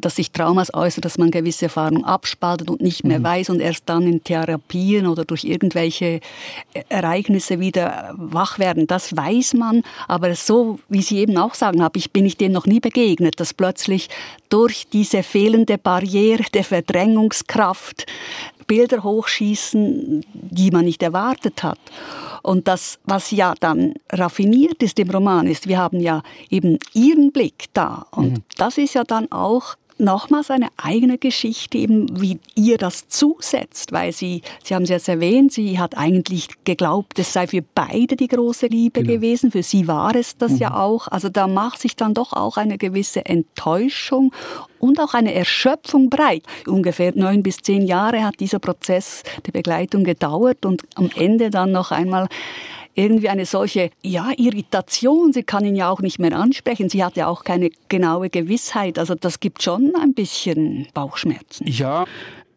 dass 0.00 0.16
sich 0.16 0.30
Traumas 0.30 0.72
äußert, 0.74 1.04
dass 1.04 1.18
man 1.18 1.30
gewisse 1.30 1.66
Erfahrungen 1.66 2.04
abspaltet 2.04 2.70
und 2.70 2.80
nicht 2.80 3.04
mehr 3.04 3.18
mhm. 3.18 3.24
weiß 3.24 3.50
und 3.50 3.60
erst 3.60 3.88
dann 3.88 4.06
in 4.06 4.22
Therapien 4.22 5.06
oder 5.06 5.24
durch 5.24 5.44
irgendwelche 5.44 6.20
Ereignisse 6.88 7.60
wieder 7.60 8.14
wach 8.16 8.58
werden. 8.58 8.86
Das 8.86 9.16
weiß 9.16 9.54
man, 9.54 9.82
aber 10.08 10.34
so, 10.34 10.78
wie 10.88 11.02
Sie 11.02 11.18
eben 11.18 11.36
auch 11.38 11.54
sagen, 11.54 11.82
habe 11.82 11.98
ich, 11.98 12.12
bin 12.12 12.26
ich 12.26 12.36
dem 12.36 12.52
noch 12.52 12.66
nie 12.66 12.80
begegnet, 12.80 13.40
dass 13.40 13.54
plötzlich 13.54 14.08
durch 14.48 14.86
diese 14.92 15.22
fehlende 15.22 15.78
Barriere 15.78 16.44
der 16.52 16.64
Verdrängungskraft 16.64 18.06
Bilder 18.66 19.02
hochschießen, 19.02 20.24
die 20.32 20.70
man 20.70 20.84
nicht 20.84 21.02
erwartet 21.02 21.62
hat. 21.62 21.78
Und 22.42 22.68
das, 22.68 22.98
was 23.04 23.30
ja 23.30 23.54
dann 23.58 23.94
raffiniert 24.12 24.82
ist 24.82 24.98
im 24.98 25.10
Roman, 25.10 25.46
ist, 25.46 25.66
wir 25.66 25.78
haben 25.78 26.00
ja 26.00 26.22
eben 26.48 26.78
ihren 26.92 27.32
Blick 27.32 27.66
da. 27.72 28.06
Und 28.12 28.32
mhm. 28.32 28.42
das 28.56 28.78
ist 28.78 28.94
ja 28.94 29.04
dann 29.04 29.30
auch 29.32 29.76
nochmals 29.98 30.50
eine 30.50 30.68
eigene 30.76 31.18
Geschichte, 31.18 31.78
eben 31.78 32.20
wie 32.20 32.38
ihr 32.54 32.78
das 32.78 33.08
zusetzt, 33.08 33.92
weil 33.92 34.12
sie, 34.12 34.42
Sie 34.62 34.74
haben 34.74 34.82
es 34.82 34.90
jetzt 34.90 35.08
erwähnt, 35.08 35.52
sie 35.52 35.78
hat 35.78 35.96
eigentlich 35.96 36.48
geglaubt, 36.64 37.18
es 37.18 37.32
sei 37.32 37.46
für 37.46 37.62
beide 37.74 38.16
die 38.16 38.28
große 38.28 38.66
Liebe 38.66 39.02
genau. 39.02 39.14
gewesen, 39.14 39.50
für 39.50 39.62
sie 39.62 39.88
war 39.88 40.14
es 40.14 40.36
das 40.36 40.52
mhm. 40.52 40.58
ja 40.58 40.76
auch. 40.76 41.08
Also 41.08 41.28
da 41.28 41.46
macht 41.46 41.80
sich 41.80 41.96
dann 41.96 42.14
doch 42.14 42.32
auch 42.32 42.56
eine 42.56 42.78
gewisse 42.78 43.24
Enttäuschung 43.24 44.32
und 44.78 45.00
auch 45.00 45.14
eine 45.14 45.34
Erschöpfung 45.34 46.10
breit. 46.10 46.42
Ungefähr 46.66 47.12
neun 47.14 47.42
bis 47.42 47.58
zehn 47.58 47.86
Jahre 47.86 48.24
hat 48.24 48.40
dieser 48.40 48.58
Prozess 48.58 49.22
der 49.46 49.52
Begleitung 49.52 50.04
gedauert 50.04 50.66
und 50.66 50.82
am 50.94 51.10
Ende 51.16 51.50
dann 51.50 51.72
noch 51.72 51.90
einmal 51.90 52.28
irgendwie 52.96 53.28
eine 53.28 53.46
solche, 53.46 53.90
ja, 54.02 54.32
Irritation. 54.36 55.32
Sie 55.32 55.44
kann 55.44 55.64
ihn 55.64 55.76
ja 55.76 55.88
auch 55.88 56.00
nicht 56.00 56.18
mehr 56.18 56.36
ansprechen. 56.36 56.88
Sie 56.88 57.04
hat 57.04 57.16
ja 57.16 57.28
auch 57.28 57.44
keine 57.44 57.70
genaue 57.88 58.30
Gewissheit. 58.30 58.98
Also 58.98 59.14
das 59.14 59.38
gibt 59.38 59.62
schon 59.62 59.92
ein 60.00 60.14
bisschen 60.14 60.88
Bauchschmerzen. 60.94 61.66
Ja, 61.68 62.06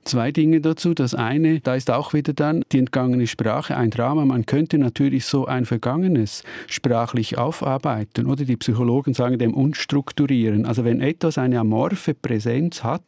Zwei 0.06 0.32
Dinge 0.32 0.60
dazu. 0.60 0.96
Das 0.96 1.14
eine, 1.14 1.60
da 1.60 1.76
ist 1.76 1.92
auch 1.92 2.14
wieder 2.14 2.34
dann 2.34 2.64
die 2.72 2.80
entgangene 2.80 3.28
Sprache 3.28 3.78
ein 3.78 3.92
Drama. 3.92 4.26
Man 4.26 4.48
könnte 4.48 4.80
natürlich 4.80 5.26
so 5.26 5.46
ein 5.46 5.66
Vergangenes 5.66 6.42
sprachlich 6.66 7.38
aufarbeiten 7.38 8.26
oder 8.26 8.44
die 8.44 8.58
Psychologen 8.58 9.14
sagen 9.14 9.38
dem 9.38 9.54
unstrukturieren. 9.54 10.66
Also 10.66 10.84
wenn 10.84 11.00
etwas 11.00 11.38
eine 11.38 11.60
amorphe 11.60 12.16
Präsenz 12.16 12.84
hat, 12.84 13.04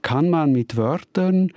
kann 0.00 0.30
man 0.30 0.52
mit 0.52 0.78
Wörtern 0.78 1.52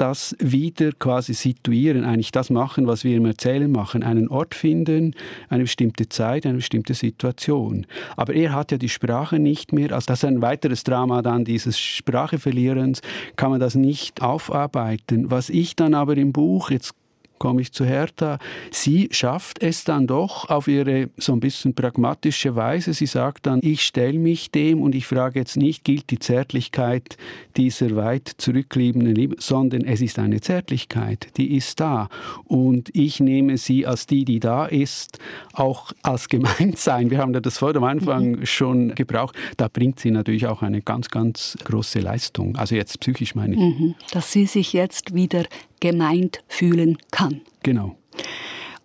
das 0.00 0.36
wieder 0.38 0.92
quasi 0.92 1.34
situieren, 1.34 2.04
eigentlich 2.04 2.32
das 2.32 2.50
machen, 2.50 2.86
was 2.86 3.04
wir 3.04 3.16
im 3.16 3.26
Erzählen 3.26 3.70
machen, 3.70 4.02
einen 4.02 4.28
Ort 4.28 4.54
finden, 4.54 5.14
eine 5.48 5.64
bestimmte 5.64 6.08
Zeit, 6.08 6.46
eine 6.46 6.56
bestimmte 6.56 6.94
Situation. 6.94 7.86
Aber 8.16 8.34
er 8.34 8.52
hat 8.54 8.72
ja 8.72 8.78
die 8.78 8.88
Sprache 8.88 9.38
nicht 9.38 9.72
mehr, 9.72 9.92
also 9.92 10.06
das 10.06 10.20
ist 10.20 10.24
ein 10.24 10.42
weiteres 10.42 10.84
Drama 10.84 11.22
dann 11.22 11.44
dieses 11.44 11.78
Spracheverlierens, 11.78 13.02
kann 13.36 13.50
man 13.50 13.60
das 13.60 13.74
nicht 13.74 14.22
aufarbeiten. 14.22 15.30
Was 15.30 15.50
ich 15.50 15.76
dann 15.76 15.94
aber 15.94 16.16
im 16.16 16.32
Buch, 16.32 16.70
jetzt 16.70 16.94
komme 17.38 17.62
ich 17.62 17.72
zu 17.72 17.84
Hertha. 17.84 18.38
Sie 18.70 19.08
schafft 19.10 19.62
es 19.62 19.84
dann 19.84 20.06
doch 20.06 20.48
auf 20.48 20.68
ihre 20.68 21.10
so 21.16 21.32
ein 21.32 21.40
bisschen 21.40 21.74
pragmatische 21.74 22.56
Weise. 22.56 22.92
Sie 22.92 23.06
sagt 23.06 23.46
dann, 23.46 23.60
ich 23.62 23.82
stelle 23.82 24.18
mich 24.18 24.50
dem 24.50 24.82
und 24.82 24.94
ich 24.94 25.06
frage 25.06 25.38
jetzt 25.38 25.56
nicht, 25.56 25.84
gilt 25.84 26.10
die 26.10 26.18
Zärtlichkeit 26.18 27.16
dieser 27.56 27.96
weit 27.96 28.28
zurückliebenden 28.38 29.14
Liebe, 29.14 29.36
sondern 29.38 29.82
es 29.82 30.00
ist 30.00 30.18
eine 30.18 30.40
Zärtlichkeit, 30.40 31.28
die 31.36 31.56
ist 31.56 31.80
da. 31.80 32.08
Und 32.44 32.90
ich 32.94 33.20
nehme 33.20 33.58
sie 33.58 33.86
als 33.86 34.06
die, 34.06 34.24
die 34.24 34.40
da 34.40 34.66
ist, 34.66 35.18
auch 35.52 35.92
als 36.02 36.28
Gemeinsein. 36.28 37.10
Wir 37.10 37.18
haben 37.18 37.32
das 37.32 37.58
vor 37.58 37.72
dem 37.72 37.84
Anfang 37.84 38.30
mhm. 38.32 38.46
schon 38.46 38.94
gebraucht. 38.94 39.36
Da 39.56 39.68
bringt 39.68 40.00
sie 40.00 40.10
natürlich 40.10 40.46
auch 40.46 40.62
eine 40.62 40.82
ganz, 40.82 41.08
ganz 41.08 41.56
große 41.64 42.00
Leistung. 42.00 42.56
Also 42.56 42.74
jetzt 42.74 43.00
psychisch 43.00 43.34
meine 43.34 43.54
ich. 43.54 43.60
Mhm. 43.60 43.94
Dass 44.12 44.32
sie 44.32 44.46
sich 44.46 44.72
jetzt 44.72 45.14
wieder 45.14 45.44
gemeint 45.80 46.40
fühlen 46.48 46.98
kann. 47.10 47.40
Genau. 47.62 47.96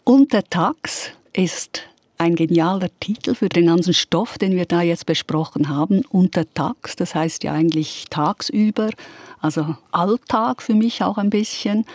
Untertags 0.04 1.12
ist 1.34 1.84
ein 2.18 2.36
genialer 2.36 2.90
Titel 3.00 3.36
für 3.36 3.50
den 3.50 3.68
ganzen 3.68 3.94
Stoff, 3.94 4.38
den 4.38 4.56
wir 4.56 4.66
da 4.66 4.82
jetzt 4.82 5.06
besprochen 5.06 5.70
haben. 5.70 6.04
Untertags, 6.06 6.96
das 6.96 7.16
heißt 7.16 7.44
ja 7.44 7.52
eigentlich 7.52 8.06
tagsüber, 8.10 8.92
also 9.40 9.76
Alltag 9.92 10.62
für 10.62 10.74
mich 10.74 11.04
auch 11.04 11.18
ein 11.18 11.30
bisschen. 11.30 11.86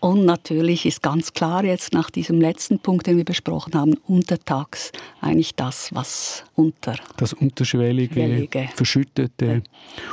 Und 0.00 0.26
natürlich 0.26 0.84
ist 0.84 1.02
ganz 1.02 1.32
klar 1.32 1.64
jetzt 1.64 1.94
nach 1.94 2.10
diesem 2.10 2.40
letzten 2.40 2.78
Punkt, 2.80 3.06
den 3.06 3.16
wir 3.16 3.24
besprochen 3.24 3.74
haben, 3.74 3.94
untertags 4.06 4.92
eigentlich 5.20 5.54
das, 5.54 5.88
was 5.94 6.44
unter. 6.54 6.96
Das 7.16 7.32
Unterschwellige, 7.32 8.12
Schwellige. 8.12 8.68
Verschüttete. 8.74 9.62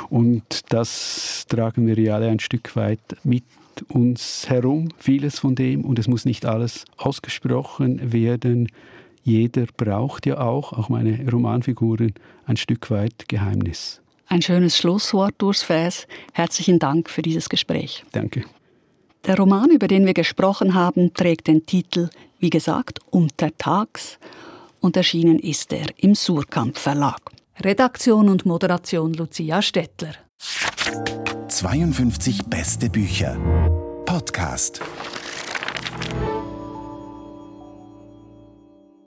Und 0.08 0.62
das 0.70 1.44
tragen 1.48 1.86
wir 1.86 1.98
ja 1.98 2.14
alle 2.14 2.28
ein 2.28 2.40
Stück 2.40 2.74
weit 2.76 3.00
mit 3.76 3.90
uns 3.90 4.48
herum, 4.48 4.88
vieles 4.98 5.38
von 5.38 5.54
dem, 5.54 5.84
und 5.84 5.98
es 5.98 6.08
muss 6.08 6.24
nicht 6.24 6.46
alles 6.46 6.84
ausgesprochen 6.96 8.12
werden. 8.12 8.68
Jeder 9.22 9.66
braucht 9.76 10.26
ja 10.26 10.38
auch, 10.38 10.72
auch 10.72 10.88
meine 10.88 11.28
Romanfiguren, 11.30 12.14
ein 12.46 12.56
Stück 12.56 12.90
weit 12.90 13.28
Geheimnis. 13.28 14.00
Ein 14.28 14.42
schönes 14.42 14.76
Schlusswort, 14.76 15.42
Urs 15.42 15.62
Fäs. 15.62 16.06
Herzlichen 16.32 16.78
Dank 16.78 17.10
für 17.10 17.22
dieses 17.22 17.48
Gespräch. 17.48 18.04
Danke. 18.12 18.44
Der 19.26 19.36
Roman, 19.36 19.70
über 19.70 19.88
den 19.88 20.06
wir 20.06 20.14
gesprochen 20.14 20.74
haben, 20.74 21.12
trägt 21.12 21.48
den 21.48 21.66
Titel, 21.66 22.08
wie 22.38 22.50
gesagt, 22.50 23.00
Untertags 23.10 24.18
und 24.80 24.96
erschienen 24.96 25.38
ist 25.38 25.72
er 25.72 25.86
im 25.96 26.14
Surkamp 26.14 26.78
Verlag. 26.78 27.20
Redaktion 27.60 28.28
und 28.28 28.46
Moderation 28.46 29.14
Lucia 29.14 29.62
Stettler. 29.62 30.14
52 31.62 32.50
beste 32.50 32.88
Bücher. 32.94 33.36
Podcast. 34.06 34.80